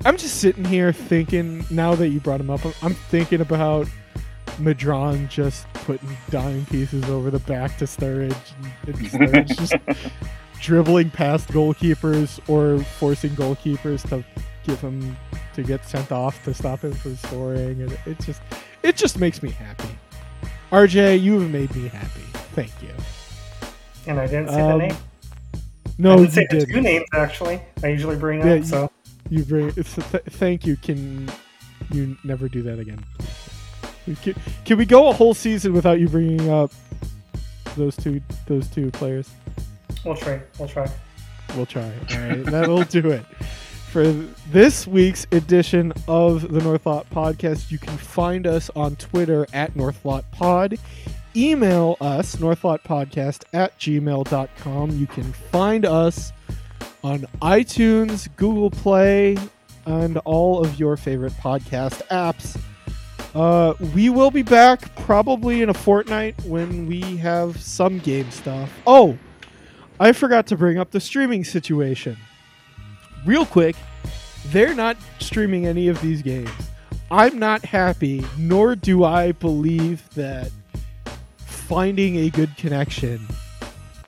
I'm 0.05 0.17
just 0.17 0.41
sitting 0.41 0.65
here 0.65 0.93
thinking 0.93 1.65
now 1.71 1.95
that 1.95 2.09
you 2.09 2.21
brought 2.21 2.41
him 2.41 2.51
up. 2.51 2.65
I'm, 2.65 2.75
I'm 2.83 2.95
thinking 2.95 3.41
about 3.41 3.89
Medrán 4.59 5.29
just 5.29 5.67
putting 5.73 6.17
dime 6.31 6.67
pieces 6.67 7.05
over 7.09 7.31
the 7.31 7.39
back 7.41 7.77
to 7.79 7.87
Sturridge, 7.87 8.37
and, 8.87 8.95
and 8.95 8.97
Sturridge 9.09 9.57
just 9.57 9.75
dribbling 10.61 11.11
past 11.11 11.49
goalkeepers 11.49 12.39
or 12.49 12.83
forcing 12.85 13.31
goalkeepers 13.31 14.07
to 14.11 14.23
give 14.65 14.81
him 14.81 15.17
to 15.55 15.63
get 15.63 15.85
sent 15.85 16.11
off 16.13 16.43
to 16.45 16.53
stop 16.55 16.81
him 16.85 16.93
from 16.93 17.17
scoring, 17.17 17.81
and 17.83 17.99
it 18.07 18.19
just 18.21 18.43
it 18.83 18.97
just 18.97 19.19
makes 19.19 19.43
me 19.43 19.51
happy. 19.51 19.89
RJ, 20.71 21.21
you 21.23 21.41
have 21.41 21.51
made 21.51 21.75
me 21.75 21.89
happy. 21.89 22.21
Thank 22.55 22.73
you. 22.83 22.91
And 24.07 24.21
I 24.21 24.27
didn't 24.27 24.49
say 24.49 24.61
Um, 24.61 24.79
the 24.79 24.87
name. 24.89 24.97
No, 25.97 26.11
I 26.11 26.15
you 26.15 26.19
didn't 26.27 26.33
say 26.35 26.47
the 26.51 26.59
didn't. 26.59 26.75
two 26.75 26.81
names 26.83 27.05
actually. 27.15 27.63
I 27.83 27.89
usually 27.89 28.17
bring 28.17 28.41
Yeah, 28.41 28.53
up. 28.55 28.59
you- 28.59 28.65
So 28.65 28.91
You 29.31 29.45
bring. 29.45 29.73
It's 29.77 29.95
th- 29.95 30.25
thank 30.31 30.67
you. 30.67 30.77
Can 30.77 31.31
you 31.93 32.17
never 32.25 32.49
do 32.49 32.63
that 32.63 32.79
again? 32.79 33.05
Can, 34.23 34.35
can 34.65 34.79
we 34.79 34.85
go 34.85 35.09
a 35.09 35.13
whole 35.13 35.35
season 35.35 35.73
without 35.73 35.99
you 35.99 36.09
bringing 36.09 36.51
up 36.51 36.71
those 37.77 37.97
two 37.97 38.21
those 38.47 38.69
two 38.69 38.91
players? 38.91 39.31
we'll 40.05 40.17
try. 40.17 40.41
We'll 40.59 40.69
try. 40.69 40.91
We'll 41.57 41.67
try. 41.67 41.85
All 41.85 42.19
right, 42.19 42.45
that'll 42.45 42.85
do 42.85 43.11
it 43.11 43.25
for 43.91 44.05
this 44.51 44.87
week's 44.87 45.27
edition 45.33 45.93
of 46.09 46.53
the 46.53 46.61
Northlot 46.61 47.07
Podcast. 47.07 47.71
You 47.71 47.79
can 47.79 47.97
find 47.97 48.47
us 48.47 48.71
on 48.75 48.97
Twitter 48.97 49.47
at 49.53 49.75
Northlot 49.75 50.25
Pod. 50.33 50.79
Email 51.37 51.97
us, 52.01 52.37
northlotpodcast 52.37 53.45
at 53.53 53.79
gmail.com. 53.79 54.91
You 54.91 55.07
can 55.07 55.33
find 55.33 55.85
us 55.85 56.33
on 57.05 57.27
iTunes, 57.43 58.29
Google 58.37 58.71
Play, 58.71 59.37
and 59.87 60.17
all 60.25 60.65
of 60.65 60.81
your 60.81 60.97
favorite 60.97 61.35
podcast 61.35 62.03
apps. 62.09 62.59
Uh, 63.35 63.75
we 63.95 64.09
will 64.09 64.31
be 64.31 64.43
back 64.43 64.95
probably 64.97 65.61
in 65.61 65.69
a 65.69 65.75
fortnight 65.75 66.35
when 66.45 66.87
we 66.87 67.01
have 67.19 67.61
some 67.61 67.99
game 67.99 68.31
stuff. 68.31 68.73
Oh, 68.87 69.19
I 70.01 70.13
forgot 70.13 70.47
to 70.49 70.57
bring 70.57 70.79
up 70.79 70.91
the 70.91 71.01
streaming 71.01 71.45
situation. 71.45 72.17
Real 73.27 73.45
quick, 73.45 73.77
they're 74.47 74.75
not 74.75 74.97
streaming 75.21 75.67
any 75.67 75.89
of 75.89 76.01
these 76.01 76.23
games. 76.23 76.51
I'm 77.11 77.39
not 77.39 77.65
happy, 77.65 78.25
nor 78.39 78.77
do 78.77 79.05
I 79.05 79.33
believe 79.33 80.09
that 80.15 80.51
finding 81.47 82.17
a 82.17 82.31
good 82.31 82.57
connection 82.57 83.27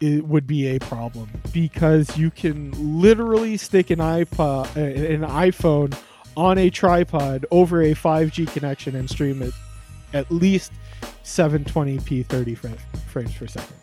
it 0.07 0.26
would 0.26 0.46
be 0.46 0.68
a 0.68 0.78
problem 0.78 1.28
because 1.52 2.16
you 2.16 2.30
can 2.30 3.00
literally 3.00 3.57
stick 3.57 3.90
an 3.90 3.98
iPod, 3.98 4.74
an 4.76 5.22
iPhone 5.22 5.98
on 6.36 6.59
a 6.59 6.70
tripod 6.70 7.44
over 7.50 7.82
a 7.82 7.92
5G 7.92 8.50
connection 8.52 8.94
and 8.94 9.09
stream 9.11 9.42
it 9.42 9.52
at 10.12 10.30
least 10.30 10.72
720p 11.24 12.24
30 12.26 12.54
fra- 12.54 12.70
frames 13.09 13.34
per 13.34 13.46
second. 13.46 13.74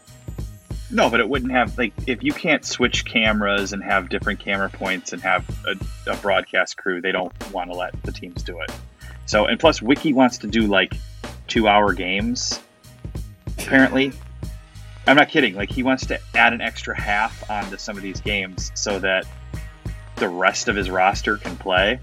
No, 0.90 1.10
but 1.10 1.20
it 1.20 1.28
wouldn't 1.28 1.52
have 1.52 1.78
like 1.78 1.92
if 2.08 2.24
you 2.24 2.32
can't 2.32 2.64
switch 2.64 3.04
cameras 3.04 3.74
and 3.74 3.84
have 3.84 4.10
different 4.10 4.40
camera 4.40 4.70
points 4.70 5.12
and 5.12 5.22
have 5.24 5.44
a, 5.66 5.76
a 6.10 6.16
broadcast 6.18 6.78
crew, 6.78 7.02
they 7.02 7.12
don't 7.12 7.34
want 7.52 7.72
to 7.72 7.76
let 7.76 8.02
the 8.04 8.12
teams 8.12 8.44
do 8.44 8.60
it. 8.60 8.72
So 9.26 9.46
and 9.46 9.60
plus 9.60 9.82
Wicky 9.82 10.14
wants 10.14 10.38
to 10.40 10.48
do 10.48 10.68
like 10.68 10.94
two 11.48 11.68
hour 11.68 11.94
games. 11.94 12.62
Apparently. 13.58 14.14
I'm 15.08 15.16
not 15.18 15.30
kidding. 15.30 15.56
Like 15.56 15.70
he 15.70 15.84
wants 15.84 16.06
to 16.08 16.20
add 16.34 16.54
an 16.54 16.62
extra 16.62 17.00
half 17.00 17.50
onto 17.50 17.78
some 17.78 17.98
of 17.98 18.04
these 18.04 18.22
games 18.22 18.72
so 18.76 19.00
that 19.00 19.26
the 20.16 20.30
rest 20.30 20.68
of 20.68 20.76
his 20.76 20.90
roster 20.90 21.38
can 21.38 21.58
play. 21.58 22.00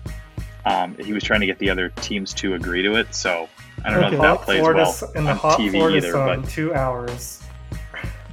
Um, 0.66 0.96
he 0.98 1.12
was 1.12 1.24
trying 1.24 1.40
to 1.40 1.46
get 1.46 1.59
the 1.59 1.70
other 1.70 1.88
teams 1.88 2.34
to 2.34 2.55
agree 2.55 2.82
to 2.82 2.96
it, 2.96 3.14
so 3.14 3.48
I 3.84 3.90
don't 3.90 4.01
know 4.03 4.07
if 4.09 4.12
that 4.12 4.20
Hot 4.20 4.42
plays 4.42 4.59
Florida, 4.61 4.82
well 4.82 5.12
in 5.14 5.24
the 5.24 5.30
on 5.30 5.36
hot 5.38 5.59
TV 5.59 5.70
Florida 5.70 5.96
either. 5.96 6.12
sun, 6.12 6.40
But 6.42 6.51
two 6.51 6.74
hours. 6.74 7.42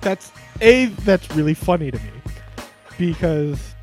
That's 0.01 0.31
a 0.61 0.87
that's 0.87 1.29
really 1.35 1.53
funny 1.53 1.89
to 1.91 1.97
me 1.97 2.11
because 2.97 3.73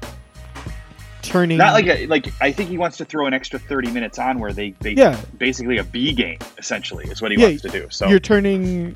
turning 1.22 1.56
Not 1.58 1.72
like 1.72 1.86
a, 1.86 2.06
like 2.06 2.28
I 2.42 2.52
think 2.52 2.68
he 2.68 2.76
wants 2.76 2.98
to 2.98 3.04
throw 3.04 3.26
an 3.26 3.32
extra 3.34 3.58
thirty 3.58 3.90
minutes 3.90 4.18
on 4.18 4.38
where 4.38 4.52
they 4.52 4.72
they 4.80 4.92
yeah 4.92 5.18
basically 5.38 5.78
a 5.78 5.84
B 5.84 6.12
game 6.12 6.38
essentially 6.58 7.06
is 7.06 7.22
what 7.22 7.32
he 7.32 7.38
Yeah, 7.40 7.46
wants 7.48 7.62
to 7.62 7.68
do. 7.68 7.86
So 7.90 8.08
you're 8.08 8.20
turning 8.20 8.94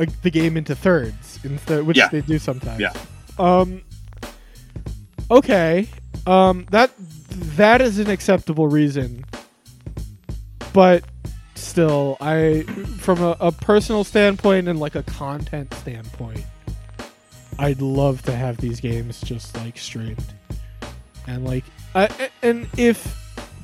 uh, 0.00 0.06
the 0.22 0.30
game 0.30 0.56
into 0.56 0.74
thirds 0.74 1.38
instead 1.44 1.84
which 1.86 1.96
Yeah. 1.96 2.08
they 2.08 2.20
do 2.22 2.38
sometimes 2.38 2.80
Yeah. 2.80 2.92
um 3.38 3.82
okay 5.30 5.86
um 6.26 6.66
that 6.70 6.90
that 7.56 7.80
is 7.80 7.98
an 7.98 8.10
acceptable 8.10 8.68
reason 8.68 9.24
but 10.72 11.04
still 11.54 12.16
i 12.20 12.62
from 12.98 13.20
a, 13.22 13.36
a 13.40 13.52
personal 13.52 14.02
standpoint 14.04 14.66
and 14.68 14.80
like 14.80 14.94
a 14.94 15.02
content 15.04 15.72
standpoint 15.74 16.44
i'd 17.58 17.80
love 17.80 18.22
to 18.22 18.32
have 18.34 18.56
these 18.58 18.80
games 18.80 19.20
just 19.20 19.56
like 19.58 19.76
streamed 19.78 20.24
and 21.26 21.44
like 21.44 21.64
I, 21.94 22.08
and 22.42 22.66
if 22.76 23.16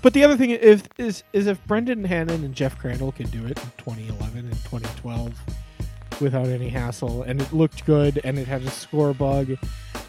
But 0.03 0.13
the 0.13 0.23
other 0.25 0.37
thing 0.37 0.51
if 0.51 0.83
is 0.99 1.23
is 1.33 1.47
if 1.47 1.65
Brendan 1.67 2.05
Hannon 2.05 2.45
and 2.45 2.55
Jeff 2.55 2.77
Crandall 2.79 3.13
can 3.13 3.29
do 3.31 3.45
it 3.47 3.59
in 3.59 3.71
2011 3.79 4.39
and 4.39 4.51
2012 4.65 5.33
without 6.21 6.47
any 6.47 6.69
hassle, 6.69 7.23
and 7.23 7.41
it 7.41 7.53
looked 7.53 7.85
good, 7.87 8.21
and 8.25 8.39
it 8.39 8.47
had 8.47 8.63
a 8.63 8.71
score 8.71 9.15
bug, 9.15 9.57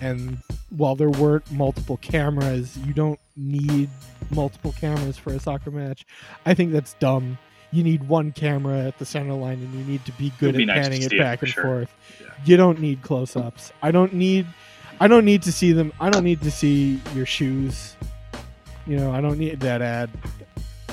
and 0.02 0.38
while 0.70 0.96
there 0.96 1.10
weren't 1.10 1.50
multiple 1.52 1.98
cameras, 1.98 2.78
you 2.78 2.94
don't 2.94 3.20
need 3.36 3.90
multiple 4.32 4.74
cameras 4.74 5.18
for 5.18 5.34
a 5.34 5.40
soccer 5.40 5.72
match. 5.72 6.06
I 6.46 6.54
think 6.54 6.72
that's 6.72 6.94
dumb. 6.96 7.38
You 7.72 7.84
need 7.84 8.08
one 8.08 8.32
camera 8.32 8.80
at 8.80 8.98
the 8.98 9.06
center 9.06 9.34
line, 9.34 9.60
and 9.60 9.74
you 9.74 9.84
need 9.86 10.06
to 10.06 10.12
be 10.14 10.32
good 10.40 10.50
It'd 10.50 10.58
be 10.58 10.64
at 10.64 10.68
nice 10.68 10.86
panning 10.86 11.02
it 11.02 11.10
see 11.10 11.16
it 11.18 11.20
back 11.20 11.42
and 11.42 11.52
sure. 11.52 11.64
forth. 11.64 11.94
Yeah. 12.22 12.28
You 12.46 12.58
don't 12.58 12.80
need 12.80 13.02
close-ups. 13.02 13.72
I 13.82 13.92
don't 13.92 14.14
need. 14.14 14.48
I 15.00 15.08
don't 15.08 15.26
need 15.26 15.44
to 15.44 15.52
see 15.52 15.74
them. 15.74 15.94
I 16.00 16.10
don't 16.10 16.24
need 16.24 16.42
to 16.42 16.52
see 16.52 17.02
your 17.14 17.26
shoes. 17.26 17.96
You 18.86 18.98
know, 18.98 19.12
I 19.12 19.22
don't 19.22 19.38
need 19.38 19.60
that 19.60 19.82
ad. 19.82 20.10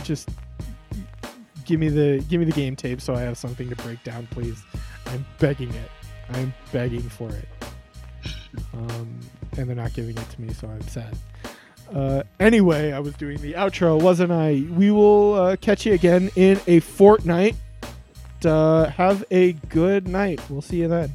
Just 0.03 0.29
give 1.65 1.81
me 1.81 1.89
the 1.89 2.23
give 2.29 2.41
me 2.41 2.45
the 2.45 2.53
game 2.53 2.77
tape 2.77 3.01
so 3.01 3.15
I 3.15 3.21
have 3.21 3.39
something 3.39 3.69
to 3.71 3.77
break 3.77 4.03
down, 4.05 4.27
please. 4.31 4.63
I'm 5.15 5.25
begging 5.39 5.71
it. 5.71 5.91
I'm 6.31 6.53
begging 6.73 7.09
for 7.09 7.31
it. 7.31 7.49
Um, 8.73 9.21
and 9.57 9.69
they're 9.69 9.77
not 9.77 9.93
giving 9.93 10.17
it 10.17 10.31
to 10.31 10.41
me, 10.41 10.53
so 10.53 10.69
I'm 10.69 10.83
sad. 10.89 11.17
Uh, 11.95 12.25
anyway, 12.41 12.91
I 12.91 12.99
was 12.99 13.15
doing 13.15 13.41
the 13.41 13.53
outro, 13.53 14.01
wasn't 14.03 14.33
I? 14.33 14.67
We 14.71 14.91
will 14.91 15.35
uh, 15.35 15.57
catch 15.57 15.87
you 15.87 15.93
again 15.93 16.31
in 16.35 16.61
a 16.67 16.81
fortnight. 16.81 17.55
Uh, 18.45 18.87
have 18.87 19.25
a 19.31 19.53
good 19.69 20.09
night. 20.09 20.41
We'll 20.51 20.63
see 20.63 20.79
you 20.79 20.89
then. 20.89 21.13